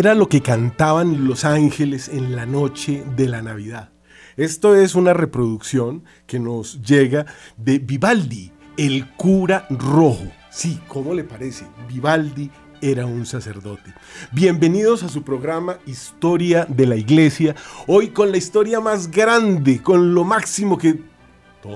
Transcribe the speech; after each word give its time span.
era 0.00 0.14
lo 0.14 0.30
que 0.30 0.40
cantaban 0.40 1.26
los 1.26 1.44
ángeles 1.44 2.08
en 2.08 2.34
la 2.34 2.46
noche 2.46 3.04
de 3.16 3.28
la 3.28 3.42
Navidad. 3.42 3.90
Esto 4.38 4.74
es 4.74 4.94
una 4.94 5.12
reproducción 5.12 6.04
que 6.26 6.38
nos 6.38 6.80
llega 6.80 7.26
de 7.58 7.80
Vivaldi, 7.80 8.50
el 8.78 9.10
cura 9.10 9.66
rojo. 9.68 10.24
Sí, 10.48 10.80
¿cómo 10.88 11.12
le 11.12 11.24
parece? 11.24 11.66
Vivaldi 11.86 12.50
era 12.80 13.04
un 13.04 13.26
sacerdote. 13.26 13.92
Bienvenidos 14.32 15.02
a 15.02 15.10
su 15.10 15.22
programa 15.22 15.76
Historia 15.84 16.64
de 16.64 16.86
la 16.86 16.96
Iglesia, 16.96 17.54
hoy 17.86 18.08
con 18.08 18.30
la 18.30 18.38
historia 18.38 18.80
más 18.80 19.10
grande, 19.10 19.82
con 19.82 20.14
lo 20.14 20.24
máximo 20.24 20.78
que 20.78 21.09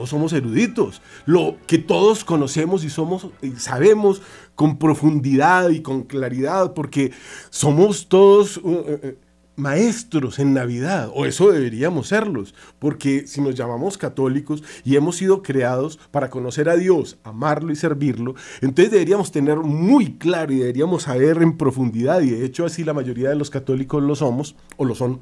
somos 0.06 0.32
eruditos, 0.32 1.02
lo 1.26 1.56
que 1.66 1.78
todos 1.78 2.24
conocemos 2.24 2.84
y 2.84 2.90
somos 2.90 3.28
y 3.42 3.52
sabemos 3.52 4.22
con 4.54 4.78
profundidad 4.78 5.70
y 5.70 5.80
con 5.80 6.02
claridad, 6.02 6.74
porque 6.74 7.12
somos 7.50 8.08
todos 8.08 8.58
uh, 8.58 8.68
uh, 8.68 9.08
uh, 9.08 9.14
maestros 9.56 10.38
en 10.38 10.52
Navidad, 10.52 11.10
o 11.14 11.26
eso 11.26 11.52
deberíamos 11.52 12.08
serlos, 12.08 12.54
porque 12.78 13.26
si 13.26 13.40
nos 13.40 13.54
llamamos 13.54 13.96
católicos 13.96 14.62
y 14.84 14.96
hemos 14.96 15.16
sido 15.16 15.42
creados 15.42 15.98
para 16.10 16.28
conocer 16.28 16.68
a 16.68 16.76
Dios, 16.76 17.18
amarlo 17.22 17.72
y 17.72 17.76
servirlo, 17.76 18.34
entonces 18.60 18.90
deberíamos 18.90 19.30
tener 19.30 19.58
muy 19.58 20.14
claro 20.14 20.52
y 20.52 20.58
deberíamos 20.58 21.04
saber 21.04 21.40
en 21.42 21.56
profundidad, 21.56 22.20
y 22.22 22.30
de 22.30 22.44
hecho 22.44 22.64
así 22.64 22.84
la 22.84 22.94
mayoría 22.94 23.28
de 23.28 23.36
los 23.36 23.50
católicos 23.50 24.02
lo 24.02 24.16
somos, 24.16 24.56
o 24.76 24.84
lo 24.84 24.94
son, 24.94 25.20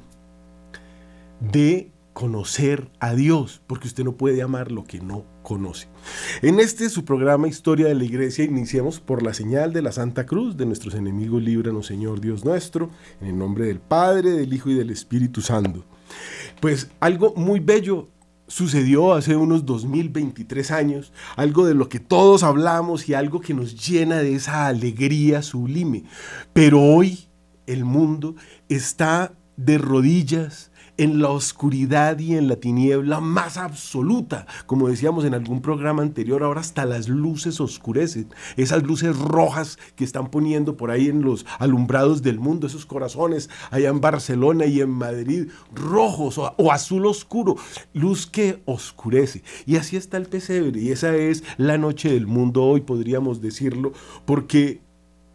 de 1.39 1.92
conocer 2.13 2.89
a 2.99 3.15
Dios, 3.15 3.61
porque 3.67 3.87
usted 3.87 4.03
no 4.03 4.13
puede 4.13 4.41
amar 4.41 4.71
lo 4.71 4.83
que 4.83 4.99
no 4.99 5.25
conoce. 5.41 5.87
En 6.41 6.59
este 6.59 6.89
su 6.89 7.05
programa 7.05 7.47
Historia 7.47 7.87
de 7.87 7.95
la 7.95 8.03
Iglesia 8.03 8.45
iniciamos 8.45 8.99
por 8.99 9.23
la 9.23 9.33
señal 9.33 9.73
de 9.73 9.81
la 9.81 9.91
Santa 9.91 10.25
Cruz 10.25 10.55
de 10.55 10.65
nuestros 10.65 10.93
enemigos, 10.93 11.43
líbranos 11.43 11.87
Señor 11.87 12.21
Dios 12.21 12.45
nuestro, 12.45 12.89
en 13.19 13.27
el 13.27 13.37
nombre 13.37 13.65
del 13.65 13.79
Padre, 13.79 14.31
del 14.31 14.53
Hijo 14.53 14.69
y 14.69 14.75
del 14.75 14.91
Espíritu 14.91 15.41
Santo. 15.41 15.85
Pues 16.61 16.89
algo 16.99 17.33
muy 17.35 17.59
bello 17.59 18.09
sucedió 18.47 19.13
hace 19.13 19.35
unos 19.35 19.65
2023 19.65 20.71
años, 20.71 21.13
algo 21.35 21.65
de 21.65 21.73
lo 21.73 21.89
que 21.89 21.99
todos 21.99 22.43
hablamos 22.43 23.09
y 23.09 23.13
algo 23.13 23.41
que 23.41 23.53
nos 23.53 23.87
llena 23.87 24.17
de 24.17 24.35
esa 24.35 24.67
alegría 24.67 25.41
sublime. 25.41 26.03
Pero 26.53 26.81
hoy 26.81 27.27
el 27.65 27.85
mundo 27.85 28.35
está 28.69 29.33
de 29.57 29.77
rodillas, 29.77 30.71
en 30.97 31.21
la 31.21 31.29
oscuridad 31.29 32.19
y 32.19 32.35
en 32.35 32.47
la 32.47 32.57
tiniebla 32.57 33.19
más 33.19 33.57
absoluta. 33.57 34.45
Como 34.65 34.87
decíamos 34.87 35.25
en 35.25 35.33
algún 35.33 35.61
programa 35.61 36.03
anterior, 36.03 36.43
ahora 36.43 36.61
hasta 36.61 36.85
las 36.85 37.09
luces 37.09 37.59
oscurecen. 37.59 38.29
Esas 38.57 38.83
luces 38.83 39.17
rojas 39.17 39.79
que 39.95 40.03
están 40.03 40.29
poniendo 40.29 40.77
por 40.77 40.91
ahí 40.91 41.07
en 41.07 41.21
los 41.21 41.45
alumbrados 41.59 42.21
del 42.21 42.39
mundo, 42.39 42.67
esos 42.67 42.85
corazones 42.85 43.49
allá 43.71 43.89
en 43.89 44.01
Barcelona 44.01 44.65
y 44.65 44.81
en 44.81 44.89
Madrid, 44.89 45.49
rojos 45.73 46.37
o, 46.37 46.71
azul 46.71 47.05
oscuro, 47.05 47.55
luz 47.93 48.27
que 48.27 48.61
oscurece. 48.65 49.43
Y 49.65 49.77
así 49.77 49.97
está 49.97 50.17
el 50.17 50.27
pesebre 50.27 50.79
y 50.79 50.91
esa 50.91 51.15
es 51.15 51.43
la 51.57 51.77
noche 51.77 52.11
del 52.11 52.27
mundo 52.27 52.63
hoy, 52.63 52.81
podríamos 52.81 53.41
decirlo, 53.41 53.93
porque 54.25 54.81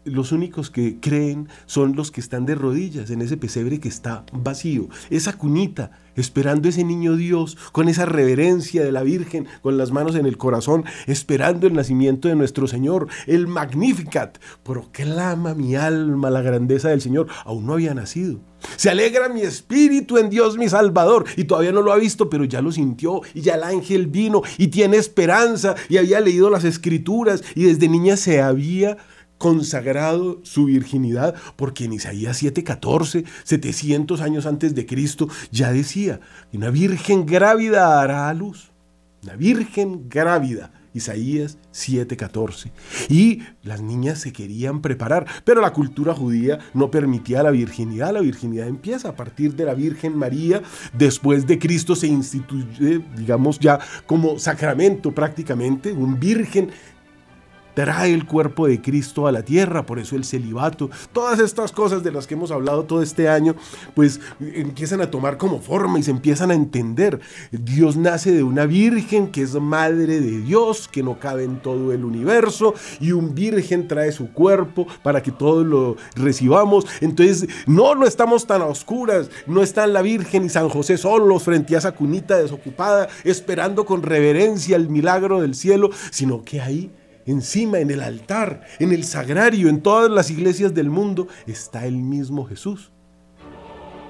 los 0.05 0.31
únicos 0.31 0.69
que 0.69 0.99
creen 0.99 1.49
son 1.65 1.95
los 1.95 2.11
que 2.11 2.21
están 2.21 2.45
de 2.45 2.55
rodillas 2.55 3.09
en 3.09 3.21
ese 3.21 3.37
pesebre 3.37 3.79
que 3.79 3.89
está 3.89 4.25
vacío, 4.31 4.87
esa 5.09 5.33
cunita, 5.33 5.91
esperando 6.15 6.69
ese 6.69 6.83
niño 6.83 7.15
Dios, 7.15 7.57
con 7.71 7.89
esa 7.89 8.05
reverencia 8.05 8.83
de 8.83 8.91
la 8.91 9.03
Virgen, 9.03 9.47
con 9.61 9.77
las 9.77 9.91
manos 9.91 10.15
en 10.15 10.25
el 10.25 10.37
corazón, 10.37 10.85
esperando 11.07 11.67
el 11.67 11.73
nacimiento 11.73 12.27
de 12.27 12.35
nuestro 12.35 12.67
Señor, 12.67 13.07
el 13.27 13.47
Magnificat. 13.47 14.37
Proclama 14.63 15.53
mi 15.53 15.75
alma 15.75 16.29
la 16.29 16.41
grandeza 16.41 16.89
del 16.89 17.01
Señor, 17.01 17.27
aún 17.45 17.65
no 17.65 17.73
había 17.73 17.93
nacido. 17.93 18.39
Se 18.75 18.89
alegra 18.89 19.29
mi 19.29 19.41
espíritu 19.41 20.17
en 20.17 20.29
Dios 20.29 20.57
mi 20.57 20.67
Salvador. 20.67 21.25
Y 21.37 21.45
todavía 21.45 21.71
no 21.71 21.81
lo 21.81 21.93
ha 21.93 21.97
visto, 21.97 22.29
pero 22.29 22.43
ya 22.43 22.61
lo 22.61 22.71
sintió. 22.71 23.21
Y 23.33 23.41
ya 23.41 23.55
el 23.55 23.63
ángel 23.63 24.07
vino 24.07 24.41
y 24.57 24.67
tiene 24.67 24.97
esperanza. 24.97 25.75
Y 25.87 25.95
había 25.95 26.19
leído 26.19 26.49
las 26.49 26.65
escrituras. 26.65 27.41
Y 27.55 27.63
desde 27.63 27.87
niña 27.87 28.17
se 28.17 28.41
había 28.41 28.97
consagrado 29.39 30.39
su 30.43 30.65
virginidad, 30.65 31.33
porque 31.55 31.85
en 31.85 31.93
Isaías 31.93 32.43
7:14, 32.43 33.25
700 33.43 34.21
años 34.21 34.45
antes 34.45 34.75
de 34.75 34.85
Cristo, 34.85 35.27
ya 35.51 35.71
decía, 35.71 36.19
una 36.53 36.69
virgen 36.69 37.25
grávida 37.25 37.87
dará 37.87 38.29
a 38.29 38.33
luz. 38.35 38.69
Una 39.23 39.35
virgen 39.35 40.07
grávida. 40.07 40.71
Isaías 40.93 41.57
7:14. 41.71 42.71
Y 43.09 43.43
las 43.63 43.81
niñas 43.81 44.19
se 44.19 44.33
querían 44.33 44.81
preparar, 44.81 45.25
pero 45.43 45.61
la 45.61 45.71
cultura 45.71 46.13
judía 46.13 46.59
no 46.73 46.89
permitía 46.89 47.43
la 47.43 47.51
virginidad. 47.51 48.13
La 48.13 48.21
virginidad 48.21 48.67
empieza 48.67 49.09
a 49.09 49.15
partir 49.15 49.55
de 49.55 49.65
la 49.65 49.73
Virgen 49.73 50.17
María. 50.17 50.61
Después 50.97 51.45
de 51.45 51.59
Cristo 51.59 51.95
se 51.95 52.07
instituye, 52.07 53.01
digamos, 53.15 53.59
ya 53.59 53.79
como 54.05 54.39
sacramento 54.39 55.13
prácticamente, 55.13 55.91
un 55.91 56.19
virgen 56.19 56.71
trae 57.79 58.13
el 58.13 58.25
cuerpo 58.25 58.67
de 58.67 58.81
Cristo 58.81 59.25
a 59.25 59.31
la 59.31 59.43
tierra, 59.43 59.85
por 59.85 59.99
eso 59.99 60.17
el 60.17 60.25
celibato, 60.25 60.89
todas 61.13 61.39
estas 61.39 61.71
cosas 61.71 62.03
de 62.03 62.11
las 62.11 62.27
que 62.27 62.33
hemos 62.33 62.51
hablado 62.51 62.83
todo 62.83 63.01
este 63.01 63.29
año, 63.29 63.55
pues 63.95 64.19
empiezan 64.41 64.99
a 64.99 65.09
tomar 65.09 65.37
como 65.37 65.61
forma 65.61 65.97
y 65.97 66.03
se 66.03 66.11
empiezan 66.11 66.51
a 66.51 66.55
entender. 66.55 67.21
Dios 67.51 67.95
nace 67.95 68.33
de 68.33 68.43
una 68.43 68.65
virgen 68.65 69.31
que 69.31 69.43
es 69.43 69.53
madre 69.53 70.19
de 70.19 70.41
Dios, 70.41 70.89
que 70.89 71.03
no 71.03 71.19
cabe 71.19 71.45
en 71.45 71.61
todo 71.61 71.93
el 71.93 72.03
universo, 72.03 72.73
y 72.99 73.13
un 73.13 73.33
virgen 73.33 73.87
trae 73.87 74.11
su 74.11 74.33
cuerpo 74.33 74.85
para 75.01 75.23
que 75.23 75.31
todos 75.31 75.65
lo 75.65 75.95
recibamos. 76.17 76.85
Entonces, 76.99 77.47
no, 77.65 77.95
no 77.95 78.05
estamos 78.05 78.45
tan 78.45 78.61
a 78.61 78.65
oscuras, 78.65 79.31
no 79.47 79.63
están 79.63 79.93
la 79.93 80.01
Virgen 80.01 80.43
y 80.43 80.49
San 80.49 80.67
José 80.67 80.97
solos 80.97 81.43
frente 81.43 81.75
a 81.75 81.77
esa 81.77 81.93
cunita 81.93 82.37
desocupada, 82.37 83.07
esperando 83.23 83.85
con 83.85 84.03
reverencia 84.03 84.75
el 84.75 84.89
milagro 84.89 85.39
del 85.39 85.55
cielo, 85.55 85.91
sino 86.11 86.43
que 86.43 86.59
ahí 86.59 86.91
encima 87.31 87.79
en 87.79 87.91
el 87.91 88.01
altar, 88.01 88.61
en 88.79 88.91
el 88.91 89.03
sagrario, 89.03 89.69
en 89.69 89.81
todas 89.81 90.09
las 90.09 90.31
iglesias 90.31 90.73
del 90.73 90.89
mundo, 90.89 91.27
está 91.47 91.85
el 91.85 91.97
mismo 91.97 92.45
Jesús. 92.45 92.91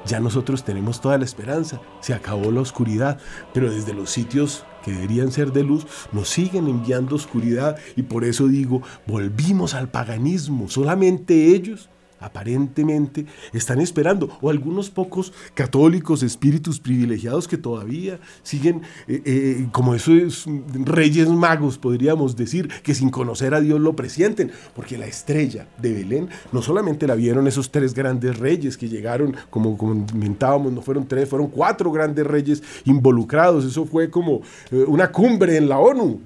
Ya 0.05 0.19
nosotros 0.19 0.63
tenemos 0.63 1.01
toda 1.01 1.17
la 1.17 1.25
esperanza, 1.25 1.81
se 1.99 2.13
acabó 2.13 2.51
la 2.51 2.61
oscuridad, 2.61 3.19
pero 3.53 3.71
desde 3.71 3.93
los 3.93 4.09
sitios 4.09 4.65
que 4.83 4.91
deberían 4.91 5.31
ser 5.31 5.51
de 5.51 5.63
luz 5.63 5.85
nos 6.11 6.29
siguen 6.29 6.67
enviando 6.67 7.15
oscuridad 7.15 7.77
y 7.95 8.03
por 8.03 8.23
eso 8.23 8.47
digo, 8.47 8.81
volvimos 9.05 9.73
al 9.73 9.89
paganismo, 9.89 10.69
solamente 10.69 11.53
ellos 11.53 11.89
aparentemente 12.19 13.25
están 13.53 13.79
esperando, 13.79 14.29
o 14.41 14.49
algunos 14.49 14.89
pocos 14.89 15.33
católicos, 15.53 16.23
espíritus 16.23 16.79
privilegiados 16.79 17.47
que 17.47 17.57
todavía 17.57 18.19
siguen 18.43 18.81
eh, 19.07 19.21
eh, 19.25 19.67
como 19.71 19.95
esos 19.95 20.45
reyes 20.73 21.29
magos, 21.29 21.77
podríamos 21.77 22.35
decir, 22.35 22.69
que 22.83 22.93
sin 22.93 23.09
conocer 23.09 23.53
a 23.53 23.61
Dios 23.61 23.79
lo 23.79 23.95
presienten, 23.95 24.51
porque 24.75 24.97
la 24.97 25.05
estrella 25.05 25.67
de 25.81 25.93
Belén 25.93 26.29
no 26.51 26.61
solamente 26.61 27.07
la 27.07 27.15
vieron 27.15 27.47
esos 27.47 27.71
tres 27.71 27.93
grandes 27.93 28.37
reyes 28.37 28.77
que 28.77 28.89
llegaron, 28.89 29.35
como 29.49 29.77
comentábamos, 29.77 30.73
no 30.73 30.81
fueron 30.81 31.07
tres, 31.07 31.29
fueron 31.29 31.47
cuatro 31.47 31.91
grandes 31.91 32.25
reyes 32.25 32.63
involucrados, 32.85 33.65
eso 33.65 33.85
fue 33.85 34.09
como 34.09 34.41
eh, 34.71 34.83
una 34.87 35.11
cumbre 35.11 35.57
en 35.57 35.69
la 35.69 35.79
ONU, 35.79 36.19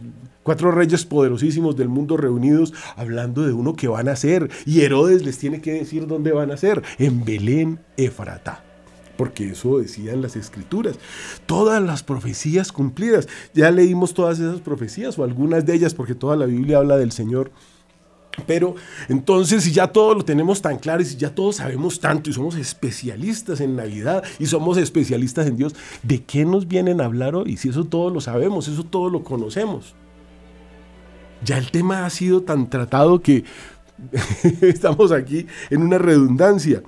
Cuatro 0.44 0.72
reyes 0.72 1.06
poderosísimos 1.06 1.78
del 1.78 1.88
mundo 1.88 2.18
reunidos 2.18 2.74
hablando 2.98 3.46
de 3.46 3.54
uno 3.54 3.76
que 3.76 3.88
van 3.88 4.10
a 4.10 4.16
ser. 4.18 4.50
Y 4.66 4.82
Herodes 4.82 5.24
les 5.24 5.38
tiene 5.38 5.62
que 5.62 5.72
decir 5.72 6.06
dónde 6.06 6.34
van 6.34 6.52
a 6.52 6.58
ser. 6.58 6.84
En 7.00 7.24
Belén, 7.24 7.80
Efrata. 7.96 8.62
Porque 9.16 9.52
eso 9.52 9.80
decían 9.80 10.22
las 10.22 10.36
escrituras. 10.36 11.00
Todas 11.46 11.82
las 11.82 12.04
profecías 12.04 12.74
cumplidas. 12.74 13.30
Ya 13.54 13.72
leímos 13.72 14.14
todas 14.14 14.40
esas 14.40 14.60
profecías 14.60 15.18
o 15.18 15.24
algunas 15.24 15.66
de 15.66 15.76
ellas 15.76 15.94
porque 15.94 16.16
toda 16.16 16.36
la 16.36 16.46
Biblia 16.46 16.80
habla 16.80 16.98
del 16.98 17.14
Señor. 17.14 17.52
Pero 18.46 18.76
entonces, 19.08 19.64
si 19.64 19.72
ya 19.72 19.88
todo 19.88 20.16
lo 20.16 20.26
tenemos 20.26 20.62
tan 20.62 20.78
claro 20.78 21.04
y 21.04 21.06
si 21.06 21.16
ya 21.16 21.34
todos 21.34 21.58
sabemos 21.58 22.00
tanto 22.00 22.32
y 22.32 22.34
somos 22.34 22.56
especialistas 22.56 23.62
en 23.62 23.76
Navidad 23.76 24.24
y 24.40 24.48
somos 24.48 24.78
especialistas 24.78 25.48
en 25.48 25.56
Dios, 25.56 25.76
¿de 26.02 26.24
qué 26.24 26.44
nos 26.44 26.68
vienen 26.68 27.00
a 27.00 27.06
hablar 27.06 27.36
hoy? 27.36 27.56
Si 27.58 27.70
eso 27.70 27.86
todo 27.86 28.10
lo 28.10 28.20
sabemos, 28.20 28.68
eso 28.68 28.84
todo 28.84 29.12
lo 29.12 29.24
conocemos 29.24 29.94
ya 31.44 31.58
el 31.58 31.72
tema 31.72 32.06
ha 32.06 32.10
sido 32.10 32.44
tan 32.44 32.70
tratado 32.70 33.22
que 33.22 33.44
estamos 34.62 35.12
aquí 35.12 35.48
en 35.70 35.82
una 35.82 35.98
redundancia. 35.98 36.84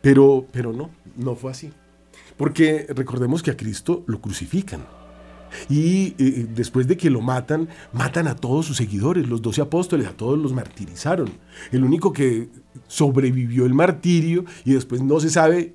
Pero, 0.00 0.46
pero 0.52 0.72
no, 0.72 0.90
no 1.16 1.34
fue 1.34 1.50
así. 1.50 1.72
Porque 2.36 2.86
recordemos 2.90 3.42
que 3.42 3.50
a 3.50 3.56
Cristo 3.56 4.04
lo 4.06 4.20
crucifican. 4.20 4.86
Y 5.68 6.14
eh, 6.18 6.46
después 6.54 6.86
de 6.86 6.96
que 6.96 7.10
lo 7.10 7.20
matan, 7.20 7.68
matan 7.92 8.28
a 8.28 8.36
todos 8.36 8.66
sus 8.66 8.76
seguidores, 8.76 9.28
los 9.28 9.42
doce 9.42 9.60
apóstoles, 9.60 10.06
a 10.06 10.12
todos 10.12 10.38
los 10.38 10.52
martirizaron. 10.52 11.30
El 11.72 11.84
único 11.84 12.12
que 12.12 12.48
sobrevivió 12.86 13.66
el 13.66 13.74
martirio 13.74 14.44
y 14.64 14.74
después 14.74 15.02
no 15.02 15.20
se 15.20 15.30
sabe 15.30 15.74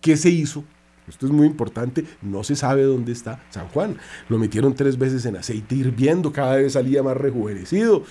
qué 0.00 0.16
se 0.16 0.30
hizo 0.30 0.64
esto 1.08 1.26
es 1.26 1.32
muy 1.32 1.46
importante, 1.46 2.04
no 2.22 2.44
se 2.44 2.56
sabe 2.56 2.82
dónde 2.84 3.12
está 3.12 3.42
San 3.50 3.68
Juan. 3.68 3.96
Lo 4.28 4.38
metieron 4.38 4.74
tres 4.74 4.98
veces 4.98 5.24
en 5.26 5.36
aceite 5.36 5.74
hirviendo, 5.74 6.32
cada 6.32 6.56
vez 6.56 6.74
salía 6.74 7.02
más 7.02 7.16
rejuvenecido. 7.16 8.04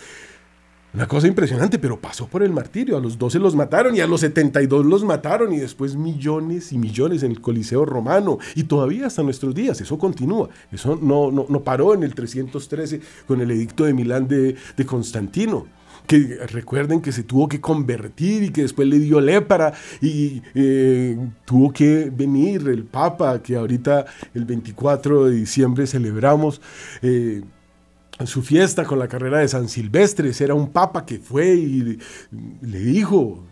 Una 0.94 1.08
cosa 1.08 1.28
impresionante, 1.28 1.80
pero 1.80 2.02
pasó 2.02 2.28
por 2.28 2.44
el 2.44 2.52
martirio. 2.52 2.98
A 2.98 3.00
los 3.00 3.18
12 3.18 3.40
los 3.40 3.56
mataron 3.56 3.96
y 3.96 4.02
a 4.02 4.08
los 4.08 4.20
72 4.20 4.86
los 4.86 5.06
mataron 5.06 5.54
y 5.54 5.58
después 5.58 5.96
millones 5.96 6.74
y 6.74 6.78
millones 6.78 7.24
en 7.24 7.32
el 7.32 7.40
Coliseo 7.40 7.86
romano. 7.86 8.40
Y 8.56 8.64
todavía 8.64 9.08
hasta 9.08 9.24
nuestros 9.24 9.56
días, 9.56 9.80
eso 9.80 9.98
continúa. 9.98 10.50
Eso 10.70 11.00
no, 11.02 11.32
no, 11.32 11.64
paró 11.64 11.94
en 11.94 12.04
el 12.04 12.14
313 12.14 13.00
con 13.26 13.40
el 13.40 13.52
edicto 13.52 13.86
de 13.86 13.94
Milán 13.94 14.28
de, 14.28 14.58
de 14.76 14.86
Constantino 14.86 15.66
que 16.08 16.40
recuerden 16.48 17.02
que 17.02 17.12
se 17.12 17.24
tuvo 17.24 17.48
que 17.48 17.62
convertir 17.62 18.44
y 18.44 18.50
que 18.52 18.64
después 18.64 18.88
le 18.88 19.00
dio 19.00 19.22
lepra 19.22 19.74
y 20.02 20.42
eh, 20.56 21.18
tuvo 21.46 21.72
que 21.72 22.12
venir 22.14 22.68
el 22.68 22.84
Papa, 22.86 23.42
que 23.42 23.56
ahorita 23.56 24.06
el 24.34 24.46
24 24.46 25.26
de 25.26 25.36
diciembre 25.36 25.88
celebramos. 25.88 26.62
Eh, 27.02 27.42
su 28.26 28.42
fiesta 28.42 28.84
con 28.86 29.00
la 29.00 29.08
carrera 29.08 29.40
de 29.40 29.48
San 29.48 29.68
Silvestre, 29.68 30.32
era 30.40 30.54
un 30.54 30.70
papa 30.70 31.06
que 31.06 31.20
fue 31.20 31.56
y 31.56 32.00
le 32.62 32.80
dijo, 32.80 33.44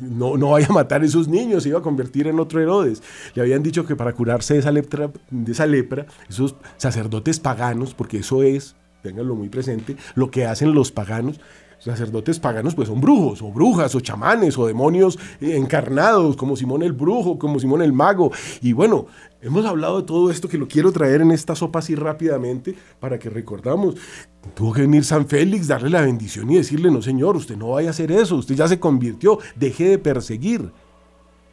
no, 0.00 0.36
no 0.36 0.50
vaya 0.50 0.68
a 0.68 0.72
matar 0.72 1.02
a 1.02 1.04
esos 1.04 1.28
niños, 1.28 1.62
se 1.62 1.70
iba 1.70 1.78
a 1.78 1.82
convertir 1.82 2.26
en 2.26 2.38
otro 2.40 2.60
Herodes. 2.60 3.02
Le 3.34 3.42
habían 3.42 3.62
dicho 3.62 3.86
que 3.86 3.96
para 3.96 4.12
curarse 4.12 4.54
de 4.54 4.60
esa, 4.60 4.72
lepra, 4.72 5.10
de 5.30 5.52
esa 5.52 5.66
lepra, 5.66 6.06
esos 6.28 6.56
sacerdotes 6.76 7.40
paganos, 7.40 7.94
porque 7.94 8.18
eso 8.18 8.42
es, 8.42 8.76
ténganlo 9.02 9.34
muy 9.34 9.48
presente, 9.48 9.96
lo 10.14 10.30
que 10.30 10.46
hacen 10.46 10.74
los 10.74 10.92
paganos, 10.92 11.40
sacerdotes 11.78 12.40
paganos 12.40 12.74
pues 12.74 12.88
son 12.88 13.00
brujos 13.00 13.42
o 13.42 13.52
brujas 13.52 13.94
o 13.94 14.00
chamanes 14.00 14.58
o 14.58 14.66
demonios 14.66 15.18
encarnados 15.40 16.36
como 16.36 16.56
Simón 16.56 16.82
el 16.82 16.92
brujo, 16.92 17.38
como 17.38 17.58
Simón 17.60 17.82
el 17.82 17.92
mago. 17.92 18.32
Y 18.60 18.72
bueno, 18.72 19.06
hemos 19.40 19.64
hablado 19.64 20.00
de 20.00 20.06
todo 20.06 20.30
esto 20.30 20.48
que 20.48 20.58
lo 20.58 20.68
quiero 20.68 20.92
traer 20.92 21.20
en 21.20 21.30
esta 21.30 21.54
sopa 21.54 21.78
así 21.78 21.94
rápidamente 21.94 22.74
para 23.00 23.18
que 23.18 23.30
recordamos. 23.30 23.96
Tuvo 24.54 24.72
que 24.72 24.82
venir 24.82 25.04
San 25.04 25.26
Félix, 25.26 25.68
darle 25.68 25.90
la 25.90 26.00
bendición 26.00 26.50
y 26.50 26.56
decirle, 26.56 26.90
no 26.90 27.02
señor, 27.02 27.36
usted 27.36 27.56
no 27.56 27.70
vaya 27.70 27.88
a 27.88 27.90
hacer 27.90 28.10
eso, 28.12 28.36
usted 28.36 28.54
ya 28.54 28.68
se 28.68 28.80
convirtió, 28.80 29.38
deje 29.56 29.88
de 29.88 29.98
perseguir. 29.98 30.70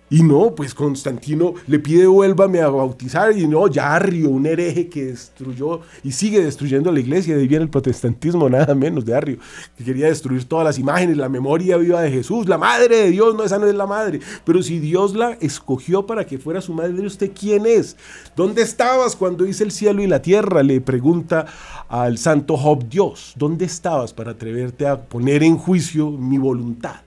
Y 0.07 0.21
no, 0.21 0.53
pues 0.53 0.75
Constantino 0.75 1.55
le 1.65 1.79
pide 1.79 2.05
vuélvame 2.05 2.61
a 2.61 2.69
bautizar 2.69 3.35
y 3.35 3.47
no, 3.47 3.65
Arrio, 3.81 4.29
un 4.29 4.45
hereje 4.45 4.87
que 4.87 5.05
destruyó 5.05 5.81
y 6.03 6.11
sigue 6.11 6.43
destruyendo 6.43 6.91
la 6.91 6.99
iglesia, 6.99 7.35
de 7.35 7.41
ahí 7.41 7.47
viene 7.47 7.63
el 7.63 7.71
protestantismo, 7.71 8.47
nada 8.49 8.75
menos 8.75 9.03
de 9.03 9.15
Arrio, 9.15 9.39
que 9.75 9.83
quería 9.83 10.05
destruir 10.05 10.45
todas 10.45 10.63
las 10.63 10.77
imágenes, 10.77 11.17
la 11.17 11.27
memoria 11.27 11.77
viva 11.77 12.01
de 12.03 12.11
Jesús, 12.11 12.47
la 12.47 12.59
madre 12.59 12.97
de 12.97 13.09
Dios, 13.09 13.33
no, 13.33 13.43
esa 13.43 13.57
no 13.57 13.65
es 13.65 13.73
la 13.73 13.87
madre, 13.87 14.19
pero 14.43 14.61
si 14.61 14.77
Dios 14.77 15.15
la 15.15 15.31
escogió 15.41 16.05
para 16.05 16.23
que 16.23 16.37
fuera 16.37 16.61
su 16.61 16.73
madre, 16.73 17.03
¿usted 17.03 17.31
quién 17.33 17.65
es? 17.65 17.97
¿Dónde 18.35 18.61
estabas 18.61 19.15
cuando 19.15 19.47
hice 19.47 19.63
el 19.63 19.71
cielo 19.71 20.03
y 20.03 20.07
la 20.07 20.21
tierra? 20.21 20.61
Le 20.61 20.81
pregunta 20.81 21.47
al 21.89 22.19
santo 22.19 22.57
Job 22.57 22.87
Dios, 22.87 23.33
¿dónde 23.35 23.65
estabas 23.65 24.13
para 24.13 24.31
atreverte 24.31 24.85
a 24.85 25.01
poner 25.01 25.41
en 25.41 25.57
juicio 25.57 26.11
mi 26.11 26.37
voluntad? 26.37 27.04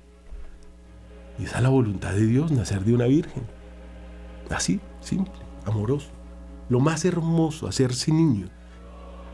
Y 1.38 1.44
esa 1.44 1.58
es 1.58 1.62
la 1.62 1.68
voluntad 1.68 2.12
de 2.12 2.26
Dios, 2.26 2.50
nacer 2.50 2.84
de 2.84 2.94
una 2.94 3.06
virgen. 3.06 3.44
Así, 4.50 4.80
simple, 5.00 5.32
amoroso. 5.64 6.08
Lo 6.68 6.80
más 6.80 7.04
hermoso, 7.04 7.68
hacerse 7.68 8.12
niño. 8.12 8.48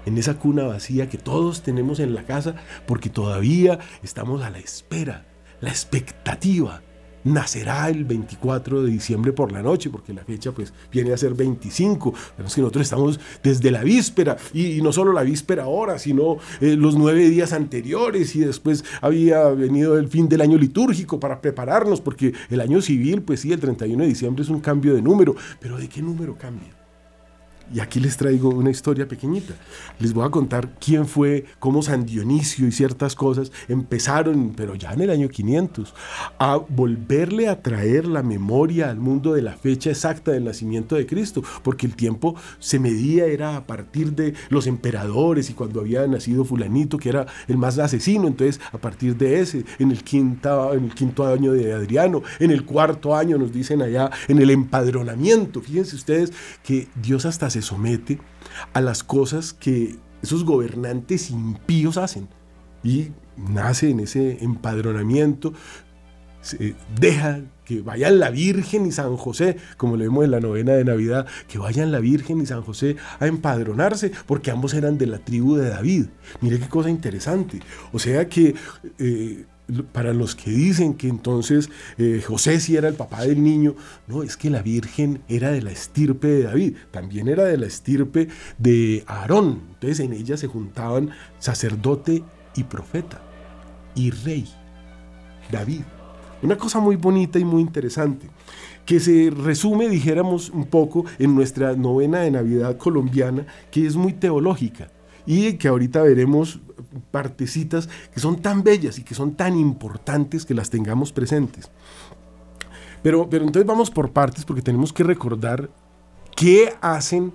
En 0.07 0.19
esa 0.19 0.39
cuna 0.39 0.65
vacía 0.65 1.09
que 1.09 1.19
todos 1.19 1.63
tenemos 1.63 1.99
en 1.99 2.15
la 2.15 2.25
casa 2.25 2.57
porque 2.87 3.09
todavía 3.09 3.79
estamos 4.03 4.43
a 4.43 4.51
la 4.51 4.59
espera, 4.59 5.27
la 5.61 5.71
expectativa 5.71 6.83
nacerá 7.25 7.89
el 7.89 8.05
24 8.05 8.83
de 8.83 8.91
diciembre 8.91 9.33
por 9.33 9.53
la 9.53 9.63
noche, 9.63 9.91
porque 9.91 10.13
la 10.13 10.25
fecha 10.25 10.53
pues 10.53 10.73
viene 10.93 11.13
a 11.13 11.17
ser 11.17 11.35
25, 11.35 12.15
pero 12.37 12.49
que 12.49 12.61
nosotros 12.61 12.83
estamos 12.83 13.21
desde 13.43 13.71
la 13.71 13.83
víspera, 13.83 14.37
y, 14.53 14.81
no 14.83 14.93
solo 14.93 15.13
la 15.13 15.23
víspera 15.23 15.65
ahora, 15.65 15.99
sino 15.99 16.37
eh, 16.61 16.77
los 16.77 16.97
nueve 16.97 17.29
días 17.29 17.53
anteriores, 17.53 18.37
y 18.37 18.41
después 18.41 18.85
había 19.01 19.49
venido 19.49 19.99
el 19.99 20.09
fin 20.09 20.29
del 20.29 20.43
año 20.43 20.59
litúrgico 20.59 21.19
para 21.19 21.41
prepararnos, 21.41 22.01
porque 22.01 22.33
el 22.51 22.61
año 22.61 22.81
civil, 22.81 23.23
pues 23.23 23.41
sí, 23.41 23.53
el 23.53 23.61
31 23.61 24.03
de 24.03 24.09
diciembre 24.09 24.43
es 24.43 24.51
un 24.51 24.61
cambio 24.61 24.95
de 24.95 25.03
número, 25.03 25.35
pero 25.61 25.77
¿de 25.77 25.89
qué 25.89 26.03
número 26.03 26.37
cambia? 26.37 26.84
Y 27.73 27.81
aquí 27.81 28.01
les 28.01 28.17
traigo 28.17 28.51
una 28.51 28.71
historia 28.71 29.09
pequeñita. 29.09 29.55
Les 29.99 30.13
voy 30.13 30.27
a 30.27 30.31
contar 30.31 30.69
quién 30.79 31.07
fue, 31.07 31.47
cómo 31.59 31.83
San 31.83 32.05
Dionisio 32.05 32.67
y 32.69 32.73
ciertas 32.73 33.15
cosas 33.15 33.53
empezaron, 33.69 34.53
pero 34.57 34.75
ya 34.75 34.93
en 34.93 35.01
el 35.01 35.11
año 35.11 35.29
500, 35.29 35.95
a 36.39 36.57
volverle 36.57 37.49
a 37.49 37.63
traer 37.63 38.07
la 38.07 38.23
memoria 38.23 38.91
al 38.91 38.99
mundo 38.99 39.33
de 39.33 39.43
la 39.43 39.55
fecha 39.55 39.91
exacta 39.91 40.33
del 40.33 40.45
nacimiento 40.45 40.97
de 40.97 41.07
Cristo, 41.07 41.43
porque 41.63 41.87
el 41.87 41.97
tiempo 41.97 42.35
se 42.59 42.79
medía 42.79 43.27
era 43.27 43.57
a 43.57 43.67
partir 43.67 44.13
de 44.13 44.35
los 44.51 44.67
emperadores 44.67 45.51
y 45.51 45.55
cuando 45.55 45.81
había 45.81 46.07
nacido 46.07 46.45
fulanito, 46.45 46.99
que 46.99 47.09
era 47.09 47.27
el 47.49 47.57
más 47.57 47.79
asesino, 47.79 48.29
entonces 48.29 48.61
a 48.73 48.79
partir 48.79 49.17
de 49.17 49.41
ese, 49.41 49.65
en 49.79 49.91
el, 49.91 50.03
quinta, 50.05 50.73
en 50.75 50.85
el 50.85 50.95
quinto 50.95 51.27
año 51.27 51.53
de 51.53 51.73
Adriano, 51.73 52.23
en 52.39 52.51
el 52.51 52.65
cuarto 52.65 53.15
año 53.15 53.39
nos 53.39 53.53
dicen 53.53 53.83
allá, 53.83 54.11
en 54.29 54.39
el 54.39 54.51
empadronamiento, 54.51 55.61
fíjense 55.61 55.97
ustedes 55.97 56.33
que 56.63 56.89
Dios 56.95 57.25
hasta 57.25 57.47
se 57.55 57.63
somete 57.63 58.19
a 58.73 58.81
las 58.81 59.05
cosas 59.05 59.53
que 59.53 59.97
esos 60.23 60.45
gobernantes 60.45 61.31
impíos 61.31 61.97
hacen. 61.97 62.29
Y 62.83 63.13
nace 63.37 63.91
en 63.91 64.01
ese 64.01 64.43
empadronamiento, 64.43 65.53
se 66.41 66.75
deja 66.99 67.41
que 67.65 67.81
vayan 67.81 68.19
la 68.19 68.29
Virgen 68.29 68.85
y 68.85 68.93
San 68.93 69.17
José, 69.17 69.57
como 69.79 69.97
le 69.97 70.05
vemos 70.05 70.25
en 70.25 70.33
la 70.33 70.41
novena 70.41 70.73
de 70.75 70.85
Navidad, 70.85 71.27
que 71.49 71.59
vayan 71.59 71.93
la 71.93 72.01
Virgen 72.01 72.41
y 72.43 72.47
San 72.47 72.63
José 72.63 72.97
a 73.21 73.27
empadronarse, 73.27 74.13
porque 74.27 74.51
ambos 74.51 74.75
eran 74.75 74.99
de 74.99 75.07
la 75.07 75.19
tribu 75.19 75.57
de 75.57 75.71
David. 75.71 76.07
Mire 76.43 76.59
qué 76.59 76.69
cosa 76.69 76.91
interesante. 76.91 77.61
O 77.93 77.99
sea 77.99 78.29
que 78.29 78.55
eh, 78.99 79.47
para 79.93 80.13
los 80.13 80.35
que 80.35 80.51
dicen 80.51 80.95
que 80.95 81.09
entonces 81.09 81.71
eh, 81.97 82.23
José 82.25 82.61
sí 82.61 82.77
era 82.77 82.89
el 82.89 82.95
papá 82.95 83.23
del 83.23 83.43
niño, 83.43 83.75
no, 84.07 84.23
es 84.23 84.37
que 84.37 84.51
la 84.51 84.63
Virgen 84.63 85.23
era 85.29 85.51
de 85.51 85.63
la 85.63 85.71
estirpe 85.71 86.29
de 86.29 86.43
David, 86.43 86.77
también 86.91 87.29
era 87.29 87.45
de 87.45 87.57
la 87.57 87.67
estirpe 87.67 88.29
de 88.59 89.05
Aarón. 89.07 89.63
Entonces 89.75 90.01
en 90.01 90.13
ella 90.13 90.37
se 90.37 90.49
juntaban 90.49 91.11
sacerdote 91.39 92.23
y 92.57 92.65
profeta 92.65 93.23
y 93.95 94.11
rey, 94.11 94.47
David. 95.51 95.83
Una 96.43 96.59
cosa 96.59 96.79
muy 96.79 96.97
bonita 96.97 97.39
y 97.39 97.45
muy 97.45 97.63
interesante, 97.63 98.29
que 98.85 99.01
se 99.01 99.31
resume, 99.31 99.89
dijéramos 99.89 100.51
un 100.51 100.67
poco, 100.67 101.07
en 101.19 101.35
nuestra 101.35 101.75
novena 101.75 102.21
de 102.21 102.31
Navidad 102.31 102.77
colombiana, 102.77 103.47
que 103.71 103.87
es 103.87 103.97
muy 103.97 104.13
teológica 104.13 104.91
y 105.27 105.55
que 105.55 105.69
ahorita 105.69 106.03
veremos 106.03 106.61
partecitas 107.11 107.89
que 108.13 108.21
son 108.21 108.41
tan 108.41 108.63
bellas 108.63 108.99
y 108.99 109.03
que 109.03 109.15
son 109.15 109.35
tan 109.35 109.57
importantes 109.57 110.45
que 110.45 110.55
las 110.55 110.71
tengamos 110.71 111.13
presentes. 111.13 111.71
Pero, 113.03 113.29
pero 113.29 113.45
entonces 113.45 113.67
vamos 113.67 113.91
por 113.91 114.13
partes 114.13 114.45
porque 114.45 114.63
tenemos 114.63 114.93
que 114.93 115.03
recordar 115.03 115.71
qué 116.37 116.75
hacen 116.81 117.33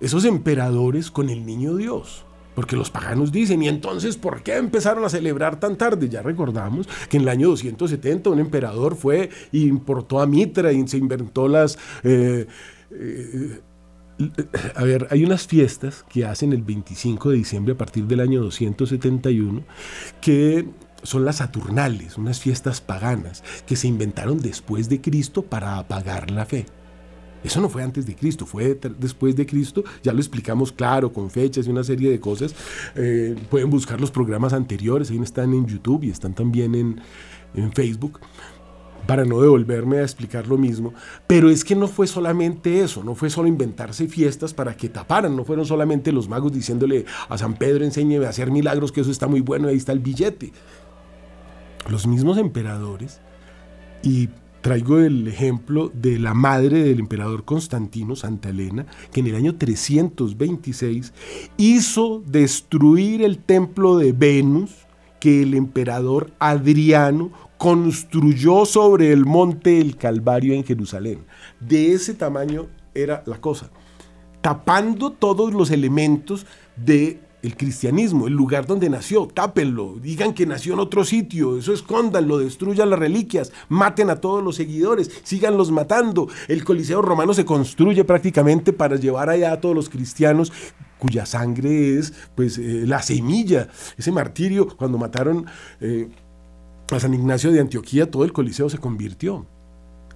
esos 0.00 0.24
emperadores 0.24 1.10
con 1.10 1.30
el 1.30 1.46
niño 1.46 1.76
Dios. 1.76 2.24
Porque 2.54 2.74
los 2.74 2.90
paganos 2.90 3.30
dicen, 3.30 3.62
¿y 3.62 3.68
entonces 3.68 4.16
por 4.16 4.42
qué 4.42 4.56
empezaron 4.56 5.04
a 5.04 5.08
celebrar 5.08 5.60
tan 5.60 5.76
tarde? 5.76 6.08
Ya 6.08 6.20
recordamos 6.20 6.88
que 7.08 7.16
en 7.16 7.22
el 7.22 7.28
año 7.28 7.48
270 7.48 8.28
un 8.28 8.40
emperador 8.40 8.96
fue 8.96 9.30
e 9.52 9.58
importó 9.58 10.20
a 10.20 10.26
Mitra 10.26 10.72
y 10.72 10.86
se 10.88 10.98
inventó 10.98 11.46
las... 11.48 11.78
Eh, 12.02 12.46
eh, 12.90 13.60
a 14.74 14.84
ver, 14.84 15.08
hay 15.10 15.24
unas 15.24 15.46
fiestas 15.46 16.04
que 16.08 16.24
hacen 16.24 16.52
el 16.52 16.62
25 16.62 17.30
de 17.30 17.36
diciembre 17.36 17.74
a 17.74 17.76
partir 17.78 18.04
del 18.06 18.20
año 18.20 18.42
271 18.42 19.62
que 20.20 20.66
son 21.02 21.24
las 21.24 21.36
Saturnales, 21.36 22.18
unas 22.18 22.40
fiestas 22.40 22.80
paganas 22.80 23.42
que 23.66 23.76
se 23.76 23.88
inventaron 23.88 24.40
después 24.40 24.88
de 24.88 25.00
Cristo 25.00 25.42
para 25.42 25.78
apagar 25.78 26.30
la 26.30 26.44
fe. 26.44 26.66
Eso 27.42 27.60
no 27.60 27.70
fue 27.70 27.82
antes 27.82 28.04
de 28.04 28.14
Cristo, 28.14 28.44
fue 28.44 28.78
después 28.98 29.34
de 29.34 29.46
Cristo. 29.46 29.82
Ya 30.02 30.12
lo 30.12 30.18
explicamos 30.18 30.72
claro, 30.72 31.10
con 31.12 31.30
fechas 31.30 31.66
y 31.66 31.70
una 31.70 31.82
serie 31.82 32.10
de 32.10 32.20
cosas. 32.20 32.54
Eh, 32.94 33.34
pueden 33.48 33.70
buscar 33.70 33.98
los 33.98 34.10
programas 34.10 34.52
anteriores, 34.52 35.10
ahí 35.10 35.18
están 35.18 35.54
en 35.54 35.66
YouTube 35.66 36.04
y 36.04 36.10
están 36.10 36.34
también 36.34 36.74
en, 36.74 37.00
en 37.54 37.72
Facebook 37.72 38.20
para 39.06 39.24
no 39.24 39.40
devolverme 39.40 39.98
a 39.98 40.02
explicar 40.02 40.46
lo 40.46 40.58
mismo, 40.58 40.94
pero 41.26 41.50
es 41.50 41.64
que 41.64 41.74
no 41.74 41.88
fue 41.88 42.06
solamente 42.06 42.80
eso, 42.80 43.02
no 43.02 43.14
fue 43.14 43.30
solo 43.30 43.48
inventarse 43.48 44.08
fiestas 44.08 44.54
para 44.54 44.76
que 44.76 44.88
taparan, 44.88 45.36
no 45.36 45.44
fueron 45.44 45.66
solamente 45.66 46.12
los 46.12 46.28
magos 46.28 46.52
diciéndole 46.52 47.04
a 47.28 47.38
San 47.38 47.54
Pedro 47.54 47.84
enséñeme 47.84 48.26
a 48.26 48.30
hacer 48.30 48.50
milagros, 48.50 48.92
que 48.92 49.00
eso 49.00 49.10
está 49.10 49.26
muy 49.26 49.40
bueno, 49.40 49.68
ahí 49.68 49.76
está 49.76 49.92
el 49.92 50.00
billete. 50.00 50.52
Los 51.88 52.06
mismos 52.06 52.38
emperadores, 52.38 53.20
y 54.02 54.28
traigo 54.60 54.98
el 54.98 55.26
ejemplo 55.26 55.90
de 55.94 56.18
la 56.18 56.34
madre 56.34 56.82
del 56.82 57.00
emperador 57.00 57.44
Constantino, 57.44 58.16
Santa 58.16 58.50
Elena, 58.50 58.86
que 59.12 59.20
en 59.20 59.28
el 59.28 59.34
año 59.34 59.56
326 59.56 61.12
hizo 61.56 62.22
destruir 62.26 63.22
el 63.22 63.38
templo 63.38 63.96
de 63.96 64.12
Venus, 64.12 64.86
que 65.20 65.42
el 65.42 65.54
emperador 65.54 66.32
Adriano 66.38 67.30
construyó 67.58 68.64
sobre 68.64 69.12
el 69.12 69.26
monte 69.26 69.80
el 69.80 69.96
Calvario 69.96 70.54
en 70.54 70.64
Jerusalén. 70.64 71.26
De 71.60 71.92
ese 71.92 72.14
tamaño 72.14 72.66
era 72.94 73.22
la 73.26 73.40
cosa, 73.40 73.70
tapando 74.40 75.12
todos 75.12 75.52
los 75.52 75.70
elementos 75.70 76.46
de 76.76 77.20
el 77.42 77.56
cristianismo, 77.56 78.26
el 78.26 78.34
lugar 78.34 78.66
donde 78.66 78.90
nació, 78.90 79.26
tápenlo, 79.26 79.96
digan 80.00 80.34
que 80.34 80.46
nació 80.46 80.74
en 80.74 80.80
otro 80.80 81.04
sitio, 81.04 81.58
eso 81.58 81.72
escóndanlo, 81.72 82.38
destruyan 82.38 82.90
las 82.90 82.98
reliquias, 82.98 83.52
maten 83.68 84.10
a 84.10 84.16
todos 84.16 84.42
los 84.42 84.56
seguidores, 84.56 85.10
síganlos 85.22 85.70
matando. 85.70 86.28
El 86.48 86.64
Coliseo 86.64 87.02
romano 87.02 87.34
se 87.34 87.44
construye 87.44 88.04
prácticamente 88.04 88.72
para 88.72 88.96
llevar 88.96 89.30
allá 89.30 89.52
a 89.52 89.60
todos 89.60 89.74
los 89.74 89.88
cristianos 89.88 90.52
cuya 90.98 91.24
sangre 91.24 91.98
es 91.98 92.12
pues 92.34 92.58
eh, 92.58 92.84
la 92.86 93.00
semilla, 93.02 93.68
ese 93.96 94.12
martirio, 94.12 94.68
cuando 94.76 94.98
mataron 94.98 95.46
eh, 95.80 96.08
a 96.90 97.00
San 97.00 97.14
Ignacio 97.14 97.50
de 97.52 97.60
Antioquía, 97.60 98.10
todo 98.10 98.24
el 98.24 98.32
Coliseo 98.32 98.68
se 98.68 98.78
convirtió. 98.78 99.46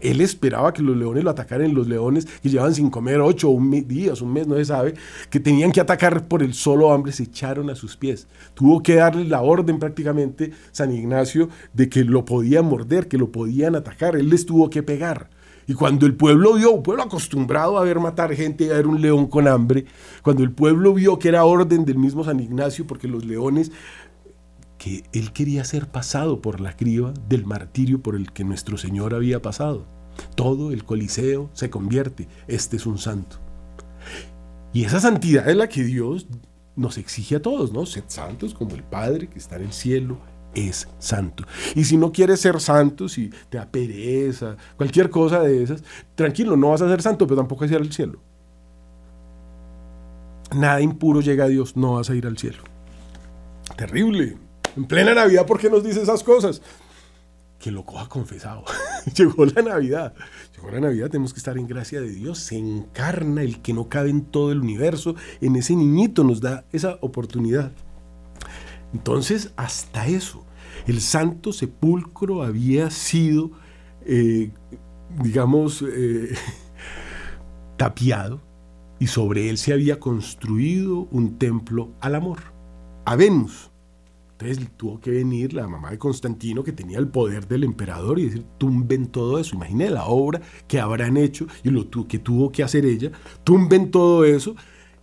Él 0.04 0.20
esperaba 0.20 0.72
que 0.72 0.82
los 0.82 0.96
leones 0.96 1.24
lo 1.24 1.30
atacaran, 1.30 1.74
los 1.74 1.88
leones 1.88 2.26
que 2.26 2.50
llevaban 2.50 2.74
sin 2.74 2.90
comer 2.90 3.20
ocho 3.20 3.48
un 3.50 3.70
días, 3.88 4.20
un 4.22 4.32
mes, 4.32 4.46
no 4.46 4.56
se 4.56 4.66
sabe, 4.66 4.94
que 5.30 5.40
tenían 5.40 5.72
que 5.72 5.80
atacar 5.80 6.28
por 6.28 6.42
el 6.42 6.54
solo 6.54 6.92
hambre, 6.92 7.12
se 7.12 7.24
echaron 7.24 7.70
a 7.70 7.74
sus 7.74 7.96
pies. 7.96 8.28
Tuvo 8.54 8.82
que 8.82 8.96
darle 8.96 9.24
la 9.24 9.42
orden 9.42 9.78
prácticamente 9.78 10.52
San 10.72 10.92
Ignacio 10.92 11.48
de 11.72 11.88
que 11.88 12.04
lo 12.04 12.24
podían 12.24 12.66
morder, 12.66 13.08
que 13.08 13.18
lo 13.18 13.32
podían 13.32 13.74
atacar. 13.74 14.16
Él 14.16 14.28
les 14.28 14.46
tuvo 14.46 14.70
que 14.70 14.82
pegar. 14.82 15.30
Y 15.66 15.74
cuando 15.74 16.04
el 16.06 16.14
pueblo 16.14 16.54
vio, 16.54 16.72
un 16.72 16.82
pueblo 16.82 17.02
acostumbrado 17.02 17.78
a 17.78 17.84
ver 17.84 17.98
matar 17.98 18.34
gente, 18.34 18.70
a 18.70 18.76
ver 18.76 18.86
un 18.86 19.00
león 19.00 19.26
con 19.26 19.48
hambre, 19.48 19.86
cuando 20.22 20.42
el 20.42 20.52
pueblo 20.52 20.92
vio 20.92 21.18
que 21.18 21.28
era 21.28 21.44
orden 21.44 21.84
del 21.84 21.98
mismo 21.98 22.22
San 22.22 22.40
Ignacio, 22.40 22.86
porque 22.86 23.08
los 23.08 23.24
leones 23.24 23.72
que 24.76 25.04
él 25.12 25.32
quería 25.32 25.64
ser 25.64 25.88
pasado 25.88 26.42
por 26.42 26.60
la 26.60 26.76
criba 26.76 27.14
del 27.28 27.46
martirio 27.46 28.02
por 28.02 28.16
el 28.16 28.32
que 28.32 28.44
nuestro 28.44 28.76
Señor 28.76 29.14
había 29.14 29.40
pasado. 29.40 29.93
Todo 30.34 30.72
el 30.72 30.84
Coliseo 30.84 31.50
se 31.52 31.70
convierte. 31.70 32.28
Este 32.48 32.76
es 32.76 32.86
un 32.86 32.98
santo. 32.98 33.38
Y 34.72 34.84
esa 34.84 35.00
santidad 35.00 35.48
es 35.48 35.56
la 35.56 35.68
que 35.68 35.84
Dios 35.84 36.26
nos 36.76 36.98
exige 36.98 37.36
a 37.36 37.42
todos, 37.42 37.72
¿no? 37.72 37.86
Sed 37.86 38.04
santos 38.08 38.54
como 38.54 38.74
el 38.74 38.82
Padre 38.82 39.28
que 39.28 39.38
está 39.38 39.56
en 39.56 39.62
el 39.62 39.72
cielo 39.72 40.18
es 40.54 40.88
santo. 40.98 41.44
Y 41.74 41.84
si 41.84 41.96
no 41.96 42.12
quieres 42.12 42.40
ser 42.40 42.60
santo, 42.60 43.08
si 43.08 43.30
te 43.48 43.58
da 43.58 43.66
pereza, 43.66 44.56
cualquier 44.76 45.10
cosa 45.10 45.40
de 45.40 45.62
esas, 45.62 45.82
tranquilo, 46.14 46.56
no 46.56 46.70
vas 46.70 46.82
a 46.82 46.88
ser 46.88 47.02
santo, 47.02 47.26
pero 47.26 47.36
tampoco 47.36 47.62
vas 47.62 47.70
a 47.70 47.74
ir 47.74 47.80
al 47.80 47.92
cielo. 47.92 48.20
Nada 50.54 50.80
impuro 50.80 51.20
llega 51.20 51.44
a 51.44 51.48
Dios, 51.48 51.76
no 51.76 51.94
vas 51.94 52.10
a 52.10 52.14
ir 52.14 52.26
al 52.26 52.38
cielo. 52.38 52.62
Terrible. 53.76 54.36
En 54.76 54.84
plena 54.86 55.14
Navidad, 55.14 55.46
¿por 55.46 55.58
qué 55.58 55.68
nos 55.68 55.82
dice 55.82 56.02
esas 56.02 56.22
cosas? 56.22 56.62
Que 57.58 57.70
lo 57.70 57.84
coja 57.84 58.08
confesado. 58.08 58.64
Llegó 59.16 59.44
la 59.44 59.62
Navidad. 59.62 60.14
Llegó 60.54 60.70
la 60.70 60.80
Navidad, 60.80 61.10
tenemos 61.10 61.32
que 61.32 61.38
estar 61.38 61.58
en 61.58 61.66
gracia 61.66 62.00
de 62.00 62.10
Dios. 62.10 62.38
Se 62.38 62.56
encarna 62.56 63.42
el 63.42 63.60
que 63.60 63.72
no 63.72 63.88
cabe 63.88 64.10
en 64.10 64.22
todo 64.22 64.52
el 64.52 64.60
universo. 64.60 65.14
En 65.40 65.56
ese 65.56 65.76
niñito 65.76 66.24
nos 66.24 66.40
da 66.40 66.64
esa 66.72 66.98
oportunidad. 67.00 67.72
Entonces, 68.92 69.52
hasta 69.56 70.06
eso, 70.06 70.44
el 70.86 71.00
santo 71.00 71.52
sepulcro 71.52 72.42
había 72.42 72.90
sido, 72.90 73.50
eh, 74.06 74.52
digamos, 75.22 75.82
eh, 75.82 76.34
tapiado 77.76 78.40
y 79.00 79.08
sobre 79.08 79.50
él 79.50 79.58
se 79.58 79.72
había 79.72 79.98
construido 79.98 81.08
un 81.10 81.38
templo 81.38 81.90
al 82.00 82.14
amor, 82.14 82.38
a 83.04 83.16
Venus. 83.16 83.70
Entonces 84.38 84.68
tuvo 84.76 85.00
que 85.00 85.10
venir 85.10 85.54
la 85.54 85.68
mamá 85.68 85.90
de 85.90 85.98
Constantino, 85.98 86.64
que 86.64 86.72
tenía 86.72 86.98
el 86.98 87.08
poder 87.08 87.46
del 87.46 87.64
emperador, 87.64 88.18
y 88.18 88.26
decir, 88.26 88.44
tumben 88.58 89.06
todo 89.06 89.38
eso. 89.38 89.54
Imagínate 89.54 89.90
la 89.90 90.06
obra 90.06 90.40
que 90.66 90.80
habrán 90.80 91.16
hecho 91.16 91.46
y 91.62 91.70
lo 91.70 91.88
que 92.08 92.18
tuvo 92.18 92.50
que 92.50 92.62
hacer 92.62 92.84
ella. 92.84 93.12
Tumben 93.44 93.90
todo 93.90 94.24
eso, 94.24 94.56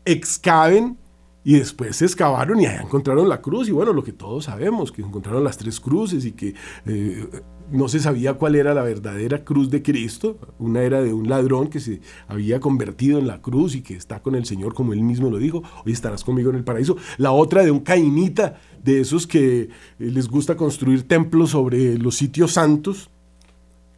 excaven 0.03 0.97
y 1.43 1.53
después 1.57 1.95
se 1.95 2.05
excavaron 2.05 2.59
y 2.59 2.65
allá 2.65 2.81
encontraron 2.81 3.29
la 3.29 3.41
cruz. 3.41 3.69
Y 3.69 3.71
bueno, 3.71 3.93
lo 3.93 4.03
que 4.03 4.13
todos 4.13 4.45
sabemos, 4.45 4.91
que 4.91 5.01
encontraron 5.01 5.43
las 5.43 5.57
tres 5.57 5.79
cruces 5.79 6.25
y 6.25 6.33
que 6.33 6.53
eh, 6.85 7.29
no 7.71 7.87
se 7.87 7.99
sabía 7.99 8.33
cuál 8.33 8.55
era 8.55 8.73
la 8.73 8.83
verdadera 8.83 9.43
cruz 9.43 9.69
de 9.69 9.81
Cristo. 9.81 10.37
Una 10.59 10.81
era 10.81 11.01
de 11.01 11.13
un 11.13 11.29
ladrón 11.29 11.69
que 11.69 11.79
se 11.79 12.01
había 12.27 12.59
convertido 12.59 13.19
en 13.19 13.27
la 13.27 13.41
cruz 13.41 13.75
y 13.75 13.81
que 13.81 13.95
está 13.95 14.21
con 14.21 14.35
el 14.35 14.45
Señor, 14.45 14.73
como 14.73 14.93
él 14.93 15.01
mismo 15.01 15.29
lo 15.29 15.37
dijo. 15.37 15.63
Hoy 15.85 15.91
estarás 15.93 16.23
conmigo 16.23 16.49
en 16.49 16.57
el 16.57 16.63
paraíso. 16.63 16.97
La 17.17 17.31
otra 17.31 17.63
de 17.63 17.71
un 17.71 17.79
cainita, 17.79 18.59
de 18.83 19.01
esos 19.01 19.27
que 19.27 19.61
eh, 19.61 19.69
les 19.99 20.27
gusta 20.27 20.55
construir 20.55 21.07
templos 21.07 21.51
sobre 21.51 21.97
los 21.97 22.15
sitios 22.15 22.53
santos 22.53 23.09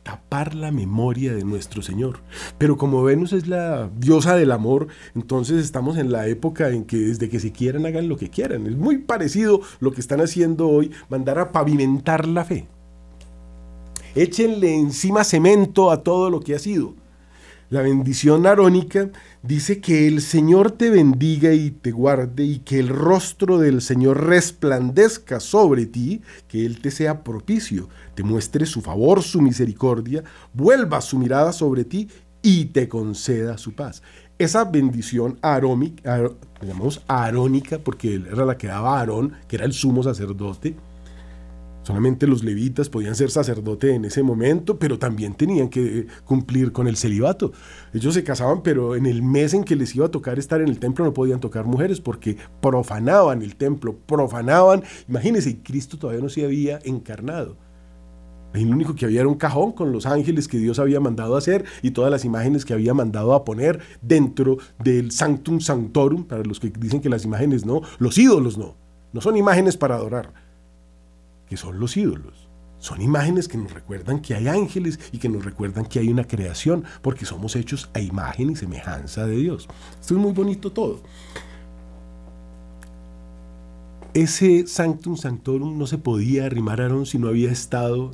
tapar 0.04 0.54
la 0.54 0.72
memoria 0.72 1.34
de 1.34 1.44
nuestro 1.44 1.82
Señor. 1.82 2.20
Pero 2.58 2.78
como 2.78 3.04
Venus 3.04 3.34
es 3.34 3.48
la 3.48 3.90
diosa 3.98 4.36
del 4.36 4.52
amor, 4.52 4.88
entonces 5.16 5.64
estamos 5.64 5.98
en 5.98 6.12
la 6.12 6.28
época 6.28 6.70
en 6.70 6.84
que 6.84 6.98
desde 6.98 7.30
que 7.30 7.40
se 7.40 7.52
quieran 7.52 7.86
hagan 7.86 8.10
lo 8.10 8.18
que 8.18 8.30
quieran. 8.30 8.68
Es 8.68 8.76
muy 8.76 9.00
parecido 9.00 9.62
lo 9.80 9.92
que 9.92 10.02
están 10.02 10.22
haciendo 10.22 10.68
hoy, 10.68 10.92
mandar 11.10 11.40
a 11.40 11.52
pavimentar 11.52 12.28
la 12.28 12.44
fe. 12.44 12.68
Échenle 14.16 14.76
encima 14.76 15.24
cemento 15.24 15.90
a 15.90 16.04
todo 16.04 16.30
lo 16.30 16.40
que 16.40 16.54
ha 16.54 16.60
sido. 16.60 16.94
La 17.72 17.82
bendición 17.82 18.46
arónica 18.46 19.10
dice 19.42 19.82
que 19.82 20.08
el 20.08 20.22
Señor 20.22 20.70
te 20.70 20.92
bendiga 20.92 21.54
y 21.54 21.72
te 21.72 21.90
guarde 21.90 22.44
y 22.44 22.60
que 22.60 22.78
el 22.78 22.90
rostro 22.90 23.58
del 23.58 23.82
Señor 23.82 24.28
resplandezca 24.28 25.40
sobre 25.40 25.88
ti, 25.88 26.22
que 26.48 26.64
Él 26.68 26.80
te 26.82 26.92
sea 26.92 27.24
propicio, 27.24 27.90
te 28.14 28.22
muestre 28.22 28.68
su 28.68 28.82
favor, 28.82 29.24
su 29.24 29.42
misericordia, 29.42 30.24
vuelva 30.54 31.02
su 31.02 31.18
mirada 31.18 31.52
sobre 31.52 31.84
ti 31.84 32.08
y 32.44 32.66
te 32.66 32.88
conceda 32.88 33.58
su 33.58 33.74
paz. 33.74 34.04
Esa 34.38 34.66
bendición 34.66 35.40
arómica, 35.42 36.22
llamamos 36.62 37.02
arónica 37.08 37.80
porque 37.80 38.22
era 38.32 38.46
la 38.46 38.60
que 38.60 38.68
daba 38.68 39.00
Aarón, 39.00 39.34
que 39.48 39.56
era 39.56 39.66
el 39.66 39.74
sumo 39.74 40.04
sacerdote, 40.04 40.76
Solamente 41.84 42.28
los 42.28 42.46
levitas 42.46 42.88
podían 42.88 43.14
ser 43.14 43.30
sacerdote 43.30 43.94
en 43.94 44.06
ese 44.06 44.24
momento, 44.24 44.80
pero 44.80 44.98
también 44.98 45.34
tenían 45.34 45.68
que 45.68 46.08
cumplir 46.24 46.72
con 46.72 46.88
el 46.88 46.96
celibato. 46.96 47.52
Ellos 47.94 48.14
se 48.14 48.24
casaban, 48.24 48.64
pero 48.64 48.96
en 48.96 49.06
el 49.06 49.22
mes 49.22 49.54
en 49.54 49.66
que 49.66 49.76
les 49.76 49.94
iba 49.94 50.06
a 50.06 50.12
tocar 50.12 50.40
estar 50.40 50.62
en 50.62 50.70
el 50.70 50.80
templo 50.80 51.04
no 51.04 51.14
podían 51.14 51.42
tocar 51.42 51.66
mujeres 51.66 52.00
porque 52.00 52.38
profanaban 52.62 53.42
el 53.42 53.58
templo, 53.58 53.98
profanaban. 54.06 54.84
Imagínense, 55.10 55.62
Cristo 55.62 55.98
todavía 55.98 56.22
no 56.22 56.30
se 56.30 56.46
había 56.46 56.80
encarnado. 56.86 57.58
Ahí 58.54 58.64
lo 58.64 58.72
único 58.72 58.96
que 58.96 59.06
había 59.06 59.22
era 59.22 59.28
un 59.28 59.36
cajón 59.36 59.74
con 59.74 59.92
los 59.92 60.06
ángeles 60.06 60.48
que 60.48 60.60
Dios 60.60 60.80
había 60.80 61.02
mandado 61.02 61.36
a 61.36 61.40
hacer 61.40 61.66
y 61.82 61.92
todas 61.92 62.12
las 62.12 62.24
imágenes 62.24 62.64
que 62.64 62.74
había 62.74 62.94
mandado 62.94 63.34
a 63.34 63.44
poner 63.44 63.80
dentro 64.02 64.58
del 64.82 65.12
Sanctum 65.12 65.60
Sanctorum, 65.60 66.24
para 66.24 66.44
los 66.44 66.62
que 66.62 66.70
dicen 66.70 67.02
que 67.02 67.10
las 67.10 67.26
imágenes 67.26 67.66
no, 67.66 67.82
los 67.98 68.18
ídolos 68.18 68.58
no, 68.58 68.78
no 69.12 69.22
son 69.22 69.36
imágenes 69.36 69.76
para 69.76 69.96
adorar 69.96 70.43
que 71.54 71.58
son 71.58 71.80
los 71.80 71.96
ídolos. 71.98 72.50
Son 72.80 73.00
imágenes 73.00 73.48
que 73.48 73.60
nos 73.60 73.72
recuerdan 73.72 74.22
que 74.22 74.34
hay 74.34 74.48
ángeles 74.48 75.00
y 75.12 75.20
que 75.20 75.30
nos 75.30 75.46
recuerdan 75.46 75.86
que 75.86 76.00
hay 76.00 76.10
una 76.10 76.24
creación, 76.24 76.84
porque 77.04 77.28
somos 77.28 77.56
hechos 77.56 77.92
a 77.94 78.00
imagen 78.00 78.50
y 78.50 78.56
semejanza 78.56 79.28
de 79.28 79.36
Dios. 79.36 79.68
Esto 80.02 80.16
es 80.16 80.20
muy 80.20 80.32
bonito 80.32 80.72
todo. 80.72 81.00
Ese 84.16 84.66
Sanctum 84.66 85.16
Sanctorum 85.16 85.78
no 85.78 85.86
se 85.86 86.00
podía 86.00 86.48
arrimar 86.48 86.82
a 86.82 86.86
Aarón 86.86 87.06
si 87.06 87.20
no 87.20 87.28
había 87.28 87.52
estado 87.52 88.10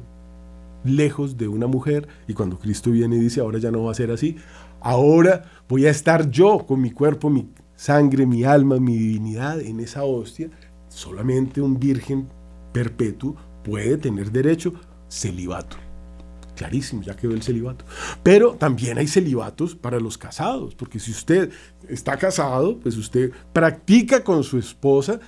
lejos 0.83 1.37
de 1.37 1.47
una 1.47 1.67
mujer 1.67 2.09
y 2.27 2.33
cuando 2.33 2.59
Cristo 2.59 2.91
viene 2.91 3.15
y 3.15 3.19
dice, 3.19 3.39
ahora 3.39 3.57
ya 3.59 3.71
no 3.71 3.83
va 3.85 3.93
a 3.93 3.95
ser 3.95 4.11
así, 4.11 4.35
ahora 4.81 5.49
voy 5.69 5.85
a 5.85 5.91
estar 5.91 6.29
yo 6.29 6.65
con 6.65 6.81
mi 6.81 6.91
cuerpo, 6.91 7.29
mi 7.29 7.47
sangre, 7.77 8.25
mi 8.25 8.43
alma, 8.43 8.81
mi 8.81 8.97
divinidad 8.97 9.61
en 9.61 9.79
esa 9.79 10.03
hostia, 10.03 10.49
solamente 10.89 11.61
un 11.61 11.79
virgen 11.79 12.27
perpetuo 12.71 13.35
puede 13.63 13.97
tener 13.97 14.31
derecho 14.31 14.73
celibato. 15.09 15.77
Clarísimo, 16.55 17.03
ya 17.03 17.15
quedó 17.15 17.33
el 17.33 17.41
celibato. 17.41 17.85
Pero 18.21 18.55
también 18.55 18.97
hay 18.97 19.07
celibatos 19.07 19.75
para 19.75 19.99
los 19.99 20.17
casados, 20.17 20.75
porque 20.75 20.99
si 20.99 21.11
usted 21.11 21.51
está 21.87 22.17
casado, 22.17 22.79
pues 22.79 22.97
usted 22.97 23.31
practica 23.53 24.23
con 24.23 24.43
su 24.43 24.57
esposa 24.57 25.19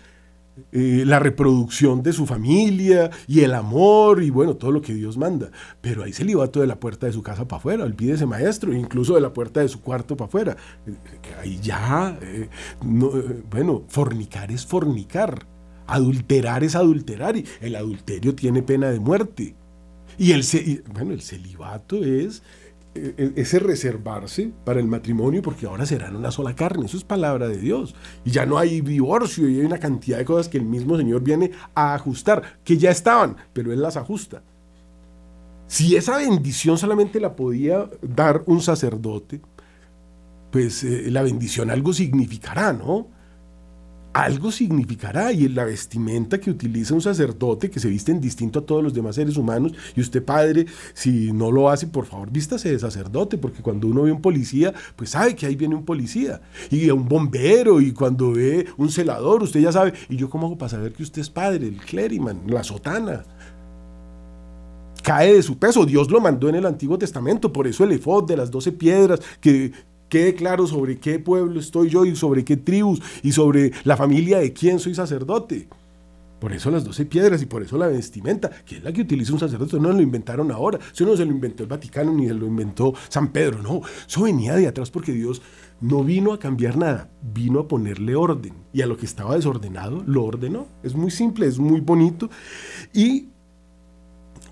eh, 0.73 1.03
la 1.05 1.19
reproducción 1.19 2.03
de 2.03 2.11
su 2.11 2.25
familia 2.25 3.09
y 3.25 3.39
el 3.39 3.53
amor 3.53 4.21
y 4.21 4.29
bueno, 4.29 4.55
todo 4.57 4.71
lo 4.71 4.81
que 4.81 4.93
Dios 4.93 5.17
manda. 5.17 5.51
Pero 5.79 6.03
hay 6.03 6.11
celibato 6.11 6.59
de 6.59 6.67
la 6.67 6.79
puerta 6.79 7.07
de 7.07 7.13
su 7.13 7.23
casa 7.23 7.47
para 7.47 7.59
afuera, 7.59 7.85
olvídese 7.85 8.25
maestro, 8.25 8.73
incluso 8.73 9.15
de 9.15 9.21
la 9.21 9.31
puerta 9.31 9.61
de 9.61 9.69
su 9.69 9.81
cuarto 9.81 10.17
para 10.17 10.27
afuera. 10.27 10.57
Eh, 10.85 10.95
ahí 11.41 11.59
ya, 11.61 12.17
eh, 12.21 12.49
bueno, 12.81 13.83
fornicar 13.87 14.51
es 14.51 14.65
fornicar. 14.65 15.47
Adulterar 15.91 16.63
es 16.63 16.75
adulterar 16.75 17.35
y 17.35 17.45
el 17.59 17.75
adulterio 17.75 18.33
tiene 18.33 18.63
pena 18.63 18.89
de 18.89 18.99
muerte. 18.99 19.55
Y 20.17 20.31
el, 20.31 20.43
bueno, 20.93 21.11
el 21.11 21.21
celibato 21.21 22.03
es 22.03 22.43
e, 22.93 23.13
e, 23.17 23.41
ese 23.41 23.59
reservarse 23.59 24.51
para 24.65 24.81
el 24.81 24.87
matrimonio 24.87 25.41
porque 25.41 25.65
ahora 25.65 25.85
serán 25.85 26.15
una 26.15 26.31
sola 26.31 26.55
carne. 26.55 26.85
Eso 26.85 26.97
es 26.97 27.03
palabra 27.03 27.47
de 27.47 27.57
Dios. 27.57 27.95
Y 28.25 28.31
ya 28.31 28.45
no 28.45 28.57
hay 28.57 28.81
divorcio 28.81 29.49
y 29.49 29.59
hay 29.59 29.65
una 29.65 29.79
cantidad 29.79 30.17
de 30.17 30.25
cosas 30.25 30.49
que 30.49 30.57
el 30.57 30.65
mismo 30.65 30.97
Señor 30.97 31.21
viene 31.21 31.51
a 31.73 31.93
ajustar, 31.93 32.59
que 32.63 32.77
ya 32.77 32.91
estaban, 32.91 33.37
pero 33.53 33.71
Él 33.71 33.81
las 33.81 33.97
ajusta. 33.97 34.43
Si 35.67 35.95
esa 35.95 36.17
bendición 36.17 36.77
solamente 36.77 37.21
la 37.21 37.35
podía 37.35 37.89
dar 38.01 38.43
un 38.45 38.61
sacerdote, 38.61 39.39
pues 40.51 40.83
eh, 40.83 41.09
la 41.09 41.21
bendición 41.23 41.71
algo 41.71 41.93
significará, 41.93 42.73
¿no? 42.73 43.07
Algo 44.13 44.51
significará 44.51 45.31
y 45.31 45.47
la 45.47 45.63
vestimenta 45.63 46.39
que 46.39 46.49
utiliza 46.49 46.93
un 46.93 47.01
sacerdote 47.01 47.69
que 47.69 47.79
se 47.79 47.87
viste 47.87 48.11
en 48.11 48.19
distinto 48.19 48.59
a 48.59 48.65
todos 48.65 48.83
los 48.83 48.93
demás 48.93 49.15
seres 49.15 49.37
humanos 49.37 49.73
y 49.95 50.01
usted 50.01 50.23
padre 50.23 50.65
si 50.93 51.31
no 51.31 51.51
lo 51.51 51.69
hace 51.69 51.87
por 51.87 52.05
favor 52.05 52.29
vístase 52.29 52.71
de 52.71 52.79
sacerdote 52.79 53.37
porque 53.37 53.61
cuando 53.61 53.87
uno 53.87 54.03
ve 54.03 54.11
un 54.11 54.21
policía 54.21 54.73
pues 54.95 55.11
sabe 55.11 55.35
que 55.35 55.45
ahí 55.45 55.55
viene 55.55 55.75
un 55.75 55.85
policía 55.85 56.41
y 56.69 56.89
un 56.89 57.07
bombero 57.07 57.79
y 57.79 57.93
cuando 57.93 58.33
ve 58.33 58.65
un 58.77 58.89
celador 58.89 59.43
usted 59.43 59.61
ya 59.61 59.71
sabe 59.71 59.93
y 60.09 60.17
yo 60.17 60.29
cómo 60.29 60.47
hago 60.47 60.57
para 60.57 60.69
saber 60.69 60.93
que 60.93 61.03
usted 61.03 61.21
es 61.21 61.29
padre 61.29 61.67
el 61.67 61.77
clériman 61.77 62.41
la 62.47 62.63
sotana 62.63 63.23
cae 65.01 65.33
de 65.33 65.43
su 65.43 65.57
peso. 65.57 65.85
Dios 65.85 66.11
lo 66.11 66.21
mandó 66.21 66.47
en 66.47 66.55
el 66.55 66.65
Antiguo 66.65 66.97
Testamento, 66.97 67.51
por 67.51 67.67
eso 67.67 67.83
el 67.83 67.91
efod 67.91 68.25
de 68.25 68.37
las 68.37 68.51
doce 68.51 68.71
piedras 68.71 69.19
que 69.39 69.71
quede 70.11 70.35
claro 70.35 70.67
sobre 70.67 70.99
qué 70.99 71.19
pueblo 71.19 71.57
estoy 71.57 71.89
yo 71.89 72.03
y 72.03 72.17
sobre 72.17 72.43
qué 72.43 72.57
tribus 72.57 73.01
y 73.23 73.31
sobre 73.31 73.71
la 73.85 73.95
familia 73.95 74.39
de 74.39 74.51
quién 74.51 74.77
soy 74.77 74.93
sacerdote. 74.93 75.69
Por 76.37 76.51
eso 76.51 76.69
las 76.69 76.83
doce 76.83 77.05
piedras 77.05 77.41
y 77.41 77.45
por 77.45 77.63
eso 77.63 77.77
la 77.77 77.87
vestimenta, 77.87 78.49
que 78.65 78.77
es 78.77 78.83
la 78.83 78.91
que 78.91 79.01
utiliza 79.01 79.31
un 79.31 79.39
sacerdote, 79.39 79.79
no 79.79 79.91
lo 79.91 80.01
inventaron 80.01 80.51
ahora, 80.51 80.79
eso 80.93 81.05
no 81.05 81.15
se 81.15 81.23
lo 81.23 81.31
inventó 81.31 81.63
el 81.63 81.69
Vaticano 81.69 82.11
ni 82.11 82.27
se 82.27 82.33
lo 82.33 82.45
inventó 82.45 82.93
San 83.07 83.31
Pedro, 83.31 83.61
no, 83.61 83.81
eso 84.05 84.23
venía 84.23 84.55
de 84.55 84.67
atrás 84.67 84.91
porque 84.91 85.13
Dios 85.13 85.41
no 85.79 86.03
vino 86.03 86.33
a 86.33 86.39
cambiar 86.39 86.77
nada, 86.77 87.09
vino 87.33 87.59
a 87.59 87.67
ponerle 87.67 88.15
orden. 88.15 88.53
Y 88.73 88.81
a 88.81 88.87
lo 88.87 88.97
que 88.97 89.05
estaba 89.05 89.35
desordenado 89.35 90.03
lo 90.05 90.25
ordenó. 90.25 90.67
Es 90.83 90.93
muy 90.93 91.09
simple, 91.09 91.47
es 91.47 91.57
muy 91.57 91.79
bonito. 91.79 92.29
Y 92.93 93.29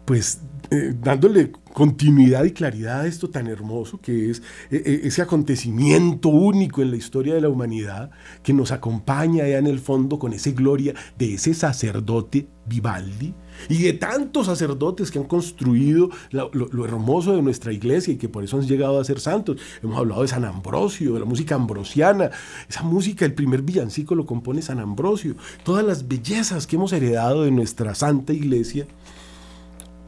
pues 0.05 0.41
eh, 0.71 0.93
dándole 1.01 1.51
continuidad 1.73 2.43
y 2.43 2.51
claridad 2.51 3.01
a 3.01 3.07
esto 3.07 3.29
tan 3.29 3.47
hermoso 3.47 3.99
que 3.99 4.29
es 4.29 4.39
eh, 4.69 4.83
eh, 4.85 5.01
ese 5.03 5.21
acontecimiento 5.21 6.29
único 6.29 6.81
en 6.81 6.91
la 6.91 6.97
historia 6.97 7.33
de 7.33 7.41
la 7.41 7.49
humanidad 7.49 8.11
que 8.43 8.53
nos 8.53 8.71
acompaña 8.71 9.45
allá 9.45 9.57
en 9.57 9.67
el 9.67 9.79
fondo 9.79 10.19
con 10.19 10.33
esa 10.33 10.51
gloria 10.51 10.93
de 11.17 11.33
ese 11.33 11.53
sacerdote 11.53 12.47
Vivaldi 12.67 13.33
y 13.67 13.81
de 13.81 13.93
tantos 13.93 14.45
sacerdotes 14.45 15.11
que 15.11 15.19
han 15.19 15.25
construido 15.25 16.09
lo, 16.31 16.85
hermoso 16.85 17.35
de 17.35 17.41
nuestra 17.41 17.73
iglesia 17.73 18.13
y 18.13 18.17
que 18.17 18.29
por 18.29 18.43
eso 18.43 18.57
han 18.57 18.67
llegado 18.67 18.99
a 18.99 19.03
ser 19.03 19.19
santos. 19.19 19.57
Hemos 19.83 19.97
hablado 19.97 20.21
de 20.21 20.29
San 20.29 20.45
Ambrosio, 20.45 21.15
de 21.15 21.19
la 21.19 21.25
música 21.25 21.55
ambrosiana. 21.55 22.29
Esa 22.69 22.83
música, 22.83 23.25
el 23.25 23.33
primer 23.33 23.63
villancico 23.63 24.15
lo 24.15 24.25
compone 24.25 24.61
San 24.61 24.79
Ambrosio. 24.79 25.35
Todas 25.63 25.83
las 25.83 26.07
bellezas 26.07 26.67
que 26.67 26.77
hemos 26.77 26.93
heredado 26.93 27.43
de 27.43 27.51
nuestra 27.51 27.95
santa 27.95 28.31
iglesia 28.31 28.87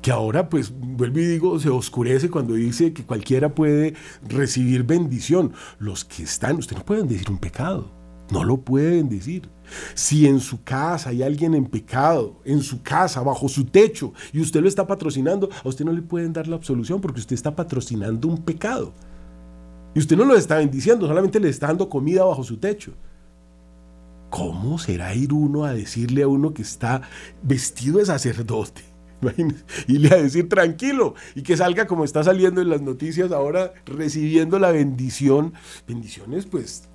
que 0.01 0.11
ahora 0.11 0.49
pues 0.49 0.71
vuelvo 0.71 1.19
y 1.19 1.25
digo, 1.25 1.59
se 1.59 1.69
oscurece 1.69 2.29
cuando 2.29 2.55
dice 2.55 2.93
que 2.93 3.03
cualquiera 3.03 3.53
puede 3.53 3.93
recibir 4.27 4.83
bendición. 4.83 5.53
Los 5.79 6.03
que 6.03 6.23
están, 6.23 6.57
usted 6.57 6.75
no 6.75 6.83
pueden 6.83 7.07
decir 7.07 7.29
un 7.29 7.37
pecado, 7.37 7.91
no 8.31 8.43
lo 8.43 8.57
pueden 8.57 9.09
decir. 9.09 9.49
Si 9.93 10.27
en 10.27 10.39
su 10.39 10.63
casa 10.63 11.11
hay 11.11 11.23
alguien 11.23 11.53
en 11.53 11.65
pecado, 11.65 12.41
en 12.43 12.61
su 12.61 12.81
casa, 12.81 13.21
bajo 13.21 13.47
su 13.47 13.65
techo, 13.65 14.13
y 14.33 14.41
usted 14.41 14.61
lo 14.61 14.67
está 14.67 14.85
patrocinando, 14.87 15.49
a 15.63 15.67
usted 15.67 15.85
no 15.85 15.93
le 15.93 16.01
pueden 16.01 16.33
dar 16.33 16.47
la 16.47 16.55
absolución 16.55 16.99
porque 16.99 17.19
usted 17.19 17.35
está 17.35 17.55
patrocinando 17.55 18.27
un 18.27 18.39
pecado. 18.39 18.93
Y 19.93 19.99
usted 19.99 20.17
no 20.17 20.25
lo 20.25 20.35
está 20.35 20.57
bendiciendo, 20.57 21.07
solamente 21.07 21.39
le 21.39 21.49
está 21.49 21.67
dando 21.67 21.89
comida 21.89 22.23
bajo 22.23 22.43
su 22.43 22.57
techo. 22.57 22.93
¿Cómo 24.29 24.79
será 24.79 25.13
ir 25.13 25.33
uno 25.33 25.65
a 25.65 25.73
decirle 25.73 26.23
a 26.23 26.27
uno 26.27 26.53
que 26.53 26.61
está 26.61 27.01
vestido 27.43 27.99
de 27.99 28.05
sacerdote? 28.05 28.90
Y 29.87 29.97
le 29.97 30.13
a 30.13 30.21
decir 30.21 30.49
tranquilo 30.49 31.15
y 31.35 31.43
que 31.43 31.57
salga 31.57 31.87
como 31.87 32.03
está 32.03 32.23
saliendo 32.23 32.61
en 32.61 32.69
las 32.69 32.81
noticias 32.81 33.31
ahora 33.31 33.73
recibiendo 33.85 34.59
la 34.59 34.71
bendición. 34.71 35.53
Bendiciones 35.87 36.45
pues 36.45 36.89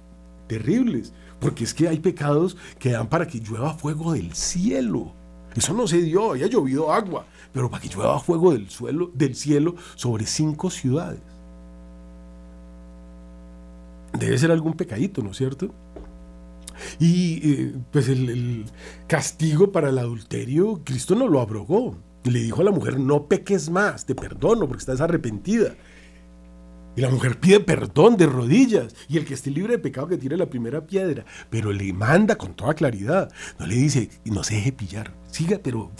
terribles, 0.46 1.12
porque 1.40 1.64
es 1.64 1.74
que 1.74 1.88
hay 1.88 2.00
pecados 2.00 2.56
que 2.78 2.92
dan 2.92 3.08
para 3.08 3.26
que 3.26 3.40
llueva 3.40 3.74
fuego 3.74 4.12
del 4.12 4.34
cielo. 4.34 5.12
Eso 5.54 5.72
no 5.72 5.86
se 5.86 6.02
dio, 6.02 6.32
haya 6.32 6.46
llovido 6.46 6.92
agua, 6.92 7.26
pero 7.52 7.70
para 7.70 7.82
que 7.82 7.88
llueva 7.88 8.20
fuego 8.20 8.52
del, 8.52 8.68
suelo, 8.68 9.10
del 9.14 9.34
cielo 9.34 9.74
sobre 9.94 10.26
cinco 10.26 10.70
ciudades. 10.70 11.20
Debe 14.18 14.36
ser 14.38 14.50
algún 14.50 14.74
pecadito, 14.74 15.22
¿no 15.22 15.30
es 15.30 15.36
cierto? 15.36 15.70
Y 16.98 17.40
eh, 17.42 17.74
pues 17.90 18.08
el, 18.08 18.66
castigo 19.06 19.72
para 19.72 19.88
el 19.88 19.98
adulterio, 19.98 20.82
Cristo 20.84 21.14
no 21.14 21.26
lo 21.28 21.40
abrogó 21.40 21.96
le 22.30 22.40
dijo 22.40 22.60
a 22.60 22.64
la 22.64 22.70
mujer, 22.70 22.98
no 22.98 23.26
peques 23.26 23.70
más, 23.70 24.06
te 24.06 24.14
perdono 24.14 24.66
porque 24.66 24.80
estás 24.80 25.00
arrepentida. 25.00 25.74
Y 26.96 27.02
la 27.02 27.10
mujer 27.10 27.38
pide 27.38 27.60
perdón 27.60 28.16
de 28.16 28.26
rodillas. 28.26 28.94
Y 29.06 29.18
el 29.18 29.26
que 29.26 29.34
esté 29.34 29.50
libre 29.50 29.74
de 29.74 29.78
pecado 29.78 30.08
que 30.08 30.16
tire 30.16 30.36
la 30.36 30.48
primera 30.48 30.86
piedra. 30.86 31.26
Pero 31.50 31.70
le 31.70 31.92
manda 31.92 32.36
con 32.36 32.54
toda 32.54 32.72
claridad. 32.72 33.30
No 33.58 33.66
le 33.66 33.74
dice, 33.74 34.08
no 34.24 34.42
se 34.42 34.54
deje 34.54 34.72
pillar. 34.72 35.12
Siga, 35.30 35.60
pero 35.62 35.90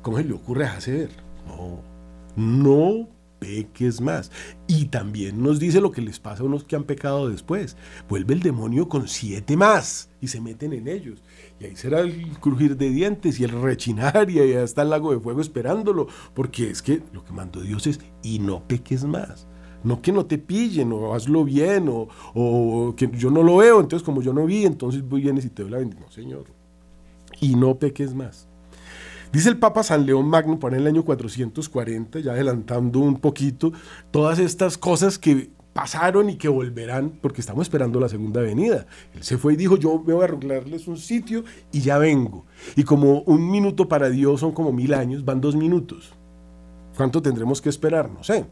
¿cómo 0.00 0.18
se 0.18 0.24
le 0.24 0.32
ocurre 0.32 0.66
hacer? 0.66 1.10
No, 1.48 1.82
no 2.36 3.08
peques 3.40 4.00
más. 4.00 4.30
Y 4.68 4.86
también 4.86 5.42
nos 5.42 5.58
dice 5.58 5.80
lo 5.80 5.90
que 5.90 6.00
les 6.00 6.20
pasa 6.20 6.44
a 6.44 6.46
unos 6.46 6.62
que 6.62 6.76
han 6.76 6.84
pecado 6.84 7.28
después. 7.28 7.76
Vuelve 8.08 8.34
el 8.34 8.40
demonio 8.40 8.88
con 8.88 9.08
siete 9.08 9.56
más 9.56 10.08
y 10.20 10.28
se 10.28 10.40
meten 10.40 10.72
en 10.72 10.86
ellos. 10.86 11.20
Ahí 11.64 11.76
será 11.76 12.00
el 12.00 12.38
crujir 12.38 12.76
de 12.76 12.90
dientes 12.90 13.40
y 13.40 13.44
el 13.44 13.50
rechinar 13.50 14.30
y 14.30 14.38
ahí 14.38 14.52
está 14.52 14.82
el 14.82 14.90
lago 14.90 15.12
de 15.12 15.20
fuego 15.20 15.40
esperándolo. 15.40 16.06
Porque 16.34 16.70
es 16.70 16.82
que 16.82 17.02
lo 17.12 17.24
que 17.24 17.32
mandó 17.32 17.60
Dios 17.60 17.86
es 17.86 18.00
y 18.22 18.38
no 18.38 18.66
peques 18.66 19.04
más. 19.04 19.46
No 19.82 20.00
que 20.00 20.12
no 20.12 20.26
te 20.26 20.38
pillen 20.38 20.92
o 20.92 21.14
hazlo 21.14 21.44
bien 21.44 21.88
o, 21.88 22.08
o 22.34 22.94
que 22.96 23.10
yo 23.12 23.30
no 23.30 23.42
lo 23.42 23.58
veo, 23.58 23.80
entonces 23.80 24.04
como 24.04 24.22
yo 24.22 24.32
no 24.32 24.46
vi, 24.46 24.64
entonces 24.64 25.06
voy 25.06 25.22
vienes 25.22 25.44
y 25.44 25.50
te 25.50 25.62
doy 25.62 25.70
la 25.70 25.78
bendición. 25.78 26.10
Señor. 26.10 26.44
Y 27.40 27.54
no 27.56 27.78
peques 27.78 28.14
más. 28.14 28.48
Dice 29.34 29.48
el 29.48 29.58
Papa 29.58 29.82
San 29.82 30.06
León 30.06 30.28
Magno, 30.28 30.60
por 30.60 30.74
el 30.74 30.86
año 30.86 31.04
440, 31.04 32.20
ya 32.20 32.30
adelantando 32.30 33.00
un 33.00 33.18
poquito, 33.18 33.72
todas 34.12 34.38
estas 34.38 34.78
cosas 34.78 35.18
que 35.18 35.50
pasaron 35.74 36.30
y 36.30 36.36
que 36.36 36.48
volverán, 36.48 37.18
porque 37.20 37.42
estamos 37.42 37.62
esperando 37.62 38.00
la 38.00 38.08
segunda 38.08 38.40
venida. 38.40 38.86
Él 39.12 39.22
se 39.22 39.36
fue 39.36 39.52
y 39.52 39.56
dijo, 39.56 39.76
yo 39.76 39.98
voy 39.98 40.22
a 40.22 40.24
arreglarles 40.24 40.88
un 40.88 40.96
sitio 40.96 41.44
y 41.72 41.80
ya 41.80 41.98
vengo. 41.98 42.46
Y 42.76 42.84
como 42.84 43.20
un 43.22 43.50
minuto 43.50 43.88
para 43.88 44.08
Dios 44.08 44.40
son 44.40 44.52
como 44.52 44.72
mil 44.72 44.94
años, 44.94 45.24
van 45.24 45.42
dos 45.42 45.56
minutos. 45.56 46.14
¿Cuánto 46.96 47.20
tendremos 47.20 47.60
que 47.60 47.68
esperar? 47.68 48.08
No 48.08 48.22
sé. 48.22 48.46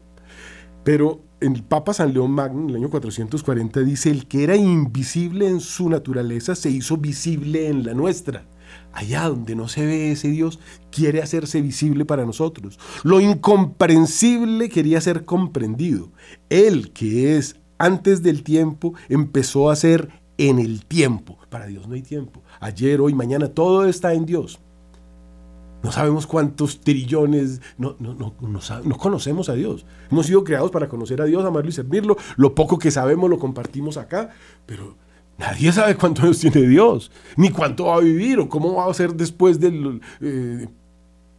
Pero 0.83 1.21
el 1.39 1.63
Papa 1.63 1.93
San 1.93 2.13
León 2.13 2.31
Magno, 2.31 2.63
en 2.63 2.69
el 2.71 2.75
año 2.75 2.89
440, 2.89 3.79
dice, 3.79 4.11
el 4.11 4.27
que 4.27 4.43
era 4.43 4.57
invisible 4.57 5.47
en 5.47 5.61
su 5.61 5.89
naturaleza 5.89 6.55
se 6.55 6.69
hizo 6.69 6.97
visible 6.97 7.69
en 7.69 7.85
la 7.85 7.93
nuestra 7.93 8.45
allá 8.93 9.27
donde 9.27 9.55
no 9.55 9.67
se 9.67 9.85
ve 9.85 10.11
ese 10.11 10.29
Dios, 10.29 10.59
quiere 10.91 11.21
hacerse 11.21 11.61
visible 11.61 12.05
para 12.05 12.25
nosotros. 12.25 12.79
Lo 13.03 13.19
incomprensible 13.19 14.69
quería 14.69 15.01
ser 15.01 15.25
comprendido. 15.25 16.11
Él, 16.49 16.91
que 16.91 17.37
es 17.37 17.57
antes 17.77 18.23
del 18.23 18.43
tiempo, 18.43 18.93
empezó 19.09 19.69
a 19.69 19.75
ser 19.75 20.09
en 20.37 20.59
el 20.59 20.85
tiempo. 20.85 21.37
Para 21.49 21.67
Dios 21.67 21.87
no 21.87 21.95
hay 21.95 22.01
tiempo. 22.01 22.41
Ayer, 22.59 23.01
hoy, 23.01 23.13
mañana, 23.13 23.49
todo 23.49 23.85
está 23.85 24.13
en 24.13 24.25
Dios. 24.25 24.59
No 25.83 25.91
sabemos 25.91 26.25
cuántos 26.25 26.79
trillones, 26.79 27.61
no, 27.77 27.97
no, 27.99 28.13
no, 28.13 28.33
no, 28.39 28.97
conocemos 28.97 29.49
a 29.49 29.53
Dios. 29.53 29.85
Hemos 30.09 30.27
sido 30.27 30.45
creados 30.45 30.71
para 30.71 30.87
conocer 30.87 31.21
a 31.21 31.25
Dios, 31.25 31.43
amarlo 31.43 31.69
y 31.69 31.73
servirlo. 31.73 32.15
Lo 32.37 32.55
poco 32.55 32.79
que 32.79 32.89
sabemos 32.89 33.29
lo 33.29 33.37
compartimos 33.37 33.97
acá, 33.97 34.29
pero 34.65 34.95
Nadie 35.37 35.71
sabe 35.71 35.95
cuántos 35.95 36.23
años 36.23 36.39
tiene 36.39 36.67
Dios, 36.67 37.11
ni 37.35 37.49
cuánto 37.49 37.85
va 37.85 37.95
a 37.95 37.99
vivir 37.99 38.39
o 38.39 38.49
cómo 38.49 38.75
va 38.75 38.89
a 38.89 38.93
ser 38.93 39.13
después 39.13 39.59
del, 39.59 40.01
eh, 40.21 40.67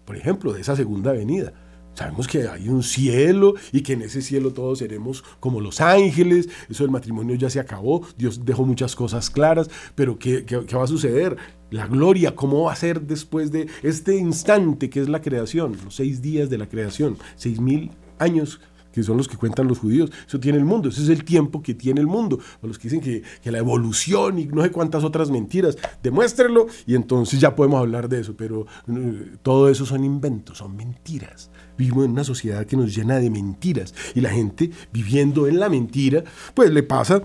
por 0.05 0.17
ejemplo, 0.17 0.53
de 0.53 0.61
esa 0.61 0.77
segunda 0.77 1.13
venida. 1.13 1.53
Sabemos 1.95 2.27
que 2.27 2.49
hay 2.49 2.69
un 2.69 2.83
cielo 2.83 3.55
y 3.71 3.83
que 3.83 3.93
en 3.93 4.03
ese 4.03 4.21
cielo 4.21 4.53
todos 4.53 4.81
seremos 4.81 5.23
como 5.39 5.61
los 5.61 5.81
ángeles. 5.81 6.49
Eso 6.69 6.83
del 6.83 6.91
matrimonio 6.91 7.37
ya 7.37 7.49
se 7.49 7.61
acabó. 7.61 8.05
Dios 8.19 8.45
dejó 8.45 8.67
muchas 8.67 8.97
cosas 8.97 9.31
claras. 9.31 9.71
Pero 9.95 10.19
¿qué, 10.19 10.45
qué, 10.45 10.67
qué 10.67 10.77
va 10.77 10.85
a 10.85 10.89
suceder? 10.89 11.37
La 11.71 11.87
gloria, 11.87 12.35
¿cómo 12.35 12.65
va 12.65 12.73
a 12.73 12.77
ser 12.77 13.01
después 13.01 13.53
de 13.53 13.69
este 13.85 14.17
instante 14.17 14.91
que 14.91 15.01
es 15.01 15.09
la 15.09 15.23
creación? 15.23 15.77
Los 15.85 15.95
seis 15.95 16.21
días 16.21 16.51
de 16.51 16.59
la 16.59 16.69
creación. 16.69 17.17
Seis 17.37 17.61
mil 17.61 17.93
años 18.19 18.61
que 18.95 19.03
son 19.03 19.17
los 19.17 19.27
que 19.27 19.37
cuentan 19.37 19.67
los 19.67 19.81
judíos. 19.81 20.13
Eso 20.27 20.39
tiene 20.39 20.57
el 20.57 20.65
mundo, 20.65 20.89
ese 20.89 21.03
es 21.03 21.09
el 21.09 21.25
tiempo 21.25 21.61
que 21.61 21.75
tiene 21.75 22.01
el 22.01 22.07
mundo. 22.07 22.39
O 22.63 22.69
los 22.69 22.79
que 22.79 22.89
dicen 22.89 23.01
que, 23.01 23.51
la 23.51 23.59
evolución 23.59 24.39
y 24.39 24.47
no 24.47 24.63
sé 24.63 24.71
cuántas 24.71 25.03
otras 25.03 25.31
mentiras, 25.31 25.77
demuéstrenlo 26.03 26.67
y 26.87 26.95
entonces 26.95 27.41
ya 27.41 27.57
podemos 27.57 27.81
hablar 27.81 28.09
de 28.09 28.21
eso. 28.21 28.35
Pero 28.37 28.67
eh, 28.89 29.33
todo 29.43 29.69
eso 29.69 29.85
son 29.85 30.05
inventos, 30.05 30.59
son 30.59 30.77
mentiras. 30.77 31.51
Vivimos 31.77 32.05
en 32.05 32.13
una 32.13 32.23
sociedad 32.23 32.65
que 32.67 32.77
nos 32.77 32.95
llena 32.95 33.19
de 33.19 33.31
mentiras 33.31 33.95
y 34.15 34.21
la 34.21 34.31
gente 34.31 34.71
viviendo 34.93 35.49
en 35.49 35.59
la 35.59 35.69
mentira, 35.69 36.23
pues 36.55 36.71
le 36.71 36.85
pasa 36.85 37.23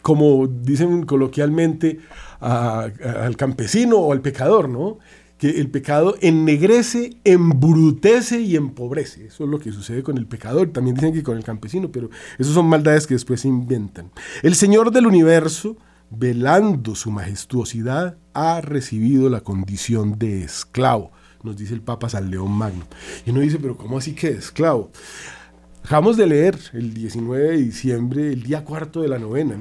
como 0.00 0.46
dicen 0.46 1.04
coloquialmente 1.04 2.00
al 2.40 3.36
campesino 3.36 3.98
o 3.98 4.12
al 4.12 4.20
pecador, 4.20 4.68
¿no? 4.68 4.98
Que 5.44 5.60
el 5.60 5.68
pecado 5.68 6.16
ennegrece, 6.22 7.18
embrutece 7.22 8.40
y 8.40 8.56
empobrece. 8.56 9.26
Eso 9.26 9.44
es 9.44 9.50
lo 9.50 9.58
que 9.58 9.72
sucede 9.72 10.02
con 10.02 10.16
el 10.16 10.24
pecador. 10.24 10.72
También 10.72 10.94
dicen 10.94 11.12
que 11.12 11.22
con 11.22 11.36
el 11.36 11.44
campesino, 11.44 11.92
pero 11.92 12.08
esas 12.38 12.54
son 12.54 12.66
maldades 12.66 13.06
que 13.06 13.12
después 13.12 13.42
se 13.42 13.48
inventan. 13.48 14.10
El 14.42 14.54
Señor 14.54 14.90
del 14.90 15.06
universo 15.06 15.76
velando 16.08 16.94
su 16.94 17.10
majestuosidad, 17.10 18.16
ha 18.32 18.62
recibido 18.62 19.28
la 19.28 19.42
condición 19.42 20.18
de 20.18 20.44
esclavo, 20.44 21.12
nos 21.42 21.58
dice 21.58 21.74
el 21.74 21.82
Papa 21.82 22.08
San 22.08 22.30
León 22.30 22.50
Magno. 22.50 22.86
Y 23.26 23.30
uno 23.30 23.40
dice, 23.40 23.58
pero 23.58 23.76
¿cómo 23.76 23.98
así 23.98 24.14
que 24.14 24.28
esclavo? 24.28 24.92
Acabamos 25.84 26.16
de 26.16 26.26
leer 26.26 26.58
el 26.72 26.94
19 26.94 27.50
de 27.50 27.56
diciembre, 27.58 28.32
el 28.32 28.44
día 28.44 28.64
cuarto 28.64 29.02
de 29.02 29.08
la 29.08 29.18
novena, 29.18 29.58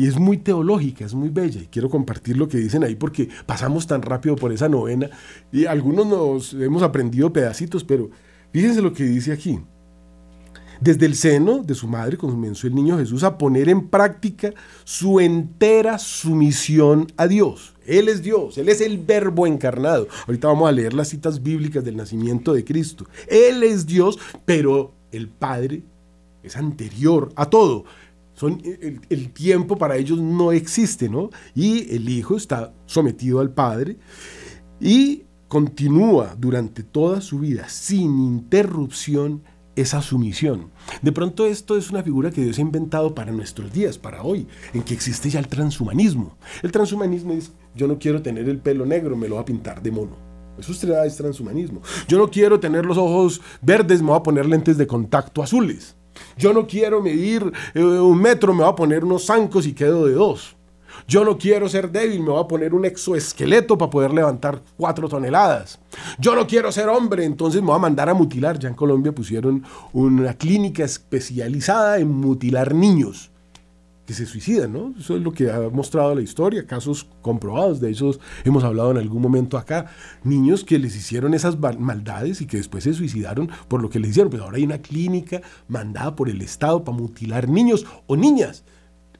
y 0.00 0.06
es 0.06 0.18
muy 0.18 0.38
teológica, 0.38 1.04
es 1.04 1.12
muy 1.12 1.28
bella, 1.28 1.60
y 1.60 1.66
quiero 1.66 1.90
compartir 1.90 2.38
lo 2.38 2.48
que 2.48 2.56
dicen 2.56 2.82
ahí 2.82 2.94
porque 2.94 3.28
pasamos 3.44 3.86
tan 3.86 4.00
rápido 4.00 4.34
por 4.34 4.50
esa 4.50 4.66
novena, 4.66 5.10
y 5.52 5.66
algunos 5.66 6.06
nos 6.06 6.54
hemos 6.54 6.82
aprendido 6.82 7.30
pedacitos, 7.30 7.84
pero 7.84 8.08
fíjense 8.50 8.80
lo 8.80 8.94
que 8.94 9.04
dice 9.04 9.30
aquí. 9.30 9.60
Desde 10.80 11.04
el 11.04 11.16
seno 11.16 11.62
de 11.62 11.74
su 11.74 11.86
madre 11.86 12.16
comenzó 12.16 12.66
el 12.66 12.74
niño 12.74 12.96
Jesús 12.96 13.24
a 13.24 13.36
poner 13.36 13.68
en 13.68 13.88
práctica 13.88 14.54
su 14.84 15.20
entera 15.20 15.98
sumisión 15.98 17.12
a 17.18 17.28
Dios. 17.28 17.74
Él 17.84 18.08
es 18.08 18.22
Dios, 18.22 18.56
Él 18.56 18.70
es 18.70 18.80
el 18.80 18.96
verbo 18.96 19.46
encarnado. 19.46 20.08
Ahorita 20.26 20.48
vamos 20.48 20.66
a 20.66 20.72
leer 20.72 20.94
las 20.94 21.08
citas 21.08 21.42
bíblicas 21.42 21.84
del 21.84 21.98
nacimiento 21.98 22.54
de 22.54 22.64
Cristo. 22.64 23.04
Él 23.28 23.62
es 23.62 23.84
Dios, 23.84 24.18
pero 24.46 24.94
el 25.12 25.28
Padre 25.28 25.82
es 26.42 26.56
anterior 26.56 27.30
a 27.36 27.50
todo. 27.50 27.84
Son, 28.40 28.58
el, 28.64 29.02
el, 29.10 29.32
tiempo 29.34 29.76
para 29.76 29.98
ellos 29.98 30.18
no 30.18 30.50
existe, 30.50 31.10
¿no? 31.10 31.28
Y 31.54 31.94
el 31.94 32.08
Hijo 32.08 32.38
está 32.38 32.72
sometido 32.86 33.40
al 33.40 33.50
Padre 33.50 33.98
y 34.80 35.24
continúa 35.46 36.34
durante 36.38 36.82
toda 36.82 37.20
su 37.20 37.40
vida 37.40 37.68
sin 37.68 38.18
interrupción 38.18 39.42
esa 39.76 40.00
sumisión. 40.00 40.70
De 41.02 41.12
pronto 41.12 41.44
esto 41.44 41.76
es 41.76 41.90
una 41.90 42.02
figura 42.02 42.30
que 42.30 42.42
Dios 42.42 42.56
ha 42.56 42.62
inventado 42.62 43.14
para 43.14 43.30
nuestros 43.30 43.74
días, 43.74 43.98
para 43.98 44.22
hoy, 44.22 44.46
en 44.72 44.84
que 44.84 44.94
existe 44.94 45.28
ya 45.28 45.38
el 45.38 45.48
transhumanismo. 45.48 46.38
El 46.62 46.72
transhumanismo 46.72 47.34
es, 47.34 47.52
yo 47.76 47.88
no 47.88 47.98
quiero 47.98 48.22
tener 48.22 48.48
el 48.48 48.56
pelo 48.56 48.86
negro, 48.86 49.18
me 49.18 49.28
lo 49.28 49.34
voy 49.34 49.42
a 49.42 49.44
pintar 49.44 49.82
de 49.82 49.90
mono. 49.90 50.16
Eso 50.58 50.72
es 50.72 51.16
transhumanismo. 51.16 51.82
Yo 52.08 52.16
no 52.16 52.30
quiero 52.30 52.58
tener 52.58 52.86
los 52.86 52.96
ojos 52.96 53.42
verdes, 53.60 54.00
me 54.00 54.08
voy 54.08 54.16
a 54.16 54.22
poner 54.22 54.46
lentes 54.46 54.78
de 54.78 54.86
contacto 54.86 55.42
azules. 55.42 55.94
Yo 56.36 56.52
no 56.52 56.66
quiero 56.66 57.00
medir 57.00 57.52
eh, 57.74 57.82
un 57.82 58.20
metro, 58.20 58.52
me 58.52 58.62
voy 58.62 58.72
a 58.72 58.76
poner 58.76 59.04
unos 59.04 59.26
zancos 59.26 59.66
y 59.66 59.72
quedo 59.72 60.06
de 60.06 60.14
dos. 60.14 60.56
Yo 61.06 61.24
no 61.24 61.38
quiero 61.38 61.68
ser 61.68 61.90
débil, 61.90 62.20
me 62.20 62.30
voy 62.30 62.42
a 62.42 62.46
poner 62.46 62.74
un 62.74 62.84
exoesqueleto 62.84 63.76
para 63.78 63.90
poder 63.90 64.12
levantar 64.12 64.60
cuatro 64.76 65.08
toneladas. 65.08 65.78
Yo 66.18 66.34
no 66.34 66.46
quiero 66.46 66.70
ser 66.70 66.88
hombre, 66.88 67.24
entonces 67.24 67.60
me 67.60 67.68
voy 67.68 67.76
a 67.76 67.80
mandar 67.80 68.08
a 68.08 68.14
mutilar. 68.14 68.58
Ya 68.58 68.68
en 68.68 68.74
Colombia 68.74 69.12
pusieron 69.12 69.64
una 69.92 70.34
clínica 70.34 70.84
especializada 70.84 71.98
en 71.98 72.12
mutilar 72.12 72.74
niños 72.74 73.29
que 74.10 74.14
se 74.14 74.26
suicidan, 74.26 74.72
¿no? 74.72 74.92
Eso 74.98 75.14
es 75.14 75.22
lo 75.22 75.30
que 75.30 75.52
ha 75.52 75.70
mostrado 75.70 76.16
la 76.16 76.20
historia, 76.20 76.66
casos 76.66 77.06
comprobados, 77.22 77.80
de 77.80 77.92
esos 77.92 78.18
hemos 78.44 78.64
hablado 78.64 78.90
en 78.90 78.96
algún 78.96 79.22
momento 79.22 79.56
acá, 79.56 79.86
niños 80.24 80.64
que 80.64 80.80
les 80.80 80.96
hicieron 80.96 81.32
esas 81.32 81.56
maldades 81.60 82.40
y 82.40 82.46
que 82.46 82.56
después 82.56 82.82
se 82.82 82.92
suicidaron 82.92 83.48
por 83.68 83.80
lo 83.80 83.88
que 83.88 84.00
les 84.00 84.10
hicieron, 84.10 84.28
pero 84.28 84.42
ahora 84.42 84.56
hay 84.56 84.64
una 84.64 84.78
clínica 84.78 85.42
mandada 85.68 86.16
por 86.16 86.28
el 86.28 86.42
Estado 86.42 86.82
para 86.82 86.98
mutilar 86.98 87.48
niños 87.48 87.86
o 88.08 88.16
niñas 88.16 88.64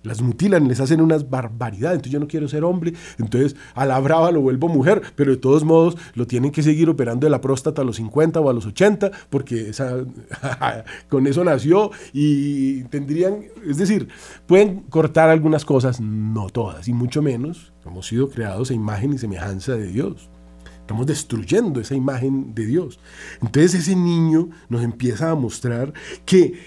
las 0.03 0.23
mutilan, 0.23 0.69
les 0.69 0.81
hacen 0.81 1.01
unas 1.01 1.29
barbaridades. 1.29 1.97
Entonces 1.97 2.13
yo 2.13 2.21
no 2.21 2.29
quiero 2.29 2.49
ser 2.49 2.65
hombre, 2.65 2.95
entonces 3.19 3.57
a 3.75 3.87
la 3.87 3.99
brava 4.01 4.31
lo 4.31 4.41
vuelvo 4.41 4.69
mujer, 4.69 5.03
pero 5.17 5.33
de 5.33 5.37
todos 5.37 5.65
modos 5.65 5.97
lo 6.15 6.27
tienen 6.27 6.51
que 6.51 6.63
seguir 6.63 6.89
operando 6.89 7.27
de 7.27 7.31
la 7.31 7.41
próstata 7.41 7.83
a 7.83 7.85
los 7.85 7.97
50 7.97 8.41
o 8.41 8.51
a 8.51 8.53
los 8.53 8.67
80, 8.67 9.11
porque 9.29 9.71
esa, 9.71 9.97
con 11.09 11.27
eso 11.27 11.45
nació 11.45 11.91
y 12.13 12.85
tendrían, 12.85 13.45
es 13.67 13.77
decir, 13.77 14.09
pueden 14.47 14.81
cortar 14.89 15.29
algunas 15.29 15.65
cosas, 15.65 16.01
no 16.01 16.49
todas, 16.51 16.89
y 16.89 16.93
mucho 16.93 17.23
menos 17.23 17.73
hemos 17.85 18.07
sido 18.07 18.29
creados 18.29 18.71
a 18.71 18.75
imagen 18.75 19.13
y 19.13 19.19
semejanza 19.19 19.75
de 19.75 19.87
Dios. 19.87 20.31
Estamos 20.81 21.07
destruyendo 21.07 21.81
esa 21.81 21.95
imagen 21.95 22.53
de 22.53 22.67
Dios. 22.67 22.99
Entonces 23.41 23.75
ese 23.75 23.95
niño 23.95 24.51
nos 24.69 24.83
empieza 24.83 25.31
a 25.31 25.37
mostrar 25.37 25.93
que 26.27 26.59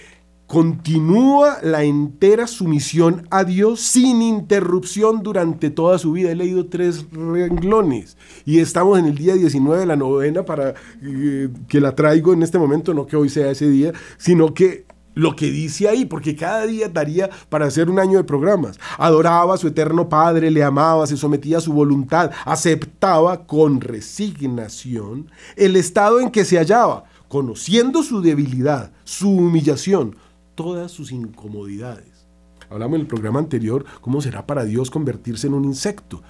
continúa 0.48 1.58
la 1.64 1.84
entera 1.84 2.48
sumisión 2.48 3.28
a 3.32 3.44
Dios 3.44 3.80
sin 3.80 4.22
interrupción 4.22 5.24
durante 5.24 5.70
toda 5.70 5.98
su 5.98 6.12
vida. 6.12 6.32
He 6.32 6.36
leído 6.36 6.68
tres 6.68 7.06
renglones 7.12 8.18
y 8.46 8.60
estamos 8.60 9.00
en 9.00 9.06
el 9.06 9.16
día 9.16 9.34
19 9.34 9.80
de 9.80 9.86
la 9.86 9.96
novena 9.96 10.44
para 10.46 10.76
eh, 11.02 11.50
que 11.68 11.82
la 11.82 11.96
traigo 11.96 12.34
en 12.34 12.44
este 12.44 12.60
momento, 12.60 12.94
no 12.94 13.08
que 13.08 13.16
hoy 13.16 13.30
sea 13.30 13.52
ese 13.52 13.70
día, 13.70 13.94
sino 14.18 14.54
que 14.54 14.86
lo 15.16 15.36
que 15.36 15.52
dice 15.52 15.88
ahí, 15.88 16.06
porque 16.06 16.36
cada 16.36 16.66
día 16.66 16.90
daría 16.90 17.30
para 17.50 17.66
hacer 17.66 17.90
un 17.90 18.00
año 18.00 18.18
de 18.18 18.24
programas. 18.24 18.80
Adoraba 18.98 19.56
a 19.56 19.58
su 19.58 19.68
eterno 19.68 20.10
Padre, 20.10 20.52
le 20.52 20.64
amaba, 20.64 21.08
se 21.08 21.18
sometía 21.18 21.58
a 21.58 21.62
su 21.62 21.74
voluntad, 21.74 22.32
aceptaba 22.46 23.46
con 23.46 23.82
resignación 23.82 25.30
el 25.56 25.76
estado 25.76 26.20
en 26.20 26.32
que 26.32 26.46
se 26.46 26.58
hallaba, 26.58 27.06
conociendo 27.28 28.04
su 28.04 28.22
debilidad, 28.22 28.92
su 29.04 29.30
humillación, 29.30 30.16
todas 30.56 30.92
sus 30.92 31.12
incomodidades. 31.12 32.28
Hablamos 32.70 32.96
en 32.96 33.02
el 33.02 33.08
programa 33.08 33.40
anterior 33.40 33.86
cómo 34.02 34.22
será 34.22 34.46
para 34.46 34.64
Dios 34.66 34.90
convertirse 34.90 35.48
en 35.48 35.54
un 35.54 35.66
insecto. 35.66 36.22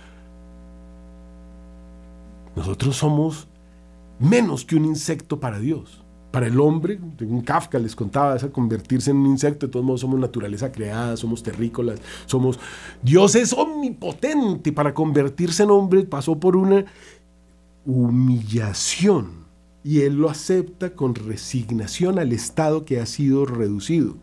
Nosotros 2.56 2.96
somos 2.98 3.48
menos 4.20 4.66
que 4.66 4.76
un 4.76 4.86
insecto 4.86 5.40
para 5.40 5.60
Dios. 5.60 6.04
Para 6.32 6.48
el 6.48 6.60
hombre, 6.60 7.00
un 7.22 7.42
Kafka 7.42 7.78
les 7.78 7.96
contaba, 7.96 8.38
convertirse 8.52 9.12
en 9.12 9.18
un 9.18 9.28
insecto, 9.28 9.68
de 9.68 9.72
todos 9.72 9.86
modos 9.86 10.02
somos 10.02 10.20
naturaleza 10.20 10.72
creada, 10.72 11.16
somos 11.16 11.44
terrícolas, 11.44 12.02
somos... 12.26 12.60
Dios 13.04 13.36
es 13.36 13.54
omnipotente 13.54 14.72
para 14.72 14.96
convertirse 14.96 15.62
en 15.62 15.70
hombre, 15.70 16.04
pasó 16.04 16.40
por 16.40 16.58
una 16.58 16.86
humillación 17.86 19.43
y 19.84 20.02
él 20.02 20.16
lo 20.16 20.30
acepta 20.30 20.94
con 20.94 21.16
resignación 21.16 22.20
al 22.20 22.32
estado 22.32 22.86
que 22.86 23.00
ha 23.00 23.06
sido 23.06 23.46
reducido. 23.46 24.16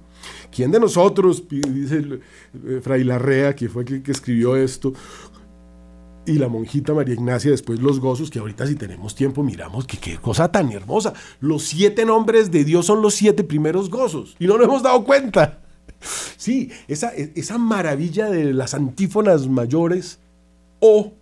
¿Quién 0.55 0.71
de 0.71 0.81
nosotros, 0.81 1.45
dice 1.49 2.21
eh, 2.67 2.81
Fray 2.83 3.05
Larrea, 3.05 3.55
que 3.55 3.69
fue 3.69 3.85
el 3.85 4.03
que 4.03 4.13
escribió 4.13 4.57
esto, 4.57 4.93
y 6.27 6.35
la 6.35 6.49
monjita 6.49 6.93
María 6.93 7.15
Ignacia 7.15 7.51
después 7.51 7.81
los 7.81 7.99
gozos, 7.99 8.31
que 8.31 8.39
ahorita 8.39 8.67
si 8.67 8.75
tenemos 8.75 9.15
tiempo 9.15 9.43
miramos 9.43 9.87
que 9.87 9.97
qué 9.97 10.19
cosa 10.19 10.53
tan 10.53 10.71
hermosa. 10.71 11.13
Los 11.41 11.65
siete 11.65 12.05
nombres 12.05 12.51
de 12.51 12.65
Dios 12.65 12.87
son 12.87 13.03
los 13.03 13.15
siete 13.15 13.43
primeros 13.43 13.91
gozos 13.91 14.37
y 14.39 14.47
no 14.47 14.57
nos 14.57 14.67
hemos 14.67 14.83
dado 14.83 15.05
cuenta. 15.05 15.63
Sí, 16.37 16.71
esa, 16.89 17.11
esa 17.11 17.59
maravilla 17.59 18.31
de 18.31 18.55
las 18.55 18.75
antífonas 18.75 19.49
mayores 19.49 20.19
o 20.79 21.13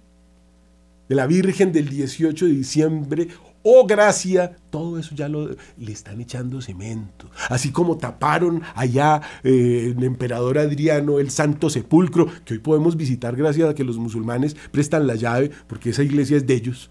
de 1.09 1.14
la 1.14 1.27
Virgen 1.27 1.72
del 1.72 1.88
18 1.88 2.46
de 2.46 2.53
diciembre 2.53 3.29
oh 3.62 3.87
gracia, 3.87 4.57
todo 4.71 4.99
eso 4.99 5.14
ya 5.14 5.29
lo, 5.29 5.51
le 5.77 5.92
están 5.92 6.21
echando 6.21 6.61
cemento. 6.61 7.31
Así 7.49 7.71
como 7.71 7.99
taparon 7.99 8.62
allá 8.75 9.21
eh, 9.42 9.94
el 9.97 10.03
emperador 10.05 10.59
Adriano 10.59 11.18
el 11.18 11.31
Santo 11.31 11.71
Sepulcro, 11.71 12.27
que 12.44 12.55
hoy 12.55 12.61
podemos 12.61 12.97
visitar 12.97 13.37
gracias 13.37 13.68
a 13.68 13.75
que 13.75 13.85
los 13.85 13.99
musulmanes 13.99 14.57
prestan 14.71 15.07
la 15.07 15.14
llave, 15.14 15.51
porque 15.66 15.90
esa 15.90 16.03
iglesia 16.03 16.37
es 16.37 16.47
de 16.47 16.55
ellos. 16.55 16.90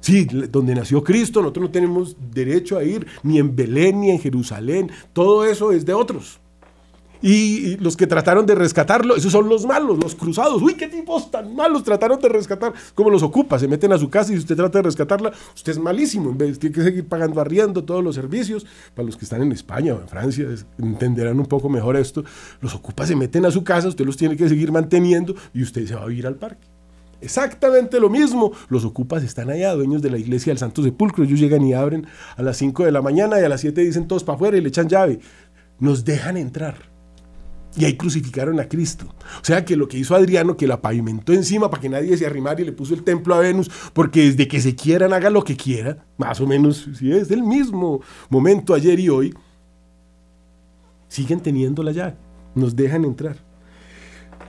Sí, 0.00 0.24
donde 0.24 0.74
nació 0.74 1.02
Cristo, 1.02 1.40
nosotros 1.40 1.64
no 1.64 1.70
tenemos 1.70 2.16
derecho 2.32 2.78
a 2.78 2.84
ir 2.84 3.06
ni 3.22 3.38
en 3.38 3.56
Belén 3.56 4.00
ni 4.00 4.10
en 4.10 4.20
Jerusalén, 4.20 4.90
todo 5.12 5.44
eso 5.44 5.72
es 5.72 5.84
de 5.84 5.94
otros. 5.94 6.38
Y, 7.22 7.76
los 7.78 7.96
que 7.96 8.06
trataron 8.06 8.46
de 8.46 8.54
rescatarlo, 8.54 9.16
esos 9.16 9.32
son 9.32 9.48
los 9.48 9.66
malos, 9.66 9.98
los 10.02 10.14
cruzados. 10.14 10.62
Uy, 10.62 10.74
qué 10.74 10.88
tipos 10.88 11.30
tan 11.30 11.54
malos 11.54 11.84
trataron 11.84 12.20
de 12.20 12.28
rescatar. 12.28 12.72
Como 12.94 13.10
los 13.10 13.22
ocupa, 13.22 13.58
se 13.58 13.68
meten 13.68 13.92
a 13.92 13.98
su 13.98 14.08
casa 14.08 14.32
y 14.32 14.36
si 14.36 14.40
usted 14.40 14.56
trata 14.56 14.78
de 14.78 14.82
rescatarla, 14.82 15.32
usted 15.54 15.72
es 15.72 15.78
malísimo. 15.78 16.30
En 16.30 16.38
vez, 16.38 16.58
tiene 16.58 16.74
que 16.74 16.82
seguir 16.82 17.06
pagando 17.06 17.40
arriendo 17.40 17.84
todos 17.84 18.02
los 18.02 18.14
servicios. 18.14 18.66
Para 18.94 19.06
los 19.06 19.16
que 19.16 19.24
están 19.24 19.42
en 19.42 19.52
España 19.52 19.94
o 19.94 20.00
en 20.00 20.08
Francia, 20.08 20.46
entenderán 20.78 21.38
un 21.38 21.46
poco 21.46 21.68
mejor 21.68 21.96
esto. 21.96 22.24
Los 22.60 22.74
ocupa, 22.74 23.06
se 23.06 23.16
meten 23.16 23.44
a 23.46 23.50
su 23.50 23.64
casa, 23.64 23.88
usted 23.88 24.04
los 24.04 24.16
tiene 24.16 24.36
que 24.36 24.48
seguir 24.48 24.72
manteniendo 24.72 25.34
y 25.54 25.62
usted 25.62 25.86
se 25.86 25.94
va 25.94 26.06
a 26.06 26.12
ir 26.12 26.26
al 26.26 26.36
parque. 26.36 26.66
Exactamente 27.20 27.98
lo 27.98 28.10
mismo. 28.10 28.52
Los 28.68 28.84
ocupas 28.84 29.22
están 29.22 29.50
allá, 29.50 29.72
dueños 29.72 30.02
de 30.02 30.10
la 30.10 30.18
iglesia 30.18 30.50
del 30.50 30.58
Santo 30.58 30.82
Sepulcro. 30.82 31.24
Ellos 31.24 31.40
llegan 31.40 31.62
y 31.62 31.72
abren 31.72 32.06
a 32.36 32.42
las 32.42 32.58
5 32.58 32.84
de 32.84 32.92
la 32.92 33.02
mañana 33.02 33.40
y 33.40 33.44
a 33.44 33.48
las 33.48 33.62
7 33.62 33.80
dicen 33.80 34.06
todos 34.06 34.22
para 34.22 34.36
afuera 34.36 34.56
y 34.56 34.60
le 34.60 34.68
echan 34.68 34.88
llave. 34.88 35.20
Nos 35.78 36.04
dejan 36.04 36.36
entrar 36.36 36.95
y 37.76 37.84
ahí 37.84 37.96
crucificaron 37.96 38.58
a 38.58 38.68
Cristo. 38.68 39.06
O 39.40 39.44
sea 39.44 39.64
que 39.64 39.76
lo 39.76 39.86
que 39.86 39.98
hizo 39.98 40.14
Adriano, 40.14 40.56
que 40.56 40.66
la 40.66 40.80
pavimentó 40.80 41.32
encima 41.32 41.70
para 41.70 41.82
que 41.82 41.88
nadie 41.88 42.16
se 42.16 42.26
arrimara 42.26 42.60
y 42.60 42.64
le 42.64 42.72
puso 42.72 42.94
el 42.94 43.02
templo 43.02 43.34
a 43.34 43.40
Venus, 43.40 43.70
porque 43.92 44.24
desde 44.24 44.48
que 44.48 44.60
se 44.60 44.74
quieran 44.74 45.12
haga 45.12 45.30
lo 45.30 45.44
que 45.44 45.56
quiera, 45.56 46.04
más 46.16 46.40
o 46.40 46.46
menos, 46.46 46.88
si 46.98 47.12
es 47.12 47.28
del 47.28 47.42
mismo 47.42 48.00
momento 48.30 48.74
ayer 48.74 48.98
y 48.98 49.08
hoy, 49.08 49.34
siguen 51.08 51.40
teniéndola 51.40 51.92
ya, 51.92 52.16
nos 52.54 52.74
dejan 52.74 53.04
entrar. 53.04 53.36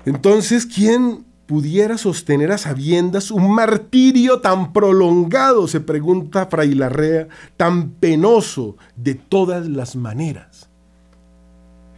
Entonces, 0.05 0.65
¿quién 0.65 1.25
pudiera 1.47 1.97
sostener 1.97 2.51
a 2.51 2.57
sabiendas 2.57 3.31
un 3.31 3.53
martirio 3.53 4.39
tan 4.39 4.73
prolongado, 4.73 5.67
se 5.67 5.79
pregunta 5.79 6.45
Fray 6.45 6.73
Larrea, 6.75 7.27
tan 7.57 7.91
penoso 7.91 8.77
de 8.95 9.15
todas 9.15 9.67
las 9.67 9.95
maneras? 9.95 10.66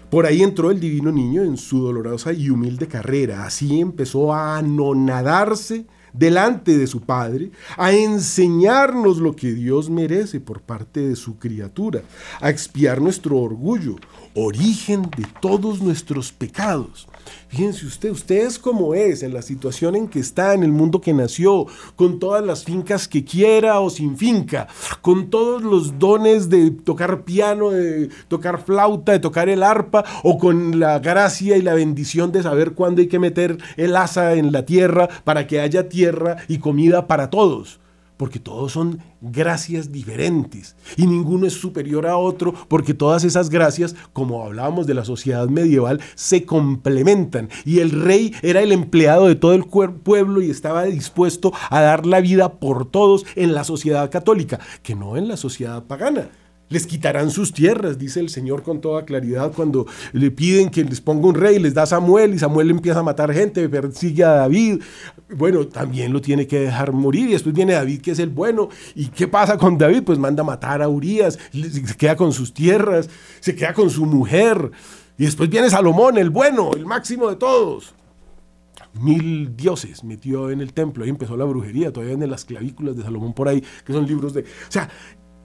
Por 0.09 0.25
ahí 0.25 0.41
entró 0.41 0.71
el 0.71 0.79
divino 0.79 1.11
niño 1.11 1.43
en 1.43 1.55
su 1.55 1.81
dolorosa 1.81 2.33
y 2.33 2.49
humilde 2.49 2.87
carrera. 2.87 3.45
Así 3.45 3.79
empezó 3.79 4.33
a 4.33 4.57
anonadarse 4.57 5.85
delante 6.13 6.77
de 6.77 6.87
su 6.87 7.01
Padre, 7.01 7.51
a 7.77 7.91
enseñarnos 7.91 9.17
lo 9.17 9.35
que 9.35 9.53
Dios 9.53 9.91
merece 9.91 10.39
por 10.39 10.61
parte 10.61 11.01
de 11.01 11.15
su 11.15 11.37
criatura, 11.37 12.01
a 12.41 12.49
expiar 12.49 13.01
nuestro 13.01 13.37
orgullo, 13.37 13.97
origen 14.35 15.03
de 15.03 15.25
todos 15.41 15.81
nuestros 15.81 16.31
pecados. 16.31 17.07
Fíjense 17.49 17.85
usted, 17.85 18.11
usted 18.11 18.45
es 18.45 18.59
como 18.59 18.93
es, 18.93 19.23
en 19.23 19.33
la 19.33 19.41
situación 19.41 19.95
en 19.95 20.07
que 20.07 20.19
está, 20.19 20.53
en 20.53 20.63
el 20.63 20.71
mundo 20.71 21.01
que 21.01 21.13
nació, 21.13 21.65
con 21.95 22.19
todas 22.19 22.45
las 22.45 22.63
fincas 22.63 23.07
que 23.07 23.23
quiera 23.23 23.79
o 23.79 23.89
sin 23.89 24.17
finca, 24.17 24.67
con 25.01 25.29
todos 25.29 25.61
los 25.61 25.97
dones 25.99 26.49
de 26.49 26.71
tocar 26.71 27.23
piano, 27.23 27.71
de 27.71 28.09
tocar 28.27 28.63
flauta, 28.63 29.11
de 29.11 29.19
tocar 29.19 29.49
el 29.49 29.63
arpa, 29.63 30.05
o 30.23 30.37
con 30.37 30.79
la 30.79 30.99
gracia 30.99 31.57
y 31.57 31.61
la 31.61 31.73
bendición 31.73 32.31
de 32.31 32.43
saber 32.43 32.73
cuándo 32.73 33.01
hay 33.01 33.07
que 33.07 33.19
meter 33.19 33.57
el 33.77 33.95
asa 33.95 34.33
en 34.33 34.51
la 34.51 34.65
tierra 34.65 35.09
para 35.23 35.47
que 35.47 35.59
haya 35.59 35.89
tierra 35.89 36.37
y 36.47 36.59
comida 36.59 37.07
para 37.07 37.29
todos 37.29 37.79
porque 38.19 38.37
todos 38.37 38.73
son 38.73 38.99
gracias 39.21 39.93
diferentes 39.93 40.75
y 40.97 41.07
ninguno 41.07 41.47
es 41.47 41.53
superior 41.53 42.05
a 42.05 42.17
otro 42.17 42.53
porque 42.67 42.93
todas 42.93 43.23
esas 43.23 43.49
gracias, 43.49 43.95
como 44.11 44.43
hablábamos 44.43 44.87
de 44.87 44.93
la 44.93 45.05
sociedad 45.05 45.47
medieval, 45.47 46.01
se 46.15 46.43
complementan. 46.43 47.47
Y 47.63 47.79
el 47.79 47.91
rey 47.91 48.35
era 48.41 48.61
el 48.61 48.73
empleado 48.73 49.27
de 49.27 49.35
todo 49.35 49.53
el 49.53 49.63
pueblo 49.63 50.41
y 50.41 50.49
estaba 50.49 50.83
dispuesto 50.83 51.53
a 51.69 51.79
dar 51.79 52.05
la 52.05 52.19
vida 52.19 52.59
por 52.59 52.91
todos 52.91 53.25
en 53.37 53.53
la 53.53 53.63
sociedad 53.63 54.11
católica, 54.11 54.59
que 54.83 54.95
no 54.95 55.15
en 55.15 55.29
la 55.29 55.37
sociedad 55.37 55.85
pagana 55.85 56.29
les 56.69 56.85
quitarán 56.85 57.31
sus 57.31 57.51
tierras, 57.51 57.97
dice 57.97 58.19
el 58.19 58.29
Señor 58.29 58.63
con 58.63 58.79
toda 58.79 59.05
claridad 59.05 59.51
cuando 59.55 59.87
le 60.13 60.31
piden 60.31 60.69
que 60.69 60.83
les 60.83 61.01
ponga 61.01 61.27
un 61.27 61.35
rey, 61.35 61.59
les 61.59 61.73
da 61.73 61.85
Samuel 61.85 62.33
y 62.33 62.39
Samuel 62.39 62.69
empieza 62.69 62.99
a 62.99 63.03
matar 63.03 63.33
gente, 63.33 63.67
persigue 63.67 64.23
a 64.23 64.31
David. 64.31 64.81
Bueno, 65.35 65.67
también 65.67 66.13
lo 66.13 66.21
tiene 66.21 66.47
que 66.47 66.59
dejar 66.59 66.91
morir 66.91 67.29
y 67.29 67.33
después 67.33 67.53
viene 67.53 67.73
David 67.73 68.01
que 68.01 68.11
es 68.11 68.19
el 68.19 68.29
bueno. 68.29 68.69
¿Y 68.95 69.07
qué 69.07 69.27
pasa 69.27 69.57
con 69.57 69.77
David? 69.77 70.03
Pues 70.03 70.19
manda 70.19 70.41
a 70.41 70.45
matar 70.45 70.81
a 70.81 70.89
Urias, 70.89 71.39
se 71.51 71.97
queda 71.97 72.15
con 72.15 72.31
sus 72.31 72.53
tierras, 72.53 73.09
se 73.39 73.55
queda 73.55 73.73
con 73.73 73.89
su 73.89 74.05
mujer. 74.05 74.71
Y 75.17 75.25
después 75.25 75.49
viene 75.49 75.69
Salomón, 75.69 76.17
el 76.17 76.29
bueno, 76.29 76.71
el 76.73 76.85
máximo 76.85 77.29
de 77.29 77.35
todos 77.35 77.93
mil 78.93 79.55
dioses 79.55 80.03
metió 80.03 80.49
en 80.49 80.61
el 80.61 80.73
templo. 80.73 81.03
Ahí 81.03 81.09
empezó 81.09 81.37
la 81.37 81.45
brujería, 81.45 81.91
todavía 81.91 82.15
en 82.15 82.29
las 82.29 82.45
clavículas 82.45 82.97
de 82.97 83.03
Salomón 83.03 83.33
por 83.33 83.47
ahí, 83.47 83.63
que 83.85 83.93
son 83.93 84.07
libros 84.07 84.33
de... 84.33 84.41
O 84.41 84.71
sea, 84.71 84.89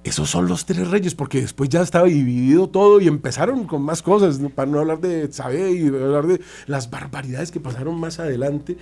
esos 0.04 0.28
son 0.28 0.46
los 0.46 0.66
tres 0.66 0.88
reyes, 0.88 1.14
porque 1.14 1.40
después 1.40 1.70
ya 1.70 1.80
estaba 1.80 2.06
dividido 2.06 2.68
todo 2.68 3.00
y 3.00 3.08
empezaron 3.08 3.64
con 3.64 3.82
más 3.82 4.02
cosas, 4.02 4.38
para 4.54 4.70
no 4.70 4.78
hablar 4.78 5.00
de 5.00 5.32
Sabe 5.32 5.72
y 5.72 5.86
hablar 5.86 6.26
de 6.26 6.40
las 6.66 6.90
barbaridades 6.90 7.50
que 7.50 7.58
pasaron 7.58 7.98
más 7.98 8.20
adelante. 8.20 8.76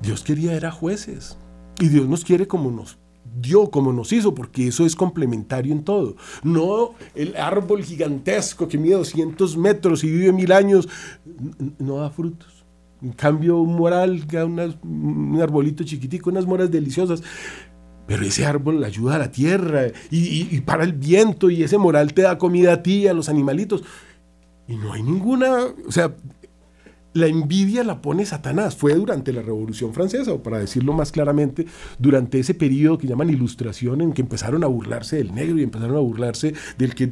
Dios 0.00 0.24
quería 0.24 0.54
era 0.54 0.70
jueces 0.70 1.36
y 1.78 1.88
Dios 1.88 2.08
nos 2.08 2.24
quiere 2.24 2.48
como 2.48 2.70
nos 2.70 2.98
dio, 3.40 3.70
como 3.70 3.92
nos 3.92 4.12
hizo, 4.12 4.34
porque 4.34 4.68
eso 4.68 4.86
es 4.86 4.96
complementario 4.96 5.72
en 5.72 5.84
todo. 5.84 6.16
No 6.42 6.94
el 7.14 7.36
árbol 7.36 7.84
gigantesco 7.84 8.68
que 8.68 8.78
mide 8.78 8.94
200 8.94 9.56
metros 9.56 10.02
y 10.02 10.10
vive 10.10 10.32
mil 10.32 10.52
años, 10.52 10.88
no 11.78 11.96
da 11.96 12.10
frutos. 12.10 12.64
En 13.02 13.12
cambio, 13.12 13.58
un 13.58 13.74
moral, 13.74 14.24
un 14.84 15.40
arbolito 15.42 15.82
chiquitico, 15.82 16.30
unas 16.30 16.46
moras 16.46 16.70
deliciosas, 16.70 17.22
pero 18.06 18.24
ese 18.24 18.44
árbol 18.44 18.82
ayuda 18.84 19.16
a 19.16 19.18
la 19.18 19.30
tierra 19.30 19.86
y, 20.10 20.60
para 20.62 20.84
el 20.84 20.92
viento 20.92 21.50
y 21.50 21.62
ese 21.62 21.78
moral 21.78 22.14
te 22.14 22.22
da 22.22 22.38
comida 22.38 22.74
a 22.74 22.82
ti, 22.82 23.06
a 23.06 23.14
los 23.14 23.28
animalitos. 23.28 23.84
Y 24.68 24.76
no 24.76 24.92
hay 24.92 25.02
ninguna, 25.02 25.64
o 25.86 25.92
sea, 25.92 26.14
la 27.14 27.26
envidia 27.26 27.84
la 27.84 28.00
pone 28.00 28.24
Satanás. 28.24 28.76
Fue 28.76 28.94
durante 28.94 29.32
la 29.32 29.42
Revolución 29.42 29.92
Francesa, 29.92 30.32
o 30.32 30.42
para 30.42 30.58
decirlo 30.58 30.92
más 30.92 31.12
claramente, 31.12 31.66
durante 31.98 32.38
ese 32.38 32.54
periodo 32.54 32.98
que 32.98 33.06
llaman 33.06 33.30
ilustración, 33.30 34.00
en 34.00 34.12
que 34.12 34.22
empezaron 34.22 34.64
a 34.64 34.66
burlarse 34.66 35.16
del 35.16 35.34
negro 35.34 35.58
y 35.58 35.62
empezaron 35.62 35.96
a 35.96 36.00
burlarse 36.00 36.54
del 36.78 36.94
que 36.94 37.10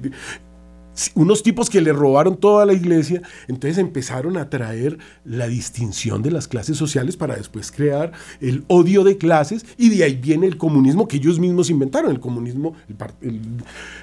unos 1.15 1.43
tipos 1.43 1.71
que 1.71 1.81
le 1.81 1.93
robaron 1.93 2.37
toda 2.37 2.67
la 2.67 2.73
iglesia, 2.73 3.23
entonces 3.49 3.79
empezaron 3.79 4.37
a 4.37 4.51
traer 4.51 4.99
la 5.25 5.47
distinción 5.47 6.23
de 6.23 6.31
las 6.31 6.49
clases 6.49 6.77
sociales 6.77 7.17
para 7.17 7.37
después 7.37 7.73
crear 7.73 8.13
el 8.41 8.65
odio 8.69 9.05
de 9.05 9.17
clases 9.17 9.65
y 9.77 9.89
de 9.89 10.05
ahí 10.05 10.17
viene 10.17 10.47
el 10.47 10.57
comunismo 10.57 11.09
que 11.09 11.17
ellos 11.17 11.39
mismos 11.39 11.71
inventaron. 11.71 12.11
El 12.11 12.21
comunismo, 12.21 12.75
el, 13.23 13.41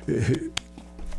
eh, 0.08 0.50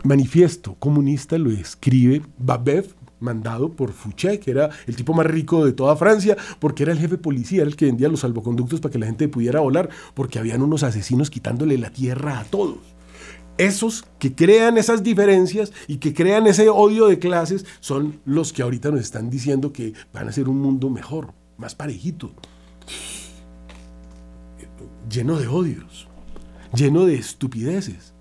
manifiesto 0.04 0.74
comunista 0.74 1.38
lo 1.38 1.50
escribe 1.50 2.22
Babev, 2.38 2.94
mandado 3.20 3.72
por 3.72 3.92
Fouché, 3.92 4.38
que 4.38 4.52
era 4.52 4.70
el 4.86 4.94
tipo 4.94 5.12
más 5.12 5.26
rico 5.26 5.64
de 5.64 5.72
toda 5.72 5.96
Francia, 5.96 6.36
porque 6.60 6.84
era 6.84 6.92
el 6.92 6.98
jefe 6.98 7.18
policía, 7.18 7.62
el 7.62 7.74
que 7.74 7.86
vendía 7.86 8.08
los 8.08 8.20
salvoconductos 8.20 8.80
para 8.80 8.92
que 8.92 8.98
la 8.98 9.06
gente 9.06 9.28
pudiera 9.28 9.60
volar, 9.60 9.88
porque 10.14 10.38
habían 10.38 10.62
unos 10.62 10.82
asesinos 10.84 11.30
quitándole 11.30 11.78
la 11.78 11.90
tierra 11.90 12.38
a 12.38 12.44
todos 12.44 12.97
esos 13.58 14.04
que 14.18 14.34
crean 14.34 14.78
esas 14.78 15.02
diferencias 15.02 15.72
y 15.88 15.98
que 15.98 16.14
crean 16.14 16.46
ese 16.46 16.68
odio 16.68 17.06
de 17.08 17.18
clases 17.18 17.66
son 17.80 18.20
los 18.24 18.52
que 18.52 18.62
ahorita 18.62 18.90
nos 18.90 19.00
están 19.00 19.28
diciendo 19.28 19.72
que 19.72 19.92
van 20.12 20.28
a 20.28 20.32
ser 20.32 20.48
un 20.48 20.60
mundo 20.60 20.88
mejor, 20.88 21.34
más 21.58 21.74
parejito, 21.74 22.32
lleno 25.10 25.38
de 25.38 25.48
odios, 25.48 26.08
lleno 26.72 27.04
de 27.04 27.16
estupideces. 27.16 28.14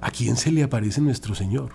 ¿A 0.00 0.10
quién 0.10 0.36
se 0.36 0.50
le 0.50 0.62
aparece 0.62 1.00
nuestro 1.00 1.34
Señor? 1.34 1.72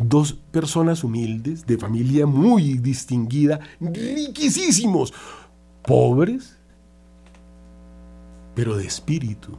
Dos 0.00 0.32
personas 0.32 1.04
humildes, 1.04 1.66
de 1.66 1.76
familia 1.76 2.26
muy 2.26 2.78
distinguida, 2.78 3.60
riquísimos, 3.80 5.12
pobres, 5.84 6.56
pero 8.54 8.76
de 8.76 8.86
espíritu 8.86 9.56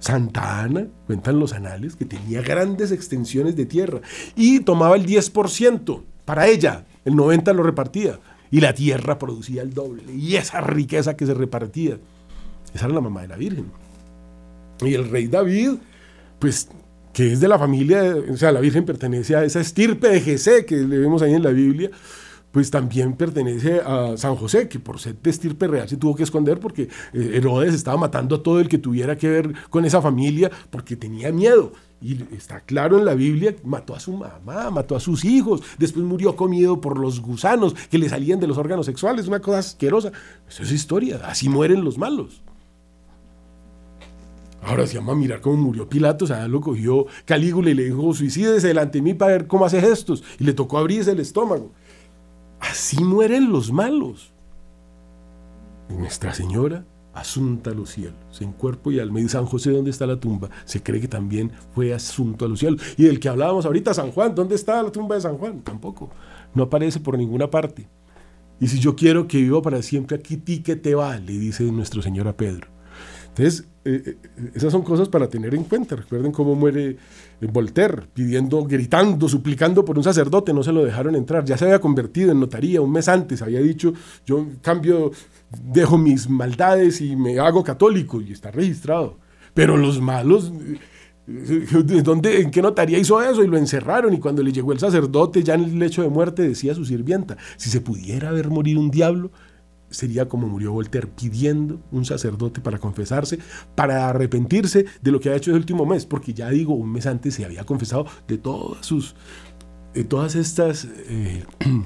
Santa 0.00 0.62
Ana, 0.62 0.88
cuentan 1.06 1.38
los 1.38 1.52
anales, 1.52 1.94
que 1.94 2.04
tenía 2.04 2.42
grandes 2.42 2.90
extensiones 2.90 3.54
de 3.54 3.66
tierra 3.66 4.00
y 4.34 4.60
tomaba 4.60 4.96
el 4.96 5.06
10% 5.06 6.02
para 6.24 6.48
ella, 6.48 6.84
el 7.04 7.14
90% 7.14 7.54
lo 7.54 7.62
repartía. 7.62 8.18
Y 8.52 8.60
la 8.60 8.74
tierra 8.74 9.16
producía 9.16 9.62
el 9.62 9.72
doble. 9.72 10.02
Y 10.12 10.34
esa 10.34 10.60
riqueza 10.60 11.16
que 11.16 11.24
se 11.24 11.34
repartía, 11.34 11.98
esa 12.74 12.86
era 12.86 12.94
la 12.94 13.00
mamá 13.00 13.22
de 13.22 13.28
la 13.28 13.36
Virgen. 13.36 13.66
Y 14.80 14.94
el 14.94 15.08
rey 15.08 15.28
David, 15.28 15.74
pues 16.40 16.68
que 17.12 17.32
es 17.32 17.40
de 17.40 17.48
la 17.48 17.58
familia, 17.58 18.16
o 18.30 18.36
sea, 18.36 18.52
la 18.52 18.60
Virgen 18.60 18.84
pertenece 18.84 19.36
a 19.36 19.44
esa 19.44 19.60
estirpe 19.60 20.08
de 20.08 20.20
Jesé 20.20 20.64
que 20.64 20.76
le 20.76 20.98
vemos 20.98 21.22
ahí 21.22 21.34
en 21.34 21.42
la 21.42 21.50
Biblia, 21.50 21.90
pues 22.52 22.70
también 22.70 23.14
pertenece 23.14 23.80
a 23.80 24.16
San 24.16 24.36
José, 24.36 24.68
que 24.68 24.78
por 24.78 24.98
ser 24.98 25.16
de 25.16 25.30
estirpe 25.30 25.68
real 25.68 25.88
se 25.88 25.96
tuvo 25.96 26.14
que 26.14 26.22
esconder 26.22 26.58
porque 26.58 26.88
eh, 27.12 27.30
Herodes 27.34 27.74
estaba 27.74 27.96
matando 27.96 28.36
a 28.36 28.42
todo 28.42 28.60
el 28.60 28.68
que 28.68 28.78
tuviera 28.78 29.16
que 29.16 29.28
ver 29.28 29.52
con 29.70 29.84
esa 29.84 30.02
familia 30.02 30.50
porque 30.70 30.96
tenía 30.96 31.32
miedo. 31.32 31.72
Y 32.02 32.22
está 32.34 32.60
claro 32.60 32.98
en 32.98 33.04
la 33.04 33.14
Biblia, 33.14 33.54
mató 33.62 33.94
a 33.94 34.00
su 34.00 34.12
mamá, 34.12 34.70
mató 34.70 34.96
a 34.96 35.00
sus 35.00 35.24
hijos, 35.24 35.62
después 35.78 36.04
murió 36.04 36.34
comido 36.34 36.80
por 36.80 36.98
los 36.98 37.20
gusanos 37.20 37.74
que 37.90 37.98
le 37.98 38.08
salían 38.08 38.40
de 38.40 38.46
los 38.46 38.56
órganos 38.56 38.86
sexuales, 38.86 39.28
una 39.28 39.40
cosa 39.40 39.58
asquerosa. 39.58 40.10
Eso 40.48 40.62
es 40.62 40.72
historia, 40.72 41.20
así 41.24 41.48
mueren 41.48 41.84
los 41.84 41.98
malos. 41.98 42.42
Ahora 44.62 44.86
se 44.86 44.94
llama 44.94 45.12
a 45.12 45.16
mirar 45.16 45.40
cómo 45.40 45.56
murió 45.56 45.88
Pilato, 45.88 46.26
o 46.26 46.28
sea, 46.28 46.46
lo 46.46 46.60
cogió 46.60 47.06
Calígula 47.24 47.70
y 47.70 47.74
le 47.74 47.84
dijo, 47.84 48.12
suicídese 48.12 48.68
delante 48.68 48.98
de 48.98 49.02
mí 49.02 49.14
para 49.14 49.32
ver 49.32 49.46
cómo 49.46 49.64
hace 49.64 49.80
gestos. 49.80 50.22
Y 50.38 50.44
le 50.44 50.52
tocó 50.52 50.78
abrirse 50.78 51.12
el 51.12 51.20
estómago. 51.20 51.72
Así 52.60 53.02
mueren 53.02 53.50
los 53.50 53.72
malos. 53.72 54.32
Nuestra 55.88 56.34
Señora 56.34 56.84
asunta 57.12 57.70
a 57.70 57.74
los 57.74 57.90
cielos, 57.90 58.40
en 58.40 58.52
cuerpo 58.52 58.92
y 58.92 59.00
alma. 59.00 59.20
Y 59.20 59.28
San 59.28 59.46
José, 59.46 59.70
¿dónde 59.70 59.90
está 59.90 60.06
la 60.06 60.20
tumba? 60.20 60.48
Se 60.64 60.82
cree 60.82 61.00
que 61.00 61.08
también 61.08 61.50
fue 61.74 61.92
asunto 61.92 62.44
a 62.44 62.48
los 62.48 62.60
cielos. 62.60 62.80
Y 62.96 63.04
del 63.04 63.18
que 63.18 63.28
hablábamos 63.28 63.66
ahorita, 63.66 63.94
San 63.94 64.12
Juan, 64.12 64.34
¿dónde 64.34 64.54
está 64.54 64.82
la 64.82 64.92
tumba 64.92 65.16
de 65.16 65.22
San 65.22 65.36
Juan? 65.38 65.60
Tampoco. 65.62 66.10
No 66.54 66.64
aparece 66.64 67.00
por 67.00 67.18
ninguna 67.18 67.50
parte. 67.50 67.88
Y 68.60 68.68
si 68.68 68.78
yo 68.78 68.94
quiero 68.94 69.26
que 69.26 69.38
viva 69.38 69.62
para 69.62 69.82
siempre, 69.82 70.16
aquí 70.16 70.36
ti 70.36 70.62
que 70.62 70.76
te 70.76 70.94
va, 70.94 71.16
le 71.16 71.32
dice 71.32 71.64
nuestro 71.64 72.02
Señor 72.02 72.28
a 72.28 72.36
Pedro. 72.36 72.68
Entonces, 73.30 73.64
eh, 73.84 74.02
eh, 74.04 74.16
esas 74.54 74.72
son 74.72 74.82
cosas 74.82 75.08
para 75.08 75.28
tener 75.28 75.54
en 75.54 75.64
cuenta. 75.64 75.96
Recuerden 75.96 76.32
cómo 76.32 76.54
muere 76.54 76.90
eh, 77.40 77.46
Voltaire, 77.50 78.02
pidiendo, 78.12 78.64
gritando, 78.64 79.28
suplicando 79.28 79.84
por 79.84 79.96
un 79.96 80.04
sacerdote, 80.04 80.52
no 80.52 80.62
se 80.62 80.72
lo 80.72 80.84
dejaron 80.84 81.14
entrar. 81.16 81.44
Ya 81.44 81.56
se 81.56 81.64
había 81.64 81.80
convertido 81.80 82.32
en 82.32 82.40
notaría 82.40 82.80
un 82.80 82.92
mes 82.92 83.08
antes, 83.08 83.40
había 83.40 83.60
dicho, 83.60 83.94
yo 84.26 84.46
cambio, 84.60 85.12
dejo 85.72 85.96
mis 85.96 86.28
maldades 86.28 87.00
y 87.00 87.16
me 87.16 87.38
hago 87.38 87.64
católico, 87.64 88.20
y 88.20 88.32
está 88.32 88.50
registrado. 88.50 89.18
Pero 89.54 89.76
los 89.76 90.00
malos, 90.00 90.52
¿dónde, 92.04 92.40
¿en 92.40 92.50
qué 92.50 92.60
notaría 92.60 92.98
hizo 92.98 93.22
eso? 93.22 93.42
Y 93.42 93.48
lo 93.48 93.56
encerraron, 93.56 94.12
y 94.12 94.18
cuando 94.18 94.42
le 94.42 94.52
llegó 94.52 94.72
el 94.72 94.78
sacerdote, 94.78 95.42
ya 95.42 95.54
en 95.54 95.64
el 95.64 95.78
lecho 95.78 96.02
de 96.02 96.08
muerte, 96.08 96.42
decía 96.42 96.72
a 96.72 96.74
su 96.74 96.84
sirvienta, 96.84 97.36
si 97.56 97.70
se 97.70 97.80
pudiera 97.80 98.30
ver 98.32 98.50
morir 98.50 98.76
un 98.76 98.90
diablo, 98.90 99.30
sería 99.90 100.28
como 100.28 100.46
murió 100.48 100.72
Voltaire, 100.72 101.08
pidiendo 101.08 101.80
un 101.90 102.04
sacerdote 102.04 102.60
para 102.60 102.78
confesarse, 102.78 103.38
para 103.74 104.08
arrepentirse 104.08 104.86
de 105.02 105.10
lo 105.10 105.20
que 105.20 105.30
ha 105.30 105.36
hecho 105.36 105.50
el 105.50 105.56
último 105.56 105.84
mes, 105.86 106.06
porque 106.06 106.32
ya 106.32 106.48
digo, 106.50 106.74
un 106.74 106.92
mes 106.92 107.06
antes 107.06 107.34
se 107.34 107.44
había 107.44 107.64
confesado 107.64 108.06
de 108.26 108.38
todas 108.38 108.86
sus 108.86 109.14
de 109.94 110.04
todas 110.04 110.36
estas 110.36 110.86
eh, 111.08 111.44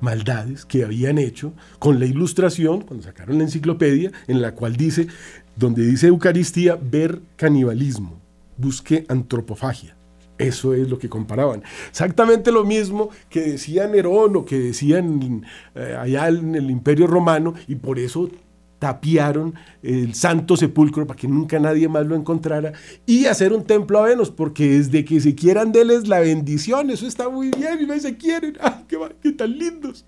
maldades 0.00 0.64
que 0.66 0.84
habían 0.84 1.18
hecho 1.18 1.54
con 1.78 1.98
la 1.98 2.06
ilustración, 2.06 2.82
cuando 2.82 3.04
sacaron 3.04 3.38
la 3.38 3.44
enciclopedia, 3.44 4.12
en 4.26 4.42
la 4.42 4.54
cual 4.54 4.76
dice, 4.76 5.08
donde 5.56 5.86
dice 5.86 6.08
Eucaristía, 6.08 6.76
ver 6.76 7.22
canibalismo, 7.36 8.20
busque 8.58 9.06
antropofagia. 9.08 9.95
Eso 10.38 10.74
es 10.74 10.88
lo 10.88 10.98
que 10.98 11.08
comparaban. 11.08 11.62
Exactamente 11.88 12.52
lo 12.52 12.64
mismo 12.64 13.10
que 13.30 13.40
decía 13.40 13.86
Nerón 13.86 14.36
o 14.36 14.44
que 14.44 14.58
decían 14.58 15.46
eh, 15.74 15.96
allá 15.98 16.28
en 16.28 16.54
el 16.54 16.70
Imperio 16.70 17.06
Romano 17.06 17.54
y 17.66 17.76
por 17.76 17.98
eso 17.98 18.30
tapiaron 18.78 19.54
el 19.82 20.14
santo 20.14 20.56
sepulcro 20.56 21.06
para 21.06 21.18
que 21.18 21.28
nunca 21.28 21.58
nadie 21.58 21.88
más 21.88 22.06
lo 22.06 22.14
encontrara 22.14 22.72
y 23.06 23.26
hacer 23.26 23.52
un 23.52 23.64
templo 23.64 23.98
a 23.98 24.02
Venus, 24.02 24.30
porque 24.30 24.78
desde 24.78 25.04
que 25.04 25.20
se 25.20 25.34
quieran 25.34 25.72
deles 25.72 26.06
la 26.08 26.20
bendición, 26.20 26.90
eso 26.90 27.06
está 27.06 27.28
muy 27.28 27.50
bien 27.50 27.78
y 27.80 27.86
no 27.86 27.98
se 27.98 28.16
quieren, 28.16 28.56
¡ay, 28.60 28.84
qué 29.22 29.32
tan 29.32 29.58
lindos! 29.58 30.04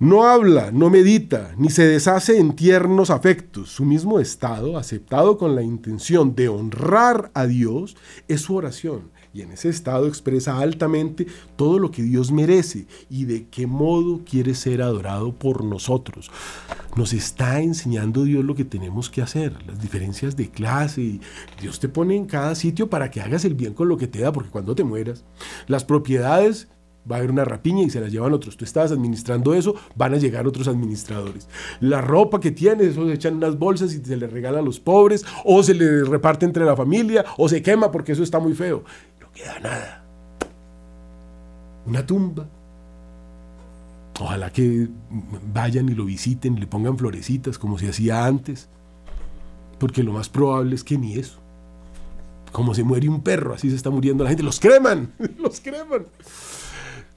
No 0.00 0.28
habla, 0.28 0.70
no 0.70 0.90
medita, 0.90 1.50
ni 1.58 1.70
se 1.70 1.84
deshace 1.84 2.38
en 2.38 2.54
tiernos 2.54 3.10
afectos. 3.10 3.70
Su 3.70 3.84
mismo 3.84 4.20
estado, 4.20 4.78
aceptado 4.78 5.36
con 5.38 5.56
la 5.56 5.62
intención 5.64 6.36
de 6.36 6.48
honrar 6.48 7.32
a 7.34 7.46
Dios, 7.46 7.96
es 8.28 8.42
su 8.42 8.54
oración. 8.54 9.10
Y 9.34 9.42
en 9.42 9.50
ese 9.50 9.68
estado 9.68 10.06
expresa 10.06 10.60
altamente 10.60 11.26
todo 11.56 11.80
lo 11.80 11.90
que 11.90 12.04
Dios 12.04 12.30
merece 12.30 12.86
y 13.10 13.24
de 13.24 13.48
qué 13.48 13.66
modo 13.66 14.20
quiere 14.24 14.54
ser 14.54 14.82
adorado 14.82 15.36
por 15.36 15.64
nosotros. 15.64 16.30
Nos 16.94 17.12
está 17.12 17.60
enseñando 17.60 18.22
Dios 18.22 18.44
lo 18.44 18.54
que 18.54 18.64
tenemos 18.64 19.10
que 19.10 19.22
hacer, 19.22 19.66
las 19.66 19.80
diferencias 19.80 20.36
de 20.36 20.48
clase. 20.48 21.18
Dios 21.60 21.80
te 21.80 21.88
pone 21.88 22.14
en 22.14 22.26
cada 22.26 22.54
sitio 22.54 22.88
para 22.88 23.10
que 23.10 23.20
hagas 23.20 23.44
el 23.44 23.54
bien 23.54 23.74
con 23.74 23.88
lo 23.88 23.96
que 23.96 24.06
te 24.06 24.20
da, 24.20 24.32
porque 24.32 24.50
cuando 24.50 24.76
te 24.76 24.84
mueras, 24.84 25.24
las 25.66 25.84
propiedades 25.84 26.68
va 27.10 27.16
a 27.16 27.18
haber 27.18 27.30
una 27.30 27.44
rapiña 27.44 27.84
y 27.84 27.90
se 27.90 28.00
la 28.00 28.08
llevan 28.08 28.32
otros. 28.32 28.56
Tú 28.56 28.64
estabas 28.64 28.92
administrando 28.92 29.54
eso, 29.54 29.74
van 29.96 30.14
a 30.14 30.18
llegar 30.18 30.46
otros 30.46 30.68
administradores. 30.68 31.48
La 31.80 32.00
ropa 32.00 32.40
que 32.40 32.50
tienes, 32.50 32.88
eso 32.88 33.06
se 33.06 33.14
echan 33.14 33.36
unas 33.36 33.58
bolsas 33.58 33.94
y 33.94 34.04
se 34.04 34.16
le 34.16 34.26
regala 34.26 34.58
a 34.58 34.62
los 34.62 34.80
pobres, 34.80 35.24
o 35.44 35.62
se 35.62 35.74
le 35.74 36.04
reparte 36.04 36.46
entre 36.46 36.64
la 36.64 36.76
familia, 36.76 37.24
o 37.36 37.48
se 37.48 37.62
quema 37.62 37.90
porque 37.90 38.12
eso 38.12 38.22
está 38.22 38.38
muy 38.38 38.54
feo. 38.54 38.84
No 39.20 39.32
queda 39.32 39.58
nada. 39.60 40.04
Una 41.86 42.04
tumba. 42.04 42.46
Ojalá 44.20 44.50
que 44.50 44.88
vayan 45.52 45.88
y 45.88 45.94
lo 45.94 46.04
visiten, 46.04 46.58
le 46.58 46.66
pongan 46.66 46.98
florecitas 46.98 47.56
como 47.56 47.78
se 47.78 47.88
hacía 47.88 48.26
antes, 48.26 48.68
porque 49.78 50.02
lo 50.02 50.12
más 50.12 50.28
probable 50.28 50.74
es 50.74 50.82
que 50.82 50.98
ni 50.98 51.14
eso. 51.14 51.38
Como 52.50 52.74
se 52.74 52.82
muere 52.82 53.08
un 53.08 53.22
perro, 53.22 53.54
así 53.54 53.70
se 53.70 53.76
está 53.76 53.90
muriendo 53.90 54.24
la 54.24 54.30
gente. 54.30 54.42
Los 54.42 54.58
creman, 54.58 55.12
los 55.38 55.60
creman. 55.60 56.06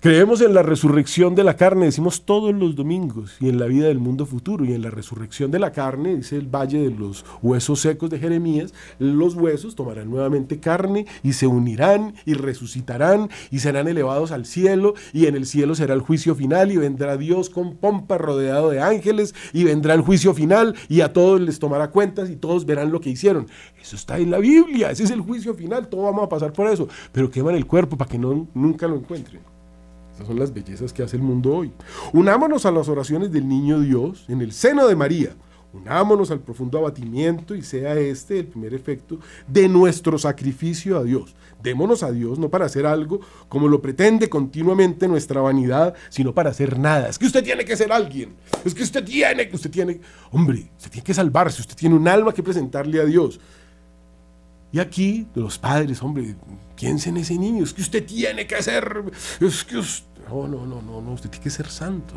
Creemos 0.02 0.42
en 0.42 0.56
la 0.56 0.63
resurrección 0.63 1.36
de 1.36 1.44
la 1.44 1.58
carne, 1.58 1.86
decimos 1.86 2.25
todos 2.25 2.56
los 2.56 2.75
domingos, 2.75 3.36
y 3.40 3.50
en 3.50 3.60
la 3.60 3.67
vida 3.67 3.86
del 3.86 4.00
mundo 4.00 4.25
futuro, 4.25 4.65
y 4.65 4.73
en 4.73 4.82
la 4.82 4.90
resurrección 4.90 5.52
de 5.52 5.60
la 5.60 5.73
carne, 5.73 6.15
dice 6.15 6.38
el 6.38 6.48
valle 6.48 6.80
de 6.80 6.90
los 6.90 7.23
huesos 7.44 7.82
secos 7.82 8.10
de 8.10 8.17
Jeremías, 8.17 8.73
los 8.98 9.36
huesos 9.36 9.75
tomarán 9.75 10.10
nuevamente 10.10 10.60
carne 10.60 11.06
y 11.21 11.34
se 11.34 11.46
unirán 11.46 12.15
y 12.25 12.34
resucitarán 12.34 13.30
y 13.52 13.60
serán 13.60 13.88
elevados 13.88 14.32
al 14.32 14.48
cielo, 14.48 14.96
y 15.13 15.28
en 15.28 15.36
el 15.36 15.46
cielo 15.46 15.75
será 15.75 15.94
el 15.94 16.02
juicio 16.02 16.34
final, 16.34 16.71
y 16.71 16.78
vendrá 16.78 17.15
Dios 17.15 17.52
con 17.52 17.75
pompa 17.75 18.17
rodeado 18.17 18.71
de 18.71 18.82
ángeles, 18.82 19.36
y 19.54 19.65
vendrá 19.65 19.94
el 19.94 20.02
juicio 20.02 20.34
final, 20.34 20.73
y 20.90 21.02
a 21.02 21.13
todos 21.13 21.40
les 21.40 21.60
tomará 21.60 21.92
cuentas, 21.92 22.32
y 22.32 22.38
todos 22.38 22.65
verán 22.65 22.92
lo 22.92 23.02
que 23.02 23.12
hicieron. 23.12 23.46
Eso 23.80 23.98
está 23.98 24.17
en 24.17 24.32
la 24.32 24.40
Biblia, 24.40 24.90
ese 24.90 25.04
es 25.04 25.12
el 25.12 25.21
juicio 25.21 25.54
final, 25.54 25.90
todos 25.90 26.06
vamos 26.06 26.23
a 26.23 26.30
pasar 26.30 26.54
por 26.54 26.67
eso, 26.69 26.90
pero 27.12 27.30
queman 27.30 27.54
el 27.54 27.67
cuerpo 27.67 28.00
para 28.00 28.10
que 28.10 28.17
no, 28.17 28.48
nunca 28.56 28.88
lo 28.88 28.96
encuentren 28.96 29.50
son 30.26 30.40
las 30.40 30.54
bellezas 30.54 30.94
que 30.94 31.04
hace 31.04 31.17
el 31.17 31.24
mundo 31.24 31.56
hoy. 31.56 31.72
Unámonos 32.13 32.65
a 32.65 32.72
las 32.72 32.88
oraciones 32.90 33.32
del 33.32 33.48
niño 33.48 33.80
Dios 33.80 34.26
en 34.28 34.42
el 34.42 34.52
seno 34.52 34.88
de 34.88 34.96
María. 34.96 35.36
Unámonos 35.74 36.32
al 36.32 36.42
profundo 36.42 36.78
abatimiento 36.78 37.56
y 37.56 37.62
sea 37.62 37.96
este 37.96 38.40
el 38.40 38.48
primer 38.48 38.74
efecto 38.74 39.19
de 39.48 39.69
nuestro 39.69 40.17
sacrificio 40.17 40.98
a 40.98 41.04
Dios. 41.04 41.34
Démonos 41.63 42.04
a 42.04 42.12
Dios 42.12 42.40
no 42.40 42.50
para 42.50 42.65
hacer 42.65 42.86
algo 42.86 43.22
como 43.48 43.69
lo 43.69 43.82
pretende 43.82 44.28
continuamente 44.28 45.08
nuestra 45.08 45.40
vanidad, 45.40 45.94
sino 46.10 46.34
para 46.34 46.50
hacer 46.50 46.78
nada. 46.78 47.08
Es 47.08 47.17
que 47.17 47.26
usted 47.26 47.44
tiene 47.44 47.63
que 47.63 47.78
ser 47.78 47.92
alguien. 47.92 48.36
Es 48.65 48.74
que 48.74 48.84
usted 48.84 49.04
tiene, 49.04 49.48
que 49.48 49.56
usted 49.56 49.72
tiene, 49.72 50.02
hombre, 50.32 50.69
usted 50.76 50.92
tiene 50.92 51.06
que 51.06 51.13
salvarse. 51.13 51.62
Usted 51.62 51.76
tiene 51.76 51.96
un 51.96 52.08
alma 52.08 52.34
que 52.34 52.44
presentarle 52.44 53.00
a 53.00 53.06
Dios. 53.06 53.40
Y 54.74 54.80
aquí 54.80 55.28
los 55.36 55.58
padres, 55.58 56.02
hombre, 56.02 56.36
piensen 56.76 57.15
en 57.15 57.24
ese 57.24 57.38
niño. 57.38 57.63
Es 57.63 57.74
que 57.74 57.82
usted 57.82 58.06
tiene 58.06 58.48
que 58.48 58.62
ser, 58.62 59.04
es 59.40 59.63
que 59.63 59.78
usted 59.78 60.11
no, 60.30 60.48
no, 60.48 60.65
no, 60.65 60.82
no, 60.82 61.02
no, 61.02 61.13
usted 61.13 61.30
tiene 61.30 61.44
que 61.44 61.50
ser 61.50 61.67
santo. 61.67 62.15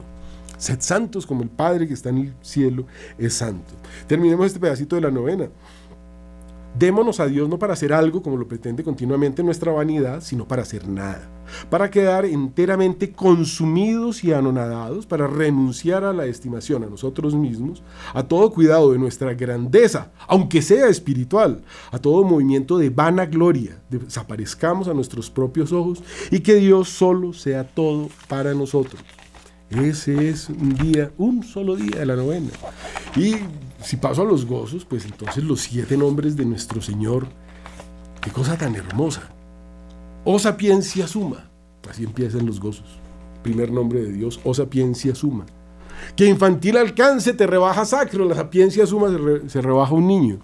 Sed 0.59 0.81
santos 0.81 1.27
como 1.27 1.43
el 1.43 1.51
Padre 1.51 1.89
que 1.89 1.95
está 1.95 2.11
en 2.11 2.19
el 2.19 2.35
cielo 2.41 2.87
es 3.19 3.35
santo. 3.35 3.75
Terminemos 4.07 4.47
este 4.47 4.61
pedacito 4.61 4.97
de 4.97 5.03
la 5.03 5.11
novena. 5.11 5.49
Démonos 6.77 7.21
a 7.21 7.27
Dios 7.27 7.49
no 7.49 7.57
para 7.57 7.75
hacer 7.75 7.93
algo 7.93 8.21
como 8.21 8.37
lo 8.37 8.49
pretende 8.49 8.83
continuamente 8.83 9.45
nuestra 9.45 9.71
vanidad, 9.71 10.21
sino 10.21 10.49
para 10.49 10.63
hacer 10.63 10.89
nada, 10.89 11.31
para 11.71 11.89
quedar 11.89 12.25
enteramente 12.25 13.13
consumidos 13.13 14.25
y 14.25 14.33
anonadados, 14.33 15.07
para 15.07 15.29
renunciar 15.29 16.03
a 16.03 16.13
la 16.13 16.27
estimación 16.27 16.83
a 16.83 16.89
nosotros 16.89 17.37
mismos, 17.37 17.85
a 18.13 18.25
todo 18.25 18.51
cuidado 18.51 18.91
de 18.91 18.99
nuestra 18.99 19.35
grandeza, 19.35 20.11
aunque 20.27 20.63
sea 20.63 20.89
espiritual, 20.89 21.63
a 21.93 22.01
todo 22.01 22.25
movimiento 22.25 22.77
de 22.77 22.91
vana 22.91 23.25
gloria, 23.27 23.81
desaparezcamos 23.89 24.89
a 24.89 24.95
nuestros 24.95 25.31
propios 25.31 25.73
ojos 25.73 26.03
y 26.33 26.41
que 26.41 26.57
Dios 26.57 26.89
solo 26.89 27.33
sea 27.35 27.63
todo 27.63 28.09
para 28.27 28.53
nosotros. 28.53 29.01
Ese 29.83 30.29
es 30.29 30.49
un 30.49 30.75
día, 30.75 31.11
un 31.19 31.43
solo 31.43 31.75
día 31.75 31.99
de 31.99 32.07
la 32.07 32.15
novena. 32.15 32.51
Y 33.17 33.35
si 33.83 33.97
paso 33.97 34.23
a 34.23 34.25
los 34.25 34.47
gozos, 34.47 34.85
pues 34.85 35.05
entonces 35.05 35.43
los 35.43 35.61
siete 35.63 35.97
nombres 35.97 36.37
de 36.37 36.45
nuestro 36.45 36.81
Señor, 36.81 37.27
qué 38.21 38.31
cosa 38.31 38.57
tan 38.57 38.77
hermosa. 38.77 39.23
O 40.25 40.39
sapiencia 40.39 41.09
suma, 41.09 41.51
así 41.91 42.05
empiezan 42.05 42.47
los 42.47 42.61
gozos. 42.61 42.87
Primer 43.43 43.73
nombre 43.73 44.01
de 44.01 44.13
Dios, 44.13 44.41
o 44.45 44.55
sapiencia 44.55 45.15
suma. 45.15 45.45
Que 46.17 46.27
infantil 46.27 46.77
alcance 46.77 47.33
te 47.33 47.47
rebaja 47.47 47.85
sacro, 47.85 48.25
la 48.27 48.37
sapiencia 48.37 48.87
suma 48.87 49.09
se, 49.09 49.49
se 49.49 49.61
rebaja 49.61 49.93
un 49.93 50.07
niño. 50.07 50.39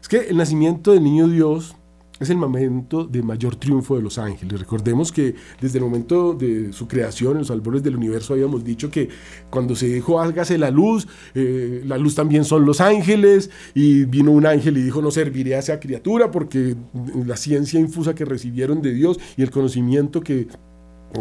Es 0.00 0.08
que 0.08 0.28
el 0.28 0.36
nacimiento 0.36 0.92
del 0.92 1.02
niño 1.02 1.26
Dios 1.26 1.74
es 2.20 2.30
el 2.30 2.36
momento 2.36 3.04
de 3.04 3.22
mayor 3.22 3.56
triunfo 3.56 3.96
de 3.96 4.02
los 4.02 4.18
ángeles. 4.18 4.60
Recordemos 4.60 5.12
que 5.12 5.34
desde 5.60 5.78
el 5.78 5.84
momento 5.84 6.34
de 6.34 6.72
su 6.72 6.88
creación, 6.88 7.32
en 7.32 7.38
los 7.38 7.50
albores 7.50 7.82
del 7.82 7.96
universo, 7.96 8.34
habíamos 8.34 8.64
dicho 8.64 8.90
que 8.90 9.08
cuando 9.50 9.74
se 9.74 9.86
dijo 9.86 10.20
hágase 10.20 10.58
la 10.58 10.70
luz, 10.70 11.06
eh, 11.34 11.82
la 11.86 11.98
luz 11.98 12.14
también 12.14 12.44
son 12.44 12.64
los 12.64 12.80
ángeles, 12.80 13.50
y 13.74 14.04
vino 14.04 14.32
un 14.32 14.46
ángel 14.46 14.78
y 14.78 14.82
dijo 14.82 15.02
no 15.02 15.10
serviré 15.10 15.54
a 15.54 15.60
esa 15.60 15.80
criatura 15.80 16.30
porque 16.30 16.76
la 17.26 17.36
ciencia 17.36 17.78
infusa 17.78 18.14
que 18.14 18.24
recibieron 18.24 18.82
de 18.82 18.92
Dios 18.92 19.18
y 19.36 19.42
el 19.42 19.50
conocimiento 19.50 20.20
que 20.20 20.48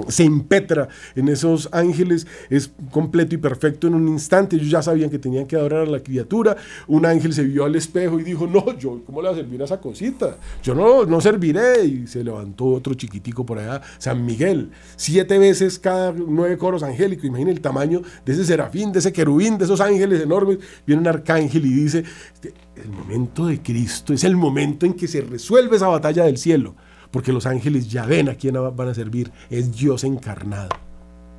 se 0.09 0.23
impetra 0.23 0.89
en 1.15 1.29
esos 1.29 1.69
ángeles, 1.71 2.27
es 2.49 2.71
completo 2.91 3.35
y 3.35 3.38
perfecto 3.38 3.88
en 3.88 3.95
un 3.95 4.07
instante. 4.07 4.55
Ellos 4.55 4.69
ya 4.69 4.81
sabían 4.81 5.09
que 5.09 5.19
tenían 5.19 5.45
que 5.45 5.55
adorar 5.55 5.88
a 5.88 5.89
la 5.89 5.99
criatura. 6.01 6.57
Un 6.88 7.05
ángel 7.05 7.33
se 7.33 7.43
vio 7.43 7.65
al 7.65 7.75
espejo 7.75 8.19
y 8.19 8.23
dijo, 8.23 8.47
no, 8.47 8.77
yo, 8.77 9.01
¿cómo 9.05 9.21
le 9.21 9.29
voy 9.29 9.38
a 9.38 9.41
servir 9.41 9.61
a 9.61 9.65
esa 9.65 9.79
cosita? 9.79 10.38
Yo 10.61 10.75
no, 10.75 11.05
no 11.05 11.21
serviré. 11.21 11.85
Y 11.85 12.07
se 12.07 12.23
levantó 12.23 12.65
otro 12.65 12.93
chiquitico 12.93 13.45
por 13.45 13.59
allá, 13.59 13.81
San 13.97 14.25
Miguel. 14.25 14.71
Siete 14.95 15.38
veces 15.38 15.79
cada 15.79 16.11
nueve 16.11 16.57
coros 16.57 16.83
angélicos. 16.83 17.25
Imaginen 17.25 17.55
el 17.55 17.61
tamaño 17.61 18.01
de 18.25 18.33
ese 18.33 18.45
serafín, 18.45 18.91
de 18.91 18.99
ese 18.99 19.13
querubín, 19.13 19.57
de 19.57 19.65
esos 19.65 19.81
ángeles 19.81 20.21
enormes. 20.21 20.59
Viene 20.85 21.01
un 21.01 21.07
arcángel 21.07 21.65
y 21.65 21.73
dice, 21.73 22.03
este, 22.33 22.53
el 22.75 22.89
momento 22.89 23.47
de 23.47 23.61
Cristo 23.61 24.13
es 24.13 24.23
el 24.23 24.35
momento 24.35 24.85
en 24.85 24.93
que 24.93 25.07
se 25.07 25.21
resuelve 25.21 25.77
esa 25.77 25.88
batalla 25.88 26.25
del 26.25 26.38
cielo 26.38 26.75
porque 27.11 27.33
los 27.33 27.45
ángeles 27.45 27.89
ya 27.89 28.05
ven 28.05 28.29
a 28.29 28.35
quién 28.35 28.55
van 28.75 28.87
a 28.89 28.93
servir, 28.93 29.31
es 29.49 29.75
Dios 29.75 30.03
encarnado. 30.03 30.69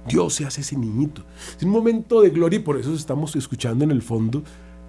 Dios 0.08 0.34
se 0.34 0.46
hace 0.46 0.62
ese 0.62 0.76
niñito. 0.76 1.24
Es 1.56 1.62
un 1.62 1.70
momento 1.70 2.22
de 2.22 2.30
gloria 2.30 2.58
y 2.58 2.62
por 2.62 2.78
eso 2.78 2.94
estamos 2.94 3.36
escuchando 3.36 3.84
en 3.84 3.90
el 3.90 4.02
fondo 4.02 4.42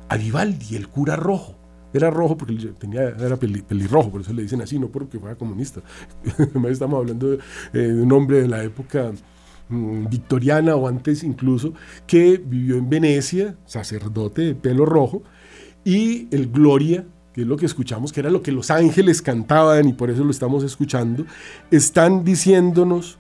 a 0.07 0.17
Vivaldi, 0.17 0.75
el 0.75 0.87
cura 0.87 1.15
rojo. 1.15 1.55
Era 1.93 2.11
rojo 2.11 2.37
porque 2.37 2.53
tenía, 2.79 3.09
era 3.09 3.35
pelirrojo, 3.35 4.11
por 4.11 4.21
eso 4.21 4.31
le 4.31 4.43
dicen 4.43 4.61
así, 4.61 4.77
no 4.77 4.89
porque 4.89 5.19
fuera 5.19 5.35
comunista. 5.35 5.81
estamos 6.69 6.99
hablando 6.99 7.31
de, 7.31 7.39
eh, 7.73 7.93
un 7.93 8.11
hombre 8.11 8.41
de 8.41 8.47
la 8.47 8.63
época 8.63 9.11
mm, 9.69 10.07
victoriana 10.07 10.75
o 10.75 10.87
antes 10.87 11.23
incluso, 11.23 11.73
que 12.05 12.37
vivió 12.37 12.77
en 12.77 12.89
Venecia, 12.89 13.57
sacerdote 13.65 14.43
de 14.43 14.55
pelo 14.55 14.85
rojo, 14.85 15.23
y 15.83 16.27
el 16.35 16.51
Gloria 16.51 17.05
que 17.33 17.41
es 17.41 17.47
lo 17.47 17.57
que 17.57 17.65
escuchamos, 17.65 18.11
que 18.11 18.19
era 18.19 18.29
lo 18.29 18.41
que 18.41 18.51
los 18.51 18.71
ángeles 18.71 19.21
cantaban 19.21 19.87
y 19.87 19.93
por 19.93 20.09
eso 20.09 20.23
lo 20.23 20.31
estamos 20.31 20.63
escuchando, 20.63 21.25
están 21.71 22.23
diciéndonos 22.23 23.17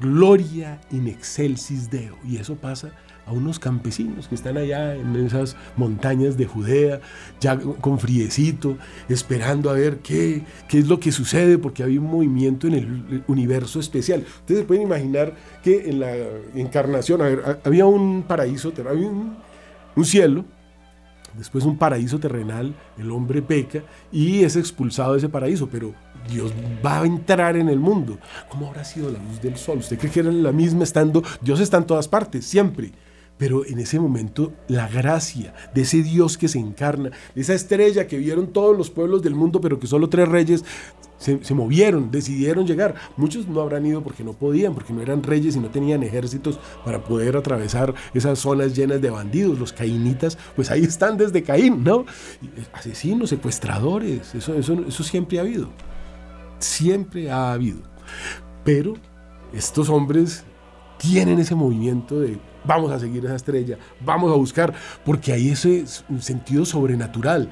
Gloria 0.00 0.80
in 0.90 1.08
excelsis 1.08 1.90
Deo. 1.90 2.16
Y 2.24 2.36
eso 2.36 2.56
pasa 2.56 2.92
a 3.26 3.32
unos 3.32 3.58
campesinos 3.58 4.28
que 4.28 4.34
están 4.34 4.58
allá 4.58 4.94
en 4.94 5.16
esas 5.16 5.56
montañas 5.76 6.36
de 6.36 6.44
Judea, 6.44 7.00
ya 7.40 7.58
con 7.58 7.98
friecito, 7.98 8.76
esperando 9.08 9.70
a 9.70 9.72
ver 9.72 9.98
qué, 9.98 10.42
qué 10.68 10.78
es 10.78 10.88
lo 10.88 11.00
que 11.00 11.10
sucede, 11.10 11.56
porque 11.56 11.82
había 11.82 12.00
un 12.00 12.10
movimiento 12.10 12.66
en 12.66 12.74
el 12.74 13.24
universo 13.26 13.80
especial. 13.80 14.24
Ustedes 14.40 14.64
pueden 14.64 14.82
imaginar 14.82 15.34
que 15.62 15.88
en 15.88 16.00
la 16.00 16.12
encarnación, 16.54 17.22
había 17.64 17.86
un 17.86 18.24
paraíso, 18.24 18.72
había 18.86 19.08
un 19.08 20.04
cielo, 20.04 20.44
después 21.36 21.64
un 21.64 21.78
paraíso 21.78 22.18
terrenal, 22.18 22.74
el 22.98 23.10
hombre 23.10 23.42
peca 23.42 23.82
y 24.12 24.44
es 24.44 24.56
expulsado 24.56 25.12
de 25.12 25.18
ese 25.18 25.28
paraíso, 25.28 25.68
pero 25.70 25.94
Dios 26.28 26.52
va 26.84 27.00
a 27.00 27.06
entrar 27.06 27.56
en 27.56 27.68
el 27.68 27.78
mundo. 27.78 28.18
¿Cómo 28.48 28.68
habrá 28.68 28.84
sido 28.84 29.10
la 29.10 29.18
luz 29.18 29.40
del 29.40 29.56
sol? 29.56 29.78
¿Usted 29.78 29.98
cree 29.98 30.10
que 30.10 30.20
era 30.20 30.32
la 30.32 30.52
misma 30.52 30.84
estando? 30.84 31.22
Dios 31.40 31.60
está 31.60 31.78
en 31.78 31.86
todas 31.86 32.08
partes, 32.08 32.44
siempre. 32.44 32.92
Pero 33.36 33.66
en 33.66 33.80
ese 33.80 33.98
momento 33.98 34.52
la 34.68 34.86
gracia 34.86 35.54
de 35.74 35.82
ese 35.82 36.02
Dios 36.04 36.38
que 36.38 36.46
se 36.46 36.60
encarna, 36.60 37.10
de 37.34 37.40
esa 37.40 37.54
estrella 37.54 38.06
que 38.06 38.16
vieron 38.16 38.52
todos 38.52 38.76
los 38.76 38.90
pueblos 38.90 39.22
del 39.22 39.34
mundo, 39.34 39.60
pero 39.60 39.80
que 39.80 39.88
solo 39.88 40.08
tres 40.08 40.28
reyes 40.28 40.64
se, 41.24 41.54
movieron, 41.54 42.10
decidieron 42.10 42.66
llegar. 42.66 42.94
Muchos 43.16 43.48
no 43.48 43.60
habrán 43.60 43.86
ido 43.86 44.02
porque 44.02 44.22
no 44.22 44.34
podían, 44.34 44.74
porque 44.74 44.92
no 44.92 45.00
eran 45.00 45.22
reyes 45.22 45.56
y 45.56 45.60
no 45.60 45.68
tenían 45.68 46.02
ejércitos 46.02 46.58
para 46.84 47.02
poder 47.02 47.36
atravesar 47.36 47.94
esas 48.12 48.38
zonas 48.38 48.76
llenas 48.76 49.00
de 49.00 49.10
bandidos. 49.10 49.58
Los 49.58 49.72
caínitas, 49.72 50.36
pues 50.54 50.70
ahí 50.70 50.84
están 50.84 51.16
desde 51.16 51.42
Caín, 51.42 51.82
¿no? 51.82 52.02
Eh, 52.42 52.64
asesinos, 52.72 53.30
secuestradores, 53.30 54.34
eso, 54.34 54.54
eso, 54.54 54.84
eso 54.86 55.02
siempre 55.02 55.38
ha 55.38 55.42
habido. 55.42 55.70
Siempre 56.58 57.30
ha 57.30 57.52
habido. 57.52 57.78
Pero 58.64 58.94
estos 59.52 59.88
hombres 59.88 60.44
tienen 60.98 61.38
ese 61.38 61.54
movimiento 61.54 62.20
de 62.20 62.38
vamos 62.64 62.90
a 62.92 62.98
seguir 62.98 63.24
esa 63.24 63.36
estrella, 63.36 63.78
vamos 64.00 64.32
a 64.32 64.36
buscar, 64.36 64.74
porque 65.04 65.32
hay 65.32 65.50
ese 65.50 65.84
sentido 66.20 66.64
sobrenatural. 66.64 67.50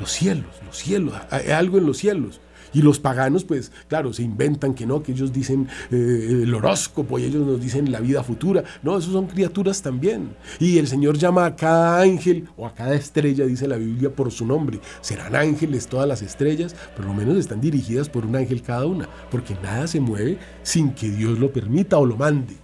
Los 0.00 0.10
cielos, 0.10 0.46
los 0.66 0.76
cielos, 0.76 1.14
hay 1.30 1.50
algo 1.50 1.78
en 1.78 1.86
los 1.86 1.98
cielos. 1.98 2.40
Y 2.74 2.82
los 2.82 2.98
paganos, 2.98 3.44
pues 3.44 3.72
claro, 3.88 4.12
se 4.12 4.22
inventan 4.22 4.74
que 4.74 4.86
no, 4.86 5.02
que 5.02 5.12
ellos 5.12 5.32
dicen 5.32 5.68
eh, 5.90 6.40
el 6.42 6.54
horóscopo 6.54 7.18
y 7.18 7.24
ellos 7.24 7.46
nos 7.46 7.60
dicen 7.60 7.90
la 7.90 8.00
vida 8.00 8.22
futura. 8.22 8.64
No, 8.82 8.98
esos 8.98 9.12
son 9.12 9.26
criaturas 9.26 9.80
también. 9.80 10.34
Y 10.58 10.78
el 10.78 10.88
Señor 10.88 11.16
llama 11.16 11.46
a 11.46 11.56
cada 11.56 12.00
ángel 12.00 12.48
o 12.56 12.66
a 12.66 12.74
cada 12.74 12.94
estrella, 12.94 13.46
dice 13.46 13.68
la 13.68 13.76
Biblia, 13.76 14.10
por 14.10 14.30
su 14.30 14.44
nombre. 14.46 14.80
Serán 15.00 15.36
ángeles 15.36 15.86
todas 15.86 16.08
las 16.08 16.22
estrellas, 16.22 16.74
por 16.96 17.06
lo 17.06 17.14
menos 17.14 17.36
están 17.36 17.60
dirigidas 17.60 18.08
por 18.08 18.26
un 18.26 18.36
ángel 18.36 18.62
cada 18.62 18.86
una, 18.86 19.08
porque 19.30 19.54
nada 19.62 19.86
se 19.86 20.00
mueve 20.00 20.38
sin 20.62 20.92
que 20.92 21.10
Dios 21.10 21.38
lo 21.38 21.52
permita 21.52 21.98
o 21.98 22.06
lo 22.06 22.16
mande 22.16 22.56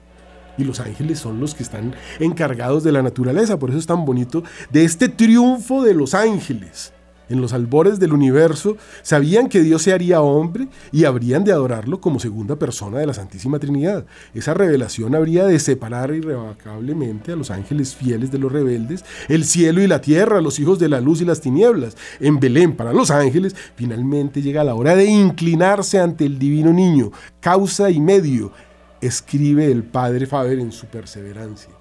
y 0.58 0.64
los 0.64 0.80
ángeles 0.80 1.18
son 1.18 1.40
los 1.40 1.54
que 1.54 1.62
están 1.62 1.94
encargados 2.18 2.84
de 2.84 2.92
la 2.92 3.02
naturaleza. 3.02 3.58
Por 3.58 3.70
eso 3.70 3.78
es 3.78 3.86
tan 3.86 4.04
bonito 4.04 4.42
de 4.70 4.84
este 4.84 5.08
triunfo 5.08 5.82
de 5.82 5.94
los 5.94 6.12
ángeles 6.12 6.92
en 7.30 7.40
los 7.40 7.54
albores 7.54 7.98
del 7.98 8.12
universo, 8.12 8.76
sabían 9.02 9.48
que 9.48 9.62
Dios 9.62 9.82
se 9.82 9.92
haría 9.92 10.20
hombre 10.20 10.68
y 10.92 11.04
habrían 11.04 11.44
de 11.44 11.52
adorarlo 11.52 12.00
como 12.00 12.20
segunda 12.20 12.56
persona 12.56 12.98
de 12.98 13.06
la 13.06 13.14
Santísima 13.14 13.58
Trinidad. 13.58 14.04
Esa 14.34 14.52
revelación 14.52 15.14
habría 15.14 15.46
de 15.46 15.58
separar 15.58 16.12
irrevocablemente 16.12 17.32
a 17.32 17.36
los 17.36 17.50
ángeles 17.50 17.94
fieles 17.94 18.30
de 18.30 18.38
los 18.38 18.52
rebeldes, 18.52 19.04
el 19.28 19.44
cielo 19.44 19.80
y 19.80 19.86
la 19.86 20.00
tierra, 20.00 20.40
los 20.40 20.58
hijos 20.58 20.78
de 20.78 20.88
la 20.88 21.00
luz 21.00 21.22
y 21.22 21.24
las 21.24 21.40
tinieblas. 21.40 21.96
En 22.18 22.38
Belén, 22.38 22.76
para 22.76 22.92
los 22.92 23.10
ángeles, 23.10 23.54
finalmente 23.76 24.42
llega 24.42 24.64
la 24.64 24.74
hora 24.74 24.96
de 24.96 25.06
inclinarse 25.06 25.98
ante 25.98 26.26
el 26.26 26.38
divino 26.38 26.72
niño, 26.72 27.12
causa 27.40 27.90
y 27.90 28.00
medio, 28.00 28.52
escribe 29.00 29.70
el 29.70 29.84
padre 29.84 30.26
Faber 30.26 30.58
en 30.58 30.72
su 30.72 30.86
perseverancia. 30.86 31.79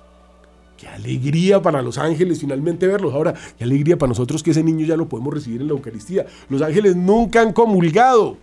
Qué 0.80 0.88
alegría 0.88 1.62
para 1.62 1.82
los 1.82 1.98
ángeles 1.98 2.40
finalmente 2.40 2.88
verlos. 2.88 3.14
Ahora, 3.14 3.34
qué 3.58 3.66
alegría 3.66 3.98
para 3.98 4.10
nosotros 4.10 4.42
que 4.42 4.52
ese 4.52 4.64
niño 4.64 4.86
ya 4.86 4.96
lo 4.96 5.10
podemos 5.10 5.34
recibir 5.34 5.60
en 5.60 5.68
la 5.68 5.74
Eucaristía. 5.74 6.26
Los 6.48 6.62
ángeles 6.62 6.96
nunca 6.96 7.42
han 7.42 7.52
comulgado. 7.52 8.38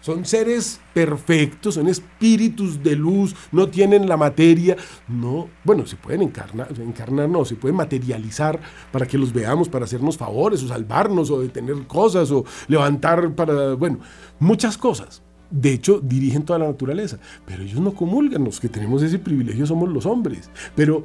Son 0.00 0.24
seres 0.24 0.80
perfectos, 0.94 1.74
son 1.74 1.88
espíritus 1.88 2.82
de 2.82 2.96
luz, 2.96 3.34
no 3.50 3.68
tienen 3.68 4.08
la 4.08 4.16
materia. 4.16 4.76
No, 5.08 5.48
bueno, 5.64 5.86
se 5.86 5.96
pueden 5.96 6.22
encarnar, 6.22 6.68
encarnar 6.80 7.28
no, 7.28 7.44
se 7.44 7.56
pueden 7.56 7.76
materializar 7.76 8.60
para 8.92 9.06
que 9.06 9.18
los 9.18 9.32
veamos, 9.32 9.68
para 9.68 9.84
hacernos 9.84 10.16
favores 10.16 10.62
o 10.62 10.68
salvarnos 10.68 11.30
o 11.30 11.40
detener 11.40 11.86
cosas 11.86 12.30
o 12.30 12.44
levantar 12.68 13.34
para, 13.34 13.74
bueno, 13.74 13.98
muchas 14.38 14.78
cosas. 14.78 15.22
De 15.50 15.70
hecho, 15.70 16.00
dirigen 16.02 16.44
toda 16.44 16.58
la 16.58 16.66
naturaleza, 16.66 17.18
pero 17.44 17.62
ellos 17.62 17.78
no 17.78 17.92
comulgan, 17.92 18.42
los 18.42 18.58
que 18.58 18.70
tenemos 18.70 19.02
ese 19.02 19.18
privilegio 19.18 19.66
somos 19.66 19.88
los 19.90 20.06
hombres. 20.06 20.50
Pero 20.74 21.04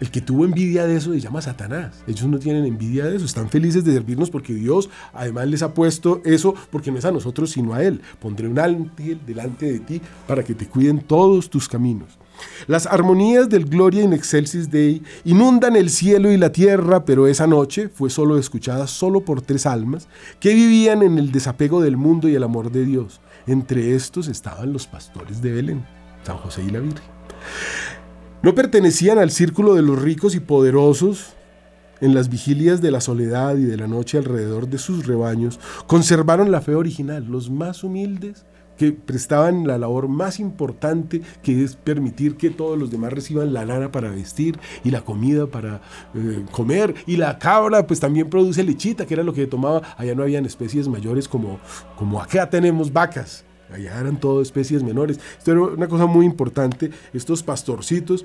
el 0.00 0.10
que 0.10 0.20
tuvo 0.20 0.44
envidia 0.44 0.86
de 0.86 0.96
eso 0.96 1.12
se 1.12 1.20
llama 1.20 1.42
Satanás. 1.42 2.02
Ellos 2.06 2.26
no 2.26 2.38
tienen 2.38 2.64
envidia 2.64 3.06
de 3.06 3.16
eso, 3.16 3.24
están 3.24 3.48
felices 3.48 3.84
de 3.84 3.92
servirnos 3.92 4.30
porque 4.30 4.54
Dios 4.54 4.88
además 5.12 5.48
les 5.48 5.62
ha 5.62 5.74
puesto 5.74 6.22
eso, 6.24 6.54
porque 6.70 6.90
no 6.90 6.98
es 6.98 7.04
a 7.04 7.12
nosotros 7.12 7.50
sino 7.50 7.74
a 7.74 7.82
Él. 7.82 8.00
Pondré 8.20 8.48
un 8.48 8.58
ángel 8.58 9.20
delante 9.26 9.70
de 9.72 9.80
ti 9.80 10.00
para 10.26 10.42
que 10.42 10.54
te 10.54 10.66
cuiden 10.66 11.00
todos 11.00 11.50
tus 11.50 11.68
caminos. 11.68 12.18
Las 12.66 12.86
armonías 12.86 13.48
del 13.48 13.64
Gloria 13.64 14.02
in 14.02 14.12
Excelsis 14.12 14.70
Dei 14.70 15.02
inundan 15.24 15.76
el 15.76 15.90
cielo 15.90 16.30
y 16.30 16.36
la 16.36 16.52
tierra, 16.52 17.04
pero 17.04 17.26
esa 17.26 17.46
noche 17.46 17.88
fue 17.88 18.10
solo 18.10 18.38
escuchada 18.38 18.86
solo 18.86 19.24
por 19.24 19.42
tres 19.42 19.66
almas 19.66 20.08
que 20.38 20.54
vivían 20.54 21.02
en 21.02 21.18
el 21.18 21.32
desapego 21.32 21.80
del 21.80 21.96
mundo 21.96 22.28
y 22.28 22.34
el 22.34 22.44
amor 22.44 22.70
de 22.70 22.84
Dios. 22.84 23.20
Entre 23.46 23.94
estos 23.94 24.28
estaban 24.28 24.72
los 24.72 24.86
pastores 24.86 25.42
de 25.42 25.52
Belén, 25.52 25.86
San 26.22 26.36
José 26.36 26.62
y 26.62 26.70
la 26.70 26.80
Virgen. 26.80 27.04
No 28.40 28.54
pertenecían 28.54 29.18
al 29.18 29.32
círculo 29.32 29.74
de 29.74 29.82
los 29.82 30.00
ricos 30.00 30.36
y 30.36 30.40
poderosos. 30.40 31.34
En 32.00 32.14
las 32.14 32.28
vigilias 32.28 32.80
de 32.80 32.92
la 32.92 33.00
soledad 33.00 33.56
y 33.56 33.64
de 33.64 33.76
la 33.76 33.88
noche 33.88 34.18
alrededor 34.18 34.68
de 34.68 34.78
sus 34.78 35.08
rebaños, 35.08 35.58
conservaron 35.88 36.52
la 36.52 36.60
fe 36.60 36.76
original, 36.76 37.24
los 37.24 37.50
más 37.50 37.82
humildes 37.82 38.46
que 38.76 38.92
prestaban 38.92 39.66
la 39.66 39.76
labor 39.76 40.06
más 40.06 40.38
importante 40.38 41.22
que 41.42 41.64
es 41.64 41.74
permitir 41.74 42.36
que 42.36 42.50
todos 42.50 42.78
los 42.78 42.92
demás 42.92 43.12
reciban 43.12 43.52
la 43.52 43.64
lana 43.64 43.90
para 43.90 44.10
vestir 44.10 44.60
y 44.84 44.92
la 44.92 45.00
comida 45.00 45.48
para 45.48 45.80
eh, 46.14 46.44
comer. 46.52 46.94
Y 47.08 47.16
la 47.16 47.40
cabra 47.40 47.88
pues 47.88 47.98
también 47.98 48.30
produce 48.30 48.62
lechita 48.62 49.04
que 49.04 49.14
era 49.14 49.24
lo 49.24 49.32
que 49.32 49.48
tomaba. 49.48 49.82
Allá 49.96 50.14
no 50.14 50.22
habían 50.22 50.46
especies 50.46 50.86
mayores 50.86 51.26
como 51.26 51.58
como 51.96 52.22
acá 52.22 52.48
tenemos 52.48 52.92
vacas 52.92 53.44
Allá 53.72 53.98
eran 54.00 54.18
todo 54.18 54.42
especies 54.42 54.82
menores. 54.82 55.20
Esto 55.38 55.52
era 55.52 55.60
una 55.62 55.88
cosa 55.88 56.06
muy 56.06 56.24
importante. 56.26 56.90
Estos 57.12 57.42
pastorcitos 57.42 58.24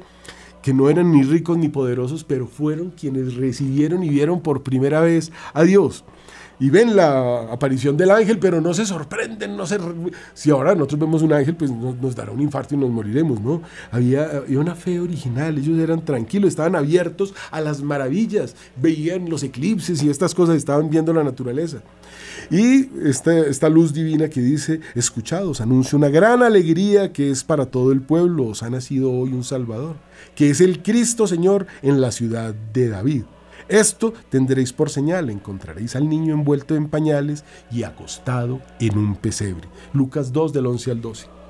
que 0.62 0.74
no 0.74 0.90
eran 0.90 1.12
ni 1.12 1.24
ricos 1.24 1.58
ni 1.58 1.68
poderosos, 1.68 2.24
pero 2.24 2.48
fueron 2.48 2.92
quienes 2.92 3.36
recibieron 3.36 4.04
y 4.04 4.10
vieron 4.10 4.42
por 4.42 4.64
primera 4.64 5.02
vez 5.02 5.32
a 5.54 5.64
Dios. 5.64 6.06
Y 6.60 6.70
ven 6.70 6.96
la 6.96 7.52
aparición 7.52 7.98
del 7.98 8.12
ángel, 8.12 8.40
pero 8.40 8.62
no 8.62 8.74
se 8.74 8.86
sorprenden, 8.86 9.58
no 9.58 9.66
se... 9.66 9.80
Si 10.34 10.50
ahora 10.52 10.76
nosotros 10.76 11.02
vemos 11.02 11.22
un 11.22 11.34
ángel, 11.34 11.56
pues 11.56 11.72
nos, 11.72 12.16
dará 12.16 12.32
un 12.32 12.42
infarto 12.42 12.76
y 12.76 12.78
nos 12.78 12.90
moriremos, 12.90 13.42
¿no? 13.42 13.62
Había, 13.92 14.38
había, 14.38 14.60
una 14.60 14.76
fe 14.76 15.00
original, 15.00 15.58
ellos 15.58 15.80
eran 15.80 16.06
tranquilos, 16.06 16.50
estaban 16.50 16.76
abiertos 16.76 17.34
a 17.52 17.60
las 17.60 17.82
maravillas, 17.82 18.56
veían 18.76 19.30
los 19.30 19.44
eclipses 19.44 20.04
y 20.04 20.10
estas 20.10 20.36
cosas, 20.36 20.56
estaban 20.56 20.90
viendo 20.90 21.12
la 21.12 21.24
naturaleza. 21.24 21.80
Y 22.50 22.90
esta, 23.08 23.38
esta 23.40 23.70
luz 23.70 23.94
divina 23.94 24.30
que 24.30 24.42
dice, 24.42 24.80
escuchados, 24.96 25.62
anuncia 25.62 25.98
una 25.98 26.10
gran 26.10 26.44
alegría 26.44 27.12
que 27.12 27.32
es 27.32 27.44
para 27.44 27.66
todo 27.66 27.92
el 27.92 28.02
pueblo, 28.02 28.48
os 28.48 28.64
ha 28.64 28.70
nacido 28.70 29.12
hoy 29.12 29.34
un 29.34 29.44
Salvador, 29.44 29.96
que 30.36 30.50
es 30.50 30.62
el 30.62 30.84
Cristo 30.84 31.28
Señor 31.28 31.68
en 31.82 32.00
la 32.00 32.12
ciudad 32.12 32.54
de 32.54 32.90
David. 32.90 33.24
Esto 33.68 34.14
tendréis 34.30 34.74
por 34.74 34.90
señal, 34.90 35.30
encontraréis 35.30 35.96
al 35.96 36.10
niño 36.10 36.34
envuelto 36.34 36.76
en 36.76 36.90
pañales 36.90 37.44
y 37.72 37.84
acostado 37.84 38.62
en 38.80 38.98
un 38.98 39.16
pesebre. 39.16 39.68
Lucas 39.94 40.32
2 40.32 40.54
del 40.54 40.68
11 40.68 40.92
al 40.92 41.02
12 41.02 41.44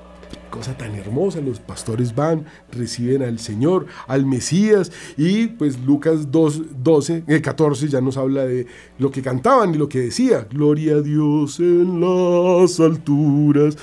cosa 0.54 0.76
tan 0.76 0.94
hermosa. 0.94 1.40
Los 1.40 1.58
pastores 1.58 2.14
van, 2.14 2.44
reciben 2.70 3.22
al 3.22 3.38
Señor, 3.38 3.86
al 4.06 4.24
Mesías, 4.24 4.92
y 5.16 5.48
pues 5.48 5.80
Lucas 5.80 6.30
2, 6.30 6.82
12, 6.82 7.24
14 7.42 7.88
ya 7.88 8.00
nos 8.00 8.16
habla 8.16 8.44
de 8.44 8.66
lo 8.98 9.10
que 9.10 9.22
cantaban 9.22 9.74
y 9.74 9.78
lo 9.78 9.88
que 9.88 10.00
decía. 10.00 10.46
Gloria 10.50 10.96
a 10.96 11.00
Dios 11.00 11.58
en 11.60 12.00
las 12.00 12.80
alturas. 12.80 13.76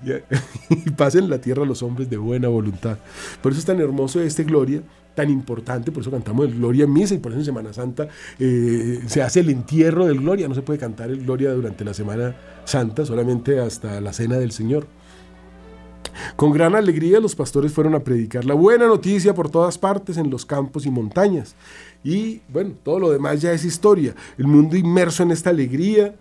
Y 0.70 0.90
pasen 0.90 1.28
la 1.28 1.40
tierra 1.40 1.64
los 1.64 1.82
hombres 1.82 2.08
de 2.08 2.18
buena 2.18 2.46
voluntad. 2.46 2.98
Por 3.42 3.50
eso 3.50 3.58
es 3.58 3.66
tan 3.66 3.80
hermoso 3.80 4.20
este 4.20 4.44
Gloria 4.44 4.82
tan 5.18 5.30
importante, 5.30 5.90
por 5.90 6.02
eso 6.02 6.12
cantamos 6.12 6.46
el 6.46 6.54
Gloria 6.54 6.84
en 6.84 6.92
misa 6.92 7.12
y 7.12 7.18
por 7.18 7.32
eso 7.32 7.40
en 7.40 7.44
Semana 7.44 7.72
Santa 7.72 8.06
eh, 8.38 9.00
se 9.08 9.20
hace 9.20 9.40
el 9.40 9.50
entierro 9.50 10.06
del 10.06 10.20
Gloria, 10.20 10.46
no 10.46 10.54
se 10.54 10.62
puede 10.62 10.78
cantar 10.78 11.10
el 11.10 11.24
Gloria 11.24 11.50
durante 11.50 11.84
la 11.84 11.92
Semana 11.92 12.36
Santa, 12.64 13.04
solamente 13.04 13.58
hasta 13.58 14.00
la 14.00 14.12
Cena 14.12 14.38
del 14.38 14.52
Señor. 14.52 14.86
Con 16.36 16.52
gran 16.52 16.76
alegría 16.76 17.18
los 17.18 17.34
pastores 17.34 17.72
fueron 17.72 17.96
a 17.96 18.04
predicar 18.04 18.44
la 18.44 18.54
buena 18.54 18.86
noticia 18.86 19.34
por 19.34 19.50
todas 19.50 19.76
partes 19.76 20.18
en 20.18 20.30
los 20.30 20.46
campos 20.46 20.86
y 20.86 20.90
montañas. 20.90 21.56
Y 22.04 22.42
bueno, 22.48 22.74
todo 22.84 23.00
lo 23.00 23.10
demás 23.10 23.42
ya 23.42 23.50
es 23.50 23.64
historia. 23.64 24.14
El 24.36 24.46
mundo 24.46 24.76
inmerso 24.76 25.24
en 25.24 25.32
esta 25.32 25.50
alegría. 25.50 26.14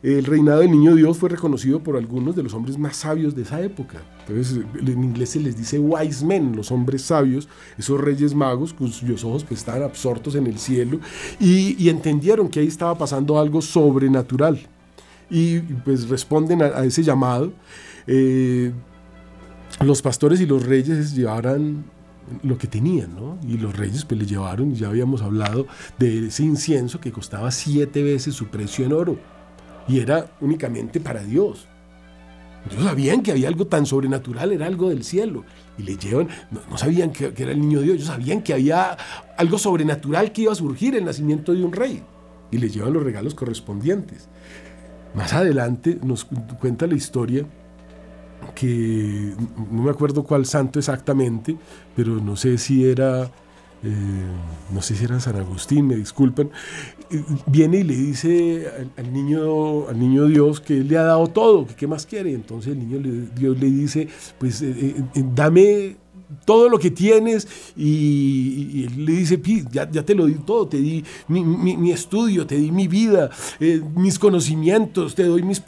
el 0.00 0.26
reinado 0.26 0.60
del 0.60 0.70
niño 0.70 0.94
Dios 0.94 1.18
fue 1.18 1.28
reconocido 1.28 1.80
por 1.80 1.96
algunos 1.96 2.36
de 2.36 2.44
los 2.44 2.54
hombres 2.54 2.78
más 2.78 2.98
sabios 2.98 3.34
de 3.34 3.42
esa 3.42 3.60
época. 3.62 3.98
Entonces, 4.26 4.64
en 4.74 5.04
inglés 5.04 5.30
se 5.30 5.40
les 5.40 5.56
dice 5.56 5.78
wise 5.78 6.24
men, 6.24 6.56
los 6.56 6.70
hombres 6.70 7.02
sabios, 7.02 7.48
esos 7.76 8.00
reyes 8.00 8.34
magos 8.34 8.72
cuyos 8.72 9.24
ojos 9.24 9.44
pues, 9.44 9.60
estaban 9.60 9.82
absortos 9.82 10.34
en 10.34 10.46
el 10.46 10.58
cielo 10.58 11.00
y, 11.38 11.88
entendieron 11.88 12.48
que 12.48 12.60
ahí 12.60 12.66
estaba 12.66 12.96
pasando 12.96 13.38
algo 13.38 13.60
sobrenatural. 13.60 14.58
Y 15.30 15.60
pues 15.60 16.08
responden 16.08 16.62
a, 16.62 16.84
ese 16.84 17.02
llamado. 17.02 17.52
Eh, 18.06 18.72
los 19.80 20.02
pastores 20.02 20.40
y 20.40 20.46
los 20.46 20.64
reyes 20.64 21.14
llevaran 21.14 21.84
lo 22.42 22.56
que 22.58 22.66
tenían, 22.66 23.14
¿no? 23.14 23.38
Y 23.46 23.58
los 23.58 23.76
reyes 23.76 24.04
pues 24.04 24.18
le 24.18 24.26
llevaron, 24.26 24.74
ya 24.74 24.88
habíamos 24.88 25.22
hablado 25.22 25.66
de 25.98 26.28
ese 26.28 26.42
incienso 26.44 27.00
que 27.00 27.12
costaba 27.12 27.50
siete 27.50 28.02
veces 28.02 28.34
su 28.34 28.46
precio 28.46 28.84
en 28.84 28.92
oro 28.92 29.18
y 29.88 30.00
era 30.00 30.30
únicamente 30.40 31.00
para 31.00 31.22
Dios. 31.22 31.68
Ellos 32.70 32.84
sabían 32.84 33.22
que 33.22 33.32
había 33.32 33.48
algo 33.48 33.66
tan 33.66 33.84
sobrenatural, 33.84 34.52
era 34.52 34.66
algo 34.66 34.88
del 34.88 35.04
cielo. 35.04 35.44
Y 35.76 35.82
le 35.82 35.96
llevan, 35.96 36.28
no, 36.50 36.78
sabían 36.78 37.10
que, 37.10 37.32
era 37.36 37.52
el 37.52 37.60
niño 37.60 37.80
Dios, 37.80 37.96
ellos 37.96 38.08
sabían 38.08 38.42
que 38.42 38.54
había 38.54 38.96
algo 39.36 39.58
sobrenatural 39.58 40.32
que 40.32 40.42
iba 40.42 40.52
a 40.52 40.56
surgir, 40.56 40.94
el 40.96 41.04
nacimiento 41.04 41.52
de 41.52 41.64
un 41.64 41.72
rey. 41.72 42.02
Y 42.50 42.58
le 42.58 42.70
llevan 42.70 42.92
los 42.92 43.02
regalos 43.02 43.34
correspondientes. 43.34 44.28
Más 45.14 45.32
adelante 45.32 45.98
nos 46.02 46.24
cuenta 46.24 46.86
la 46.86 46.94
historia 46.94 47.44
que 48.54 49.34
no 49.70 49.82
me 49.82 49.90
acuerdo 49.90 50.24
cuál 50.24 50.46
santo 50.46 50.78
exactamente, 50.78 51.56
pero 51.96 52.16
no 52.16 52.36
sé 52.36 52.58
si 52.58 52.84
era 52.84 53.30
eh, 53.86 54.72
no 54.72 54.82
sé 54.82 54.96
si 54.96 55.04
era 55.04 55.18
San 55.20 55.36
Agustín, 55.36 55.86
me 55.86 55.96
disculpan, 55.96 56.50
eh, 57.10 57.22
viene 57.46 57.78
y 57.78 57.82
le 57.82 57.94
dice 57.94 58.66
al, 58.96 59.12
niño, 59.12 59.88
al 59.88 59.98
niño 59.98 60.26
Dios 60.26 60.60
que 60.60 60.78
él 60.78 60.88
le 60.88 60.98
ha 60.98 61.04
dado 61.04 61.26
todo, 61.28 61.66
que 61.66 61.74
qué 61.74 61.86
más 61.86 62.06
quiere. 62.06 62.32
Entonces 62.32 62.72
el 62.72 62.78
niño 62.80 63.28
Dios 63.34 63.58
le 63.58 63.66
dice, 63.66 64.08
pues 64.38 64.62
eh, 64.62 64.94
dame 65.34 65.96
todo 66.44 66.68
lo 66.68 66.78
que 66.78 66.90
tienes 66.90 67.46
y, 67.76 68.88
le 68.96 69.12
dice, 69.12 69.40
ya, 69.70 69.90
ya, 69.90 70.04
te 70.04 70.14
lo 70.14 70.26
di 70.26 70.34
todo, 70.34 70.66
te 70.66 70.78
di 70.78 71.04
mi, 71.28 71.92
estudio, 71.92 72.46
te 72.46 72.56
di 72.56 72.70
mi 72.70 72.88
vida, 72.88 73.30
eh, 73.60 73.80
mis 73.94 74.18
conocimientos, 74.18 75.14
te 75.14 75.24
doy 75.24 75.42
mis 75.42 75.62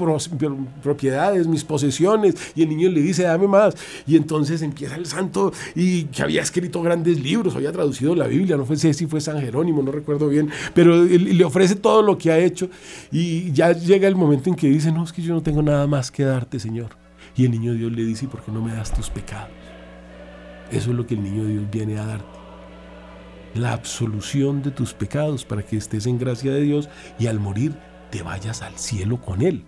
propiedades, 0.82 1.46
mis 1.46 1.64
posesiones. 1.64 2.34
Y 2.54 2.62
el 2.62 2.68
niño 2.68 2.88
le 2.90 3.00
dice, 3.00 3.24
dame 3.24 3.48
más. 3.48 3.74
Y 4.06 4.16
entonces 4.16 4.62
empieza 4.62 4.96
el 4.96 5.06
santo 5.06 5.52
y 5.74 6.04
que 6.04 6.22
había 6.22 6.42
escrito 6.42 6.82
grandes 6.82 7.20
libros, 7.20 7.56
había 7.56 7.72
traducido 7.72 8.14
la 8.14 8.26
Biblia, 8.26 8.56
no 8.56 8.66
sé 8.76 8.94
si 8.94 9.06
fue 9.06 9.20
San 9.20 9.40
Jerónimo, 9.40 9.82
no 9.82 9.92
recuerdo 9.92 10.28
bien, 10.28 10.50
pero 10.74 11.04
le 11.04 11.44
ofrece 11.44 11.76
todo 11.76 12.02
lo 12.02 12.18
que 12.18 12.30
ha 12.30 12.38
hecho 12.38 12.68
y 13.10 13.52
ya 13.52 13.72
llega 13.72 14.08
el 14.08 14.16
momento 14.16 14.50
en 14.50 14.56
que 14.56 14.68
dice, 14.68 14.92
no, 14.92 15.04
es 15.04 15.12
que 15.12 15.22
yo 15.22 15.34
no 15.34 15.42
tengo 15.42 15.62
nada 15.62 15.86
más 15.86 16.10
que 16.10 16.24
darte, 16.24 16.58
Señor. 16.58 16.90
Y 17.36 17.44
el 17.44 17.50
niño 17.50 17.74
Dios 17.74 17.92
le 17.92 18.04
dice, 18.04 18.24
¿y 18.24 18.28
por 18.28 18.42
qué 18.42 18.50
no 18.50 18.62
me 18.62 18.72
das 18.72 18.92
tus 18.92 19.10
pecados? 19.10 19.65
Eso 20.70 20.90
es 20.90 20.96
lo 20.96 21.06
que 21.06 21.14
el 21.14 21.22
niño 21.22 21.44
Dios 21.44 21.64
viene 21.70 21.98
a 21.98 22.06
darte. 22.06 22.38
La 23.54 23.72
absolución 23.72 24.62
de 24.62 24.70
tus 24.70 24.92
pecados 24.92 25.44
para 25.44 25.62
que 25.62 25.76
estés 25.76 26.06
en 26.06 26.18
gracia 26.18 26.52
de 26.52 26.60
Dios 26.60 26.88
y 27.18 27.26
al 27.26 27.40
morir 27.40 27.74
te 28.10 28.22
vayas 28.22 28.62
al 28.62 28.78
cielo 28.78 29.20
con 29.20 29.42
Él. 29.42 29.64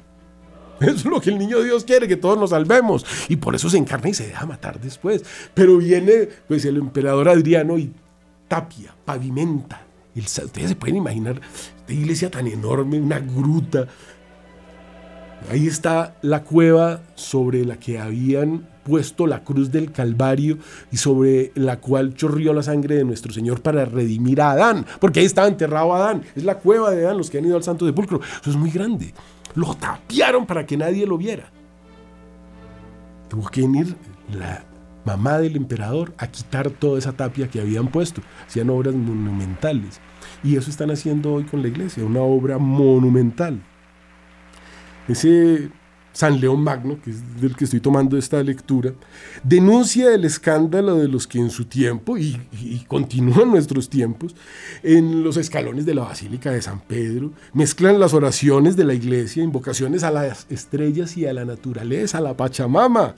Eso 0.80 0.92
es 0.92 1.04
lo 1.04 1.20
que 1.20 1.30
el 1.30 1.38
niño 1.38 1.60
Dios 1.62 1.84
quiere, 1.84 2.06
que 2.06 2.16
todos 2.16 2.38
nos 2.38 2.50
salvemos. 2.50 3.04
Y 3.28 3.36
por 3.36 3.54
eso 3.54 3.68
se 3.68 3.78
encarna 3.78 4.10
y 4.10 4.14
se 4.14 4.28
deja 4.28 4.46
matar 4.46 4.80
después. 4.80 5.24
Pero 5.54 5.76
viene 5.78 6.28
pues 6.46 6.64
el 6.64 6.76
emperador 6.76 7.28
Adriano 7.28 7.78
y 7.78 7.92
tapia, 8.46 8.94
pavimenta. 9.04 9.82
ustedes 10.16 10.68
se 10.68 10.76
pueden 10.76 10.96
imaginar 10.96 11.40
esta 11.80 11.92
iglesia 11.92 12.30
tan 12.30 12.46
enorme, 12.46 13.00
una 13.00 13.18
gruta. 13.18 13.88
Ahí 15.50 15.66
está 15.66 16.16
la 16.22 16.42
cueva 16.42 17.02
sobre 17.14 17.64
la 17.64 17.78
que 17.78 17.98
habían 17.98 18.68
puesto 18.88 19.26
la 19.26 19.44
cruz 19.44 19.70
del 19.70 19.92
Calvario 19.92 20.56
y 20.90 20.96
sobre 20.96 21.52
la 21.54 21.78
cual 21.78 22.14
chorrió 22.14 22.54
la 22.54 22.62
sangre 22.62 22.96
de 22.96 23.04
nuestro 23.04 23.32
Señor 23.32 23.60
para 23.60 23.84
redimir 23.84 24.40
a 24.40 24.52
Adán, 24.52 24.86
porque 24.98 25.20
ahí 25.20 25.26
estaba 25.26 25.46
enterrado 25.46 25.94
Adán, 25.94 26.22
es 26.34 26.44
la 26.44 26.58
cueva 26.58 26.90
de 26.90 27.04
Adán, 27.04 27.18
los 27.18 27.28
que 27.28 27.38
han 27.38 27.44
ido 27.44 27.56
al 27.56 27.62
Santo 27.62 27.86
Sepulcro, 27.86 28.20
eso 28.40 28.50
es 28.50 28.56
muy 28.56 28.70
grande, 28.70 29.12
lo 29.54 29.74
tapiaron 29.74 30.46
para 30.46 30.64
que 30.64 30.76
nadie 30.76 31.06
lo 31.06 31.18
viera. 31.18 31.50
Tuvo 33.28 33.46
que 33.50 33.60
venir 33.60 33.94
la 34.32 34.64
mamá 35.04 35.38
del 35.38 35.56
emperador 35.56 36.14
a 36.16 36.26
quitar 36.28 36.70
toda 36.70 36.98
esa 36.98 37.12
tapia 37.12 37.48
que 37.48 37.60
habían 37.60 37.88
puesto, 37.88 38.22
hacían 38.46 38.70
obras 38.70 38.94
monumentales. 38.94 40.00
Y 40.42 40.56
eso 40.56 40.70
están 40.70 40.90
haciendo 40.90 41.34
hoy 41.34 41.44
con 41.44 41.60
la 41.60 41.68
iglesia, 41.68 42.04
una 42.04 42.20
obra 42.20 42.58
monumental. 42.58 43.60
Ese 45.08 45.70
San 46.18 46.40
León 46.40 46.64
Magno, 46.64 47.00
que 47.00 47.10
es 47.10 47.40
del 47.40 47.54
que 47.54 47.62
estoy 47.62 47.78
tomando 47.78 48.18
esta 48.18 48.42
lectura, 48.42 48.92
denuncia 49.44 50.12
el 50.12 50.24
escándalo 50.24 50.96
de 50.96 51.06
los 51.06 51.28
que 51.28 51.38
en 51.38 51.48
su 51.48 51.66
tiempo, 51.66 52.18
y, 52.18 52.40
y 52.50 52.84
continúan 52.88 53.50
nuestros 53.52 53.88
tiempos, 53.88 54.34
en 54.82 55.22
los 55.22 55.36
escalones 55.36 55.86
de 55.86 55.94
la 55.94 56.02
Basílica 56.02 56.50
de 56.50 56.60
San 56.60 56.80
Pedro, 56.80 57.30
mezclan 57.52 58.00
las 58.00 58.14
oraciones 58.14 58.74
de 58.74 58.82
la 58.82 58.94
iglesia, 58.94 59.44
invocaciones 59.44 60.02
a 60.02 60.10
las 60.10 60.48
estrellas 60.50 61.16
y 61.16 61.24
a 61.24 61.32
la 61.32 61.44
naturaleza, 61.44 62.18
a 62.18 62.22
la 62.22 62.36
Pachamama, 62.36 63.14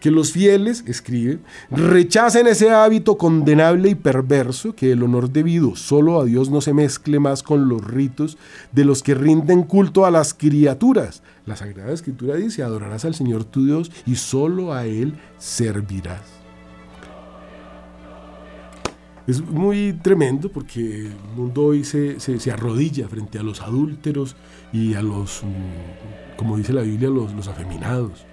que 0.00 0.10
los 0.10 0.32
fieles, 0.32 0.84
escribe, 0.86 1.38
rechacen 1.70 2.46
ese 2.46 2.70
hábito 2.70 3.16
condenable 3.16 3.90
y 3.90 3.94
perverso, 3.94 4.74
que 4.74 4.92
el 4.92 5.02
honor 5.02 5.30
debido 5.30 5.74
solo 5.74 6.20
a 6.20 6.24
Dios 6.24 6.50
no 6.50 6.60
se 6.60 6.74
mezcle 6.74 7.18
más 7.18 7.42
con 7.42 7.68
los 7.68 7.84
ritos 7.84 8.36
de 8.72 8.84
los 8.84 9.02
que 9.02 9.14
rinden 9.14 9.62
culto 9.62 10.04
a 10.04 10.10
las 10.10 10.34
criaturas. 10.34 11.22
La 11.46 11.56
Sagrada 11.56 11.92
Escritura 11.92 12.36
dice, 12.36 12.62
adorarás 12.62 13.04
al 13.04 13.14
Señor 13.14 13.44
tu 13.44 13.64
Dios 13.64 13.90
y 14.04 14.16
solo 14.16 14.74
a 14.74 14.86
Él 14.86 15.14
servirás. 15.38 16.22
Es 19.26 19.40
muy 19.40 19.92
tremendo 19.92 20.50
porque 20.50 21.06
el 21.06 21.16
mundo 21.34 21.64
hoy 21.64 21.82
se, 21.82 22.16
arrodilla 22.52 23.08
frente 23.08 23.40
a 23.40 23.42
los 23.42 23.60
adúlteros 23.60 24.36
y 24.72 24.94
a 24.94 25.02
los, 25.02 25.42
mm, 25.42 26.36
como 26.36 26.56
dice 26.56 26.72
la 26.72 26.82
Biblia, 26.82 27.08
los, 27.08 27.32
los 27.32 27.48
afeminados. 27.48 28.24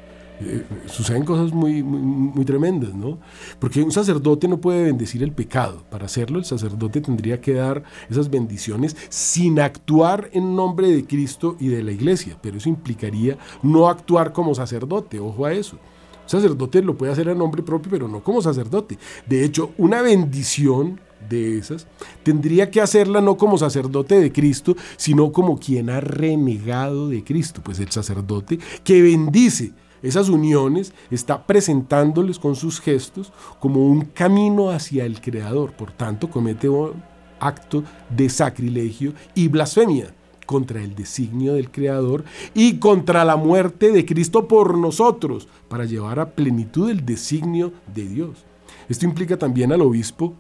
Eh, 0.46 0.66
suceden 0.88 1.24
cosas 1.24 1.54
muy, 1.54 1.84
muy, 1.84 2.44
tremendas, 2.44 2.94
¿no? 2.94 3.20
Porque 3.60 3.82
un 3.82 3.92
sacerdote 3.92 4.48
no 4.48 4.60
puede 4.60 4.84
bendecir 4.84 5.24
el 5.24 5.32
pecado. 5.32 5.84
Para 5.90 6.06
hacerlo, 6.06 6.40
el 6.40 6.46
sacerdote 6.46 7.02
tendría 7.02 7.40
que 7.40 7.54
dar 7.54 7.84
esas 8.10 8.30
bendiciones 8.30 8.96
sin 9.10 9.60
actuar 9.60 10.30
en 10.34 10.56
nombre 10.56 10.90
de 10.90 11.06
Cristo 11.06 11.56
y 11.60 11.68
de 11.68 11.84
la 11.84 11.92
iglesia. 11.92 12.38
Pero 12.42 12.58
eso 12.58 12.68
implicaría 12.68 13.38
no 13.62 13.88
actuar 13.88 14.34
como 14.34 14.54
sacerdote, 14.54 15.20
ojo 15.20 15.46
a 15.46 15.54
eso. 15.54 15.78
Un 16.24 16.30
sacerdote 16.30 16.82
lo 16.82 16.98
puede 16.98 17.12
hacer 17.12 17.30
a 17.30 17.36
nombre 17.36 17.64
propio, 17.64 17.90
pero 17.90 18.08
no 18.08 18.24
como 18.24 18.42
sacerdote. 18.42 18.98
De 19.26 19.46
hecho, 19.46 19.72
una 19.78 20.02
bendición 20.02 21.00
de 21.30 21.58
esas, 21.58 21.88
tendría 22.24 22.70
que 22.70 22.82
hacerla 22.82 23.22
no 23.22 23.38
como 23.38 23.58
sacerdote 23.58 24.20
de 24.20 24.32
Cristo, 24.32 24.76
sino 24.98 25.32
como 25.32 25.58
quien 25.58 25.90
ha 25.90 26.02
renegado 26.02 27.10
de 27.10 27.24
Cristo, 27.24 27.62
pues 27.64 27.80
el 27.80 27.92
sacerdote 27.92 28.60
que 28.84 29.02
bendice 29.02 29.72
esas 30.04 30.30
uniones 30.30 30.94
está 31.10 31.48
presentándoles 31.48 32.38
con 32.38 32.56
sus 32.56 32.80
gestos 32.80 33.32
como 33.60 33.88
un 33.88 34.02
camino 34.02 34.70
hacia 34.70 35.06
el 35.06 35.22
Creador. 35.22 35.72
Por 35.72 35.92
tanto, 35.92 36.30
comete 36.30 36.70
un 36.70 37.02
acto 37.40 37.84
de 38.10 38.30
sacrilegio 38.30 39.14
y 39.34 39.48
blasfemia 39.48 40.14
contra 40.46 40.82
el 40.82 40.94
designio 40.94 41.54
del 41.54 41.72
Creador 41.72 42.26
y 42.54 42.78
contra 42.78 43.24
la 43.26 43.38
muerte 43.38 43.92
de 43.92 44.06
Cristo 44.06 44.48
por 44.48 44.78
nosotros, 44.78 45.48
para 45.70 45.86
llevar 45.86 46.20
a 46.20 46.32
plenitud 46.32 46.90
el 46.90 47.06
designio 47.06 47.72
de 47.96 48.08
Dios. 48.08 48.46
Esto 48.90 49.06
implica 49.06 49.38
también 49.38 49.72
al 49.72 49.82
obispo 49.82 50.36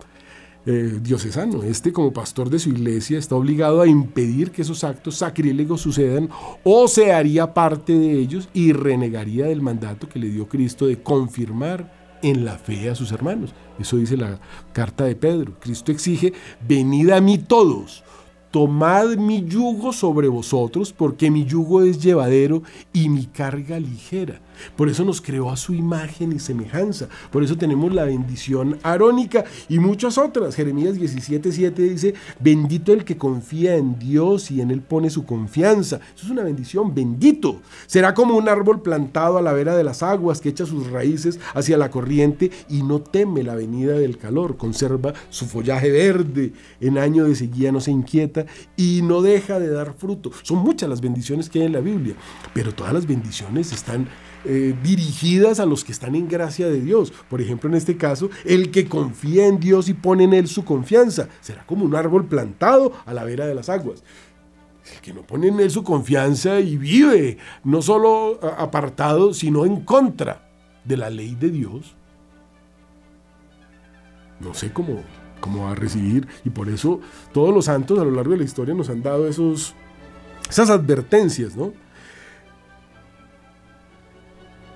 eh, 0.65 0.99
diocesano. 1.01 1.63
Este 1.63 1.91
como 1.91 2.13
pastor 2.13 2.49
de 2.49 2.59
su 2.59 2.69
iglesia 2.69 3.19
está 3.19 3.35
obligado 3.35 3.81
a 3.81 3.87
impedir 3.87 4.51
que 4.51 4.61
esos 4.61 4.83
actos 4.83 5.17
sacrílegos 5.17 5.81
sucedan 5.81 6.29
o 6.63 6.87
se 6.87 7.11
haría 7.11 7.53
parte 7.53 7.93
de 7.93 8.17
ellos 8.17 8.47
y 8.53 8.71
renegaría 8.71 9.45
del 9.47 9.61
mandato 9.61 10.07
que 10.07 10.19
le 10.19 10.29
dio 10.29 10.47
Cristo 10.47 10.87
de 10.87 11.01
confirmar 11.01 12.19
en 12.21 12.45
la 12.45 12.57
fe 12.57 12.89
a 12.89 12.95
sus 12.95 13.11
hermanos. 13.11 13.53
Eso 13.77 13.97
dice 13.97 14.17
la 14.17 14.39
carta 14.71 15.03
de 15.03 15.15
Pedro. 15.15 15.53
Cristo 15.59 15.91
exige, 15.91 16.33
venid 16.65 17.09
a 17.09 17.19
mí 17.19 17.37
todos, 17.37 18.03
tomad 18.53 19.15
mi 19.15 19.43
yugo 19.43 19.91
sobre 19.91 20.27
vosotros, 20.27 20.93
porque 20.93 21.31
mi 21.31 21.43
yugo 21.43 21.81
es 21.81 21.99
llevadero 21.99 22.61
y 22.93 23.09
mi 23.09 23.25
carga 23.25 23.79
ligera. 23.79 24.41
Por 24.75 24.89
eso 24.89 25.03
nos 25.03 25.21
creó 25.21 25.49
a 25.49 25.57
su 25.57 25.73
imagen 25.73 26.31
y 26.31 26.39
semejanza. 26.39 27.07
Por 27.31 27.43
eso 27.43 27.57
tenemos 27.57 27.91
la 27.93 28.03
bendición 28.03 28.77
arónica 28.83 29.43
y 29.67 29.79
muchas 29.79 30.19
otras. 30.19 30.55
Jeremías 30.55 30.95
17:7 30.95 31.73
dice, 31.73 32.13
bendito 32.39 32.93
el 32.93 33.03
que 33.03 33.17
confía 33.17 33.75
en 33.75 33.97
Dios 33.97 34.51
y 34.51 34.61
en 34.61 34.69
él 34.69 34.81
pone 34.81 35.09
su 35.09 35.25
confianza. 35.25 35.99
Eso 36.15 36.27
es 36.27 36.31
una 36.31 36.43
bendición, 36.43 36.93
bendito. 36.93 37.59
Será 37.87 38.13
como 38.13 38.35
un 38.35 38.47
árbol 38.47 38.83
plantado 38.83 39.39
a 39.39 39.41
la 39.41 39.53
vera 39.53 39.75
de 39.75 39.83
las 39.83 40.03
aguas 40.03 40.41
que 40.41 40.49
echa 40.49 40.67
sus 40.67 40.91
raíces 40.91 41.39
hacia 41.55 41.77
la 41.77 41.89
corriente 41.89 42.51
y 42.69 42.83
no 42.83 43.01
teme 43.01 43.41
la 43.41 43.55
venida 43.55 43.93
del 43.93 44.19
calor. 44.19 44.57
Conserva 44.57 45.13
su 45.31 45.47
follaje 45.47 45.89
verde. 45.89 46.53
En 46.79 46.99
año 46.99 47.25
de 47.25 47.35
sequía 47.35 47.71
no 47.71 47.81
se 47.81 47.89
inquieta 47.89 48.42
y 48.75 49.01
no 49.03 49.21
deja 49.21 49.59
de 49.59 49.69
dar 49.69 49.93
fruto. 49.93 50.31
Son 50.43 50.59
muchas 50.59 50.89
las 50.89 51.01
bendiciones 51.01 51.49
que 51.49 51.59
hay 51.59 51.65
en 51.65 51.73
la 51.73 51.79
Biblia, 51.79 52.15
pero 52.53 52.73
todas 52.73 52.93
las 52.93 53.07
bendiciones 53.07 53.71
están 53.71 54.07
eh, 54.45 54.75
dirigidas 54.83 55.59
a 55.59 55.65
los 55.65 55.83
que 55.83 55.91
están 55.91 56.15
en 56.15 56.27
gracia 56.27 56.67
de 56.67 56.81
Dios. 56.81 57.13
Por 57.29 57.41
ejemplo, 57.41 57.69
en 57.69 57.75
este 57.75 57.97
caso, 57.97 58.29
el 58.45 58.71
que 58.71 58.87
confía 58.87 59.47
en 59.47 59.59
Dios 59.59 59.87
y 59.89 59.93
pone 59.93 60.25
en 60.25 60.33
él 60.33 60.47
su 60.47 60.65
confianza 60.65 61.29
será 61.41 61.65
como 61.65 61.85
un 61.85 61.95
árbol 61.95 62.25
plantado 62.25 62.91
a 63.05 63.13
la 63.13 63.23
vera 63.23 63.45
de 63.45 63.55
las 63.55 63.69
aguas. 63.69 64.03
El 64.93 64.99
que 64.99 65.13
no 65.13 65.21
pone 65.21 65.47
en 65.47 65.59
él 65.61 65.71
su 65.71 65.83
confianza 65.83 66.59
y 66.59 66.75
vive 66.75 67.37
no 67.63 67.81
solo 67.81 68.39
apartado, 68.57 69.33
sino 69.33 69.65
en 69.65 69.81
contra 69.81 70.49
de 70.83 70.97
la 70.97 71.09
ley 71.09 71.35
de 71.35 71.49
Dios, 71.49 71.95
no 74.41 74.53
sé 74.53 74.73
cómo, 74.73 75.01
cómo 75.43 75.65
va 75.65 75.71
a 75.71 75.75
recibir. 75.75 76.25
Y 76.45 76.49
por 76.49 76.69
eso 76.69 77.01
todos 77.33 77.53
los 77.53 77.65
santos 77.65 77.99
a 77.99 78.05
lo 78.05 78.11
largo 78.11 78.31
de 78.31 78.37
la 78.37 78.45
historia 78.45 78.73
nos 78.73 78.89
han 78.89 79.03
dado 79.03 79.27
esos, 79.27 79.75
esas 80.49 80.69
advertencias, 80.69 81.55
¿no? 81.57 81.73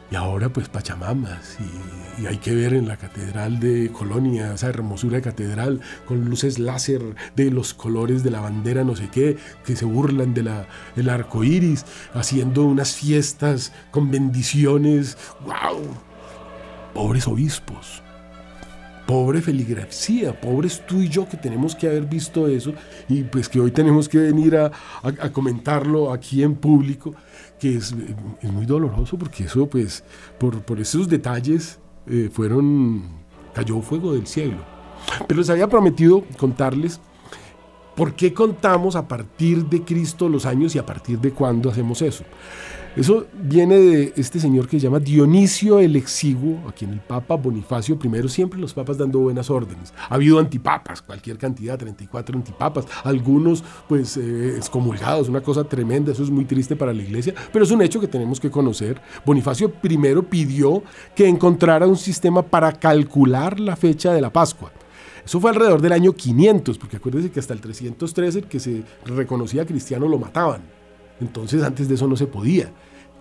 Y 0.10 0.16
ahora 0.16 0.48
pues 0.48 0.70
Pachamamas 0.70 1.58
y, 1.60 2.22
y, 2.22 2.28
hay 2.28 2.38
que 2.38 2.56
ver 2.56 2.74
en 2.74 2.88
la 2.88 2.96
catedral 2.96 3.60
de 3.60 3.92
Colonia, 3.92 4.54
esa 4.54 4.70
hermosura 4.70 5.18
de 5.18 5.22
catedral 5.22 5.82
con 6.06 6.24
luces 6.24 6.60
láser 6.60 7.02
de 7.36 7.52
los 7.52 7.74
colores 7.74 8.24
de 8.24 8.32
la 8.32 8.40
bandera 8.40 8.86
no 8.86 8.96
sé 8.96 9.10
qué, 9.10 9.36
que 9.66 9.76
se 9.76 9.84
burlan 9.84 10.34
del 10.34 10.50
de 10.96 11.12
arco 11.12 11.44
iris, 11.44 11.86
haciendo 12.14 12.64
unas 12.64 12.96
fiestas 12.96 13.74
con 13.92 14.10
bendiciones. 14.10 15.18
¡Wow! 15.42 15.82
Pobres 16.94 17.28
obispos, 17.28 18.02
pobre 19.08 19.42
feligrafía, 19.42 20.40
pobres 20.40 20.86
tú 20.86 21.02
y 21.02 21.08
yo 21.08 21.28
que 21.28 21.38
tenemos 21.38 21.76
que 21.76 21.88
haber 21.88 22.06
visto 22.06 22.48
eso 22.48 22.74
y 23.08 23.24
pues 23.24 23.48
que 23.48 23.60
hoy 23.60 23.72
tenemos 23.72 24.08
que 24.10 24.20
venir 24.20 24.58
a, 24.58 24.72
comentarlo 25.32 26.12
aquí 26.12 26.44
en 26.44 26.56
público 26.56 27.16
que 27.58 27.78
es, 27.78 27.96
muy 28.44 28.66
doloroso 28.66 29.18
porque 29.18 29.46
eso, 29.46 29.68
pues, 29.68 30.04
por, 30.38 30.62
por 30.62 30.80
esos 30.80 31.08
detalles 31.08 31.80
eh, 32.06 32.30
fueron, 32.32 33.04
cayó 33.54 33.82
fuego 33.82 34.14
del 34.14 34.28
cielo. 34.28 34.58
Pero 35.26 35.40
les 35.40 35.50
había 35.50 35.68
prometido 35.68 36.24
contarles 36.38 37.00
por 37.96 38.14
qué 38.14 38.34
contamos 38.34 38.96
a 38.96 39.08
partir 39.08 39.66
de 39.66 39.84
Cristo 39.84 40.28
los 40.30 40.46
años 40.46 40.76
y 40.76 40.80
a 40.80 40.86
partir 40.86 41.20
de 41.20 41.32
cuándo 41.32 41.70
hacemos 41.70 42.02
eso. 42.02 42.26
Eso 42.98 43.28
viene 43.32 43.78
de 43.78 44.14
este 44.16 44.40
señor 44.40 44.68
que 44.68 44.80
se 44.80 44.86
llama 44.86 45.00
Dionisio 45.00 45.78
el 45.78 45.96
Exiguo, 45.96 46.68
a 46.68 46.72
quien 46.72 46.94
el 46.94 47.00
Papa 47.00 47.36
Bonifacio 47.36 48.00
I, 48.04 48.28
siempre 48.28 48.60
los 48.60 48.74
papas 48.74 48.98
dando 48.98 49.20
buenas 49.20 49.52
órdenes. 49.52 49.94
Ha 50.10 50.16
habido 50.16 50.40
antipapas, 50.40 51.04
cualquier 51.04 51.38
cantidad, 51.38 51.78
34 51.78 52.36
antipapas, 52.36 52.86
algunos 53.04 53.64
pues 53.88 54.18
eh, 54.18 54.56
excomulgados, 54.58 55.30
una 55.30 55.42
cosa 55.42 55.64
tremenda, 55.64 56.12
eso 56.12 56.24
es 56.24 56.32
muy 56.32 56.46
triste 56.46 56.76
para 56.76 56.92
la 56.92 57.04
iglesia, 57.04 57.36
pero 57.54 57.66
es 57.66 57.72
un 57.72 57.84
hecho 57.84 58.00
que 58.00 58.08
tenemos 58.08 58.40
que 58.40 58.50
conocer. 58.50 59.00
Bonifacio 59.24 59.72
I 59.84 60.22
pidió 60.28 60.82
que 61.16 61.28
encontrara 61.28 61.86
un 61.86 61.98
sistema 61.98 62.42
para 62.42 62.72
calcular 62.72 63.60
la 63.60 63.76
fecha 63.76 64.12
de 64.12 64.22
la 64.22 64.34
Pascua. 64.34 64.72
Eso 65.24 65.40
fue 65.40 65.52
alrededor 65.52 65.82
del 65.82 65.92
año 65.92 66.14
500, 66.14 66.80
porque 66.80 66.98
acuérdense 66.98 67.30
que 67.30 67.40
hasta 67.40 67.54
el 67.54 67.62
313 67.62 68.40
el 68.40 68.46
que 68.46 68.60
se 68.60 68.84
reconocía 69.06 69.68
cristiano 69.68 70.08
lo 70.08 70.18
mataban. 70.18 70.62
Entonces 71.20 71.64
antes 71.64 71.88
de 71.88 71.96
eso 71.96 72.08
no 72.08 72.16
se 72.16 72.28
podía. 72.28 72.72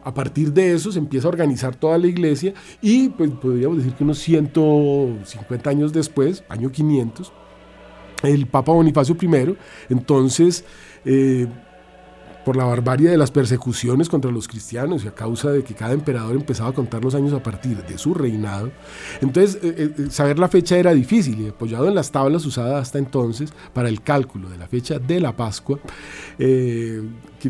A 0.07 0.15
partir 0.15 0.53
de 0.53 0.73
eso 0.73 0.93
se 0.93 1.01
empieza 1.01 1.27
a 1.27 1.31
organizar 1.31 1.75
toda 1.75 1.99
la 1.99 2.07
iglesia 2.07 2.55
y 2.81 3.09
pues 3.09 3.29
podríamos 3.43 3.79
decir 3.79 3.93
que 3.95 4.05
unos 4.05 4.21
150 4.21 5.69
años 5.69 5.93
después, 5.93 6.45
año 6.49 6.71
500, 6.71 7.33
el 8.23 8.47
Papa 8.47 8.71
Bonifacio 8.71 9.17
I, 9.21 9.57
entonces 9.89 10.65
eh, 11.05 11.49
por 12.45 12.55
la 12.55 12.67
barbarie 12.67 13.11
de 13.11 13.17
las 13.17 13.33
persecuciones 13.33 14.09
contra 14.09 14.31
los 14.31 14.47
cristianos 14.47 15.05
y 15.05 15.09
a 15.09 15.11
causa 15.13 15.51
de 15.51 15.65
que 15.65 15.75
cada 15.75 15.93
emperador 15.95 16.37
empezaba 16.37 16.69
a 16.69 16.73
contar 16.73 17.03
los 17.03 17.17
años 17.17 17.33
a 17.33 17.43
partir 17.43 17.83
de 17.85 17.99
su 17.99 18.15
reinado. 18.15 18.71
Entonces, 19.21 19.59
eh, 19.65 19.93
eh, 19.99 20.07
saber 20.11 20.39
la 20.39 20.47
fecha 20.47 20.79
era 20.79 20.95
difícil 20.95 21.41
y 21.41 21.49
apoyado 21.49 21.89
en 21.89 21.97
las 21.97 22.13
tablas 22.13 22.47
usadas 22.47 22.81
hasta 22.81 22.99
entonces 22.99 23.53
para 23.73 23.89
el 23.89 24.03
cálculo 24.03 24.49
de 24.49 24.59
la 24.59 24.69
fecha 24.69 25.01
de 25.01 25.19
la 25.19 25.35
Pascua, 25.35 25.81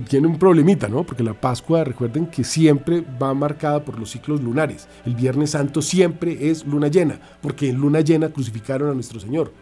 tiene 0.00 0.26
un 0.26 0.38
problemita, 0.38 0.88
¿no? 0.88 1.04
Porque 1.04 1.22
la 1.22 1.34
Pascua, 1.34 1.84
recuerden 1.84 2.26
que 2.26 2.44
siempre 2.44 3.04
va 3.22 3.34
marcada 3.34 3.84
por 3.84 3.98
los 3.98 4.10
ciclos 4.10 4.42
lunares. 4.42 4.88
El 5.04 5.14
Viernes 5.14 5.50
Santo 5.50 5.82
siempre 5.82 6.50
es 6.50 6.66
luna 6.66 6.88
llena, 6.88 7.20
porque 7.40 7.68
en 7.68 7.76
luna 7.76 8.00
llena 8.00 8.28
crucificaron 8.28 8.90
a 8.90 8.94
nuestro 8.94 9.20
Señor. 9.20 9.52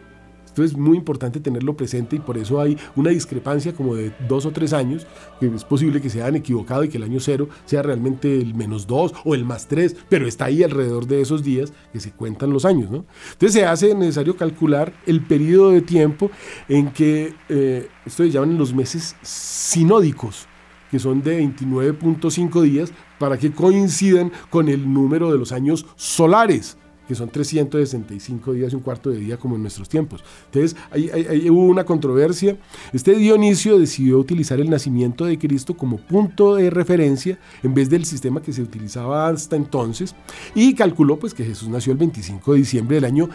Entonces 0.55 0.71
es 0.71 0.77
muy 0.77 0.95
importante 0.95 1.41
tenerlo 1.41 1.75
presente 1.75 2.15
y 2.15 2.19
por 2.19 2.37
eso 2.37 2.61
hay 2.61 2.77
una 2.95 3.09
discrepancia 3.09 3.73
como 3.73 3.93
de 3.93 4.13
dos 4.29 4.45
o 4.45 4.51
tres 4.51 4.71
años, 4.71 5.05
que 5.37 5.47
es 5.47 5.65
posible 5.65 5.99
que 5.99 6.09
se 6.09 6.21
hayan 6.21 6.37
equivocado 6.37 6.85
y 6.85 6.87
que 6.87 6.95
el 6.95 7.03
año 7.03 7.19
cero 7.19 7.49
sea 7.65 7.81
realmente 7.81 8.39
el 8.39 8.55
menos 8.55 8.87
dos 8.87 9.13
o 9.25 9.35
el 9.35 9.43
más 9.43 9.67
tres, 9.67 9.97
pero 10.07 10.25
está 10.29 10.45
ahí 10.45 10.63
alrededor 10.63 11.07
de 11.07 11.19
esos 11.19 11.43
días 11.43 11.73
que 11.91 11.99
se 11.99 12.11
cuentan 12.11 12.51
los 12.51 12.63
años. 12.63 12.89
¿no? 12.89 13.03
Entonces 13.33 13.51
se 13.51 13.65
hace 13.65 13.93
necesario 13.95 14.37
calcular 14.37 14.93
el 15.05 15.19
periodo 15.19 15.71
de 15.71 15.81
tiempo 15.81 16.31
en 16.69 16.89
que, 16.91 17.33
eh, 17.49 17.89
esto 18.05 18.23
se 18.23 18.31
llaman 18.31 18.57
los 18.57 18.73
meses 18.73 19.17
sinódicos, 19.23 20.47
que 20.89 20.99
son 20.99 21.21
de 21.21 21.43
29.5 21.43 22.61
días, 22.61 22.93
para 23.19 23.37
que 23.37 23.51
coincidan 23.51 24.31
con 24.49 24.69
el 24.69 24.93
número 24.93 25.33
de 25.33 25.37
los 25.37 25.51
años 25.51 25.85
solares 25.97 26.77
que 27.07 27.15
son 27.15 27.29
365 27.29 28.53
días 28.53 28.73
y 28.73 28.75
un 28.75 28.81
cuarto 28.81 29.09
de 29.09 29.17
día 29.17 29.37
como 29.37 29.55
en 29.55 29.61
nuestros 29.61 29.89
tiempos. 29.89 30.23
Entonces, 30.45 30.75
ahí, 30.91 31.49
hubo 31.49 31.65
una 31.65 31.83
controversia. 31.83 32.57
Este 32.93 33.15
Dionisio 33.15 33.79
decidió 33.79 34.19
utilizar 34.19 34.59
el 34.59 34.69
nacimiento 34.69 35.25
de 35.25 35.37
Cristo 35.37 35.75
como 35.75 35.97
punto 35.97 36.55
de 36.55 36.69
referencia 36.69 37.37
en 37.63 37.73
vez 37.73 37.89
del 37.89 38.05
sistema 38.05 38.41
que 38.41 38.53
se 38.53 38.61
utilizaba 38.61 39.27
hasta 39.27 39.55
entonces 39.55 40.15
y 40.53 40.75
calculó 40.75 41.17
pues 41.17 41.33
que 41.33 41.43
Jesús 41.43 41.69
nació 41.69 41.93
el 41.93 41.97
25 41.97 42.53
de 42.53 42.59
diciembre 42.59 42.95
del 42.95 43.05
año 43.05 43.29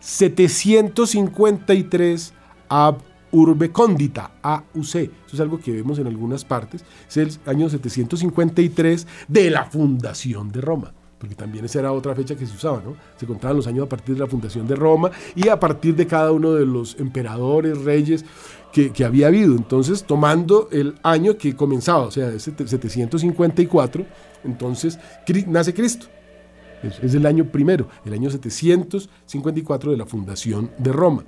753 0.00 2.32
ab 2.68 2.98
urbe 3.34 3.72
condita, 3.72 4.30
AUC. 4.42 4.94
Eso 4.94 5.10
es 5.32 5.40
algo 5.40 5.58
que 5.58 5.72
vemos 5.72 5.98
en 5.98 6.06
algunas 6.06 6.44
partes. 6.44 6.84
Es 7.08 7.16
el 7.16 7.30
año 7.46 7.68
753 7.68 9.06
de 9.26 9.50
la 9.50 9.64
fundación 9.64 10.52
de 10.52 10.60
Roma 10.60 10.94
porque 11.24 11.36
también 11.36 11.64
esa 11.64 11.78
era 11.78 11.90
otra 11.90 12.14
fecha 12.14 12.36
que 12.36 12.44
se 12.44 12.54
usaba, 12.54 12.82
¿no? 12.84 12.96
Se 13.16 13.26
contaban 13.26 13.56
los 13.56 13.66
años 13.66 13.86
a 13.86 13.88
partir 13.88 14.14
de 14.14 14.20
la 14.20 14.26
fundación 14.26 14.66
de 14.66 14.76
Roma 14.76 15.10
y 15.34 15.48
a 15.48 15.58
partir 15.58 15.96
de 15.96 16.06
cada 16.06 16.30
uno 16.32 16.52
de 16.52 16.66
los 16.66 17.00
emperadores, 17.00 17.82
reyes 17.82 18.26
que, 18.70 18.92
había 19.02 19.28
habido. 19.28 19.56
Entonces, 19.56 20.04
tomando 20.04 20.68
el 20.70 20.96
año 21.02 21.38
que 21.38 21.56
comenzaba, 21.56 22.00
o 22.00 22.10
sea, 22.10 22.38
754, 22.38 24.04
entonces 24.44 24.98
nace 25.46 25.72
Cristo. 25.72 26.08
Es, 26.82 27.14
el 27.14 27.24
año 27.24 27.46
primero, 27.46 27.88
el 28.04 28.12
año 28.12 28.28
754 28.28 29.92
de 29.92 29.96
la 29.96 30.04
fundación 30.04 30.72
de 30.76 30.92
Roma. 30.92 31.24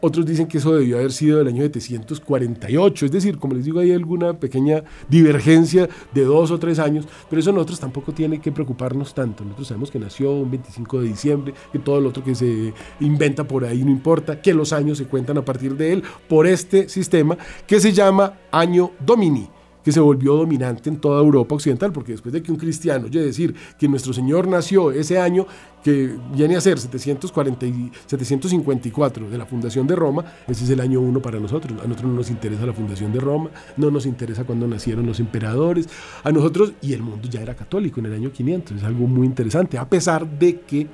Otros 0.00 0.26
dicen 0.26 0.46
que 0.46 0.58
eso 0.58 0.74
debió 0.74 0.98
haber 0.98 1.12
sido 1.12 1.38
del 1.38 1.48
año 1.48 1.62
748, 1.62 3.06
es 3.06 3.12
decir, 3.12 3.38
como 3.38 3.54
les 3.54 3.64
digo, 3.64 3.80
hay 3.80 3.92
alguna 3.92 4.34
pequeña 4.34 4.84
divergencia 5.08 5.88
de 6.14 6.24
dos 6.24 6.50
o 6.52 6.58
tres 6.58 6.78
años, 6.78 7.06
pero 7.28 7.40
eso 7.40 7.52
nosotros 7.52 7.80
tampoco 7.80 8.12
tiene 8.12 8.40
que 8.40 8.52
preocuparnos 8.52 9.12
tanto. 9.12 9.42
Nosotros 9.42 9.68
sabemos 9.68 9.90
que 9.90 9.98
nació 9.98 10.32
un 10.32 10.50
25 10.50 11.00
de 11.00 11.08
diciembre, 11.08 11.54
que 11.72 11.80
todo 11.80 12.00
lo 12.00 12.10
otro 12.10 12.22
que 12.22 12.34
se 12.34 12.72
inventa 13.00 13.44
por 13.44 13.64
ahí 13.64 13.82
no 13.82 13.90
importa, 13.90 14.40
que 14.40 14.54
los 14.54 14.72
años 14.72 14.98
se 14.98 15.06
cuentan 15.06 15.38
a 15.38 15.44
partir 15.44 15.76
de 15.76 15.94
él 15.94 16.02
por 16.28 16.46
este 16.46 16.88
sistema 16.88 17.36
que 17.66 17.80
se 17.80 17.92
llama 17.92 18.34
año 18.52 18.92
domini 19.04 19.48
que 19.88 19.92
se 19.92 20.00
volvió 20.00 20.34
dominante 20.34 20.90
en 20.90 20.98
toda 20.98 21.18
Europa 21.18 21.54
occidental, 21.54 21.92
porque 21.92 22.12
después 22.12 22.30
de 22.30 22.42
que 22.42 22.52
un 22.52 22.58
cristiano 22.58 23.06
oye 23.06 23.22
decir 23.22 23.54
que 23.78 23.88
nuestro 23.88 24.12
Señor 24.12 24.46
nació 24.46 24.90
ese 24.90 25.18
año 25.18 25.46
que 25.82 26.14
viene 26.34 26.56
a 26.56 26.60
ser 26.60 26.78
740 26.78 27.90
754 28.04 29.30
de 29.30 29.38
la 29.38 29.46
fundación 29.46 29.86
de 29.86 29.96
Roma, 29.96 30.26
ese 30.46 30.64
es 30.64 30.68
el 30.68 30.80
año 30.82 31.00
uno 31.00 31.22
para 31.22 31.40
nosotros. 31.40 31.80
A 31.80 31.86
nosotros 31.86 32.10
no 32.10 32.18
nos 32.18 32.28
interesa 32.28 32.66
la 32.66 32.74
fundación 32.74 33.14
de 33.14 33.20
Roma, 33.20 33.48
no 33.78 33.90
nos 33.90 34.04
interesa 34.04 34.44
cuando 34.44 34.68
nacieron 34.68 35.06
los 35.06 35.20
emperadores, 35.20 35.88
a 36.22 36.30
nosotros, 36.30 36.74
y 36.82 36.92
el 36.92 37.00
mundo 37.00 37.26
ya 37.26 37.40
era 37.40 37.54
católico 37.54 38.00
en 38.00 38.06
el 38.06 38.12
año 38.12 38.30
500, 38.30 38.76
es 38.76 38.84
algo 38.84 39.06
muy 39.06 39.26
interesante, 39.26 39.78
a 39.78 39.88
pesar 39.88 40.28
de 40.28 40.60
que 40.60 40.86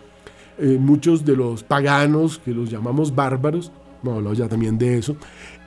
eh, 0.59 0.79
muchos 0.79 1.25
de 1.25 1.35
los 1.35 1.65
paganos, 1.65 2.39
que 2.39 2.55
los 2.55 2.71
llamamos 2.71 3.13
bárbaros, 3.13 3.73
hemos 4.05 4.19
hablado 4.19 4.35
ya 4.35 4.49
también 4.49 4.79
de 4.79 4.99
eso, 4.99 5.17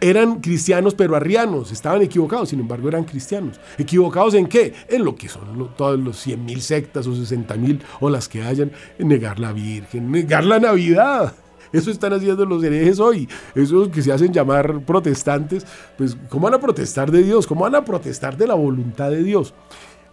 eran 0.02 0.40
cristianos 0.42 0.94
pero 0.94 1.16
arrianos, 1.16 1.72
estaban 1.72 2.02
equivocados, 2.02 2.50
sin 2.50 2.60
embargo 2.60 2.88
eran 2.88 3.04
cristianos. 3.04 3.60
¿Equivocados 3.78 4.34
en 4.34 4.48
qué? 4.48 4.74
En 4.88 5.04
lo 5.04 5.16
que 5.16 5.30
son 5.30 5.70
todos 5.76 6.00
los 6.00 6.26
100.000 6.26 6.60
sectas 6.60 7.08
o 7.08 7.12
60.000 7.12 7.82
o 8.00 8.10
las 8.10 8.28
que 8.28 8.44
hayan, 8.44 8.72
en 9.00 9.08
negar 9.08 9.40
la 9.40 9.52
Virgen, 9.54 10.12
negar 10.12 10.44
la 10.44 10.60
Navidad. 10.60 11.34
Eso 11.74 11.92
están 11.92 12.14
haciendo 12.14 12.46
los 12.46 12.64
herejes 12.64 13.00
hoy. 13.00 13.28
Esos 13.54 13.90
que 13.90 14.02
se 14.02 14.12
hacen 14.12 14.32
llamar 14.32 14.82
protestantes, 14.86 15.66
pues 15.98 16.18
¿cómo 16.30 16.46
van 16.46 16.54
a 16.54 16.60
protestar 16.60 17.12
de 17.12 17.24
Dios? 17.24 17.46
¿Cómo 17.46 17.62
van 17.62 17.76
a 17.76 17.84
protestar 17.84 18.38
de 18.38 18.48
la 18.48 18.54
voluntad 18.54 19.10
de 19.10 19.24
Dios? 19.24 19.54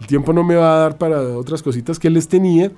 El 0.00 0.06
tiempo 0.06 0.32
no 0.32 0.42
me 0.42 0.56
va 0.56 0.74
a 0.74 0.78
dar 0.80 0.98
para 0.98 1.20
otras 1.20 1.62
cositas 1.62 1.98
que 1.98 2.10
les 2.10 2.26
tenía, 2.26 2.72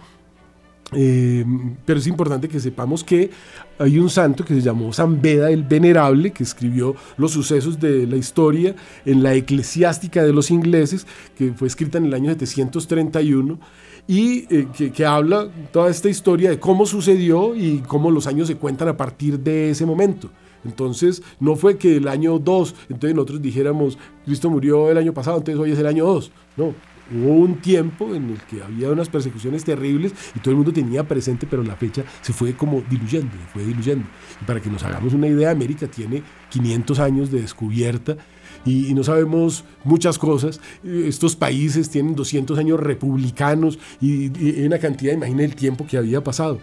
Eh, 0.93 1.45
pero 1.85 1.99
es 1.99 2.07
importante 2.07 2.49
que 2.49 2.61
sepamos 2.61 3.03
que 3.03 3.31
hay 3.79 3.99
un 3.99 4.09
santo 4.09 4.45
que 4.45 4.55
se 4.55 4.61
llamó 4.61 4.93
San 4.93 5.21
Beda 5.21 5.51
el 5.51 5.65
Venerable, 5.65 6.31
que 6.31 6.45
escribió 6.45 6.95
los 7.17 7.33
sucesos 7.33 7.81
de 7.81 8.07
la 8.07 8.17
historia 8.17 8.75
en 9.05 9.23
la 9.23 9.35
eclesiástica 9.35 10.23
de 10.23 10.33
los 10.33 10.51
ingleses, 10.51 11.07
que 11.37 11.53
fue 11.53 11.69
escrita 11.69 11.99
en 11.99 12.07
el 12.07 12.15
año 12.15 12.31
731, 12.31 13.59
y 14.07 14.47
eh, 14.55 14.69
que, 14.77 14.93
que, 14.93 15.05
habla 15.05 15.49
toda 15.73 15.91
esta 15.91 16.09
historia 16.09 16.51
de 16.51 16.61
cómo 16.61 16.87
sucedió 16.87 17.57
y 17.57 17.79
cómo 17.81 18.13
los 18.13 18.29
años 18.29 18.47
se 18.47 18.57
cuentan 18.57 18.87
a 18.87 18.97
partir 18.97 19.41
de 19.41 19.71
ese 19.71 19.85
momento. 19.85 20.31
Entonces, 20.65 21.23
no 21.41 21.57
fue 21.57 21.77
que 21.77 21.97
el 21.97 22.07
año 22.09 22.39
2, 22.39 22.75
entonces 22.91 23.15
nosotros 23.15 23.43
dijéramos, 23.43 23.99
Cristo 24.25 24.51
murió 24.51 24.91
el 24.91 24.99
año 24.99 25.13
pasado, 25.13 25.39
entonces 25.39 25.61
hoy 25.61 25.73
es 25.73 25.79
el 25.79 25.87
año 25.87 26.07
2. 26.07 26.31
No, 26.57 26.75
hubo 27.15 27.33
un 27.33 27.57
tiempo 27.57 28.15
en 28.15 28.31
el 28.31 28.41
que 28.43 28.63
había 28.63 28.91
unas 28.91 29.09
persecuciones 29.09 29.65
terribles 29.65 30.13
y 30.35 30.41
todo 30.41 30.51
el 30.51 30.57
mundo 30.57 30.73
tenía 30.73 31.05
presente, 31.05 31.47
pero 31.49 31.63
la 31.63 31.77
fecha 31.77 32.05
se 32.23 32.33
fue 32.33 32.55
como 32.55 32.83
diluyendo, 32.89 33.33
se 33.33 33.53
fue 33.53 33.65
diluyendo. 33.65 34.07
Y 34.41 34.45
para 34.45 34.61
que 34.61 34.71
nos 34.71 34.83
hagamos 34.83 35.13
una 35.13 35.27
idea, 35.27 35.51
América 35.51 35.87
tiene 35.87 36.23
500 36.51 36.99
años 36.99 37.31
de 37.31 37.41
descubierta 37.41 38.17
y, 38.65 38.95
no 38.95 39.05
sabemos 39.05 39.65
muchas 39.85 40.19
cosas. 40.19 40.61
Estos 40.85 41.37
países 41.37 41.89
tienen 41.89 42.17
200 42.17 42.59
años 42.59 42.81
republicanos 42.81 43.79
y, 44.01 44.33
y 44.39 44.67
una 44.67 44.79
cantidad, 44.79 45.13
imagina 45.13 45.45
el 45.45 45.55
tiempo 45.55 45.87
que 45.87 45.97
había 45.97 46.25
pasado. 46.25 46.59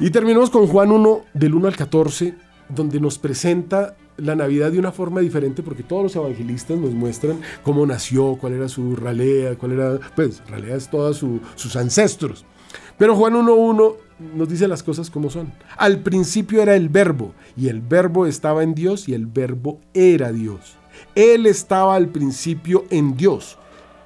Y 0.00 0.10
terminamos 0.10 0.50
con 0.50 0.66
Juan 0.66 0.90
1, 0.90 1.24
del 1.34 1.54
1 1.54 1.68
al 1.68 1.76
14, 1.76 2.34
donde 2.68 2.98
nos 2.98 3.18
presenta 3.18 3.96
la 4.16 4.34
Navidad 4.34 4.72
de 4.72 4.78
una 4.78 4.92
forma 4.92 5.20
diferente 5.20 5.62
porque 5.62 5.82
todos 5.82 6.02
los 6.02 6.16
evangelistas 6.16 6.78
nos 6.78 6.92
muestran 6.92 7.40
cómo 7.62 7.86
nació, 7.86 8.36
cuál 8.40 8.54
era 8.54 8.68
su 8.68 8.96
ralea, 8.96 9.56
cuál 9.56 9.72
era, 9.72 9.98
pues 10.14 10.42
ralea 10.48 10.76
es 10.76 10.88
todos 10.88 11.24
sus 11.56 11.76
ancestros. 11.76 12.44
Pero 12.98 13.16
Juan 13.16 13.34
1.1 13.34 13.94
nos 14.34 14.48
dice 14.48 14.68
las 14.68 14.82
cosas 14.82 15.10
como 15.10 15.30
son. 15.30 15.52
Al 15.76 16.00
principio 16.00 16.62
era 16.62 16.76
el 16.76 16.88
verbo 16.88 17.32
y 17.56 17.68
el 17.68 17.80
verbo 17.80 18.26
estaba 18.26 18.62
en 18.62 18.74
Dios 18.74 19.08
y 19.08 19.14
el 19.14 19.26
verbo 19.26 19.80
era 19.94 20.32
Dios. 20.32 20.76
Él 21.14 21.46
estaba 21.46 21.96
al 21.96 22.08
principio 22.08 22.84
en 22.90 23.16
Dios. 23.16 23.58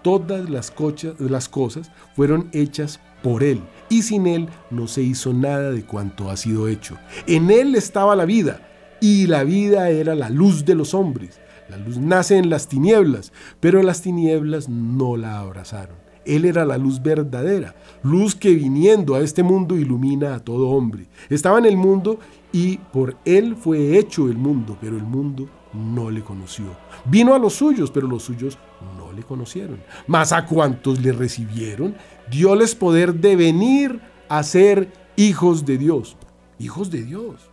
Todas 0.03 0.49
las, 0.49 0.73
las 1.19 1.49
cosas 1.49 1.91
fueron 2.15 2.49
hechas 2.53 3.01
por 3.23 3.43
Él 3.43 3.61
y 3.89 4.03
sin 4.03 4.27
Él 4.27 4.49
no 4.71 4.87
se 4.87 5.03
hizo 5.03 5.33
nada 5.33 5.73
de 5.73 5.85
cuanto 5.85 6.31
ha 6.31 6.37
sido 6.37 6.69
hecho. 6.69 6.97
En 7.27 7.51
Él 7.51 7.75
estaba 7.75 8.15
la 8.15 8.25
vida 8.25 8.61
y 9.01 9.27
la 9.27 9.45
vida 9.45 9.91
era 9.91 10.15
la 10.15 10.31
luz 10.31 10.65
de 10.65 10.75
los 10.75 10.95
hombres. 10.95 11.41
La 11.69 11.77
luz 11.77 11.99
nace 11.99 12.37
en 12.37 12.49
las 12.49 12.69
tinieblas, 12.69 13.33
pero 13.61 13.83
las 13.83 14.01
tinieblas 14.03 14.69
no 14.69 15.17
la 15.17 15.41
abrazaron. 15.41 15.97
Él 16.25 16.45
era 16.45 16.65
la 16.65 16.77
luz 16.77 17.03
verdadera, 17.03 17.77
luz 18.03 18.35
que 18.35 18.51
viniendo 18.55 19.15
a 19.15 19.21
este 19.21 19.43
mundo 19.43 19.77
ilumina 19.77 20.35
a 20.35 20.41
todo 20.41 20.71
hombre. 20.71 21.09
Estaba 21.29 21.59
en 21.59 21.67
el 21.67 21.77
mundo 21.77 22.19
y 22.53 22.79
por 22.79 23.17
Él 23.25 23.57
fue 23.57 23.97
hecho 23.97 24.29
el 24.29 24.37
mundo, 24.37 24.77
pero 24.81 24.97
el 24.97 25.05
mundo 25.05 25.49
no 25.73 26.11
le 26.11 26.23
conoció. 26.23 26.77
Vino 27.05 27.35
a 27.35 27.39
los 27.39 27.55
suyos, 27.55 27.93
pero 27.93 28.09
los 28.09 28.25
suyos 28.25 28.59
no 28.97 29.13
le 29.13 29.23
conocieron. 29.23 29.79
Mas 30.09 30.33
a 30.33 30.47
cuantos 30.47 31.01
le 31.01 31.13
recibieron, 31.13 31.95
dióles 32.31 32.75
poder 32.75 33.15
de 33.15 33.37
venir 33.37 34.01
a 34.29 34.43
ser 34.43 34.93
hijos 35.17 35.65
de 35.65 35.79
Dios. 35.79 36.17
Hijos 36.59 36.91
de 36.91 37.05
Dios 37.05 37.51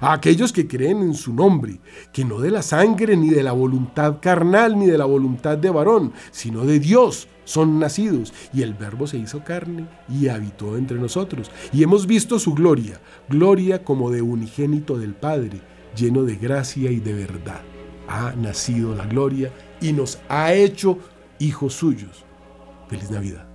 a 0.00 0.12
aquellos 0.12 0.52
que 0.52 0.66
creen 0.66 1.02
en 1.02 1.14
su 1.14 1.32
nombre, 1.32 1.80
que 2.12 2.24
no 2.24 2.40
de 2.40 2.50
la 2.50 2.62
sangre 2.62 3.16
ni 3.16 3.30
de 3.30 3.42
la 3.42 3.52
voluntad 3.52 4.18
carnal 4.20 4.78
ni 4.78 4.86
de 4.86 4.98
la 4.98 5.04
voluntad 5.04 5.58
de 5.58 5.70
varón, 5.70 6.12
sino 6.30 6.64
de 6.64 6.78
Dios 6.80 7.28
son 7.44 7.78
nacidos. 7.78 8.32
Y 8.52 8.62
el 8.62 8.74
Verbo 8.74 9.06
se 9.06 9.18
hizo 9.18 9.44
carne 9.44 9.86
y 10.08 10.28
habitó 10.28 10.76
entre 10.76 10.98
nosotros. 10.98 11.50
Y 11.72 11.82
hemos 11.82 12.06
visto 12.06 12.38
su 12.38 12.54
gloria, 12.54 13.00
gloria 13.28 13.84
como 13.84 14.10
de 14.10 14.22
unigénito 14.22 14.98
del 14.98 15.14
Padre, 15.14 15.60
lleno 15.96 16.24
de 16.24 16.36
gracia 16.36 16.90
y 16.90 17.00
de 17.00 17.12
verdad. 17.12 17.62
Ha 18.08 18.34
nacido 18.36 18.94
la 18.94 19.06
gloria 19.06 19.50
y 19.80 19.92
nos 19.92 20.18
ha 20.28 20.52
hecho 20.52 20.98
hijos 21.38 21.74
suyos. 21.74 22.24
Feliz 22.88 23.10
Navidad. 23.10 23.48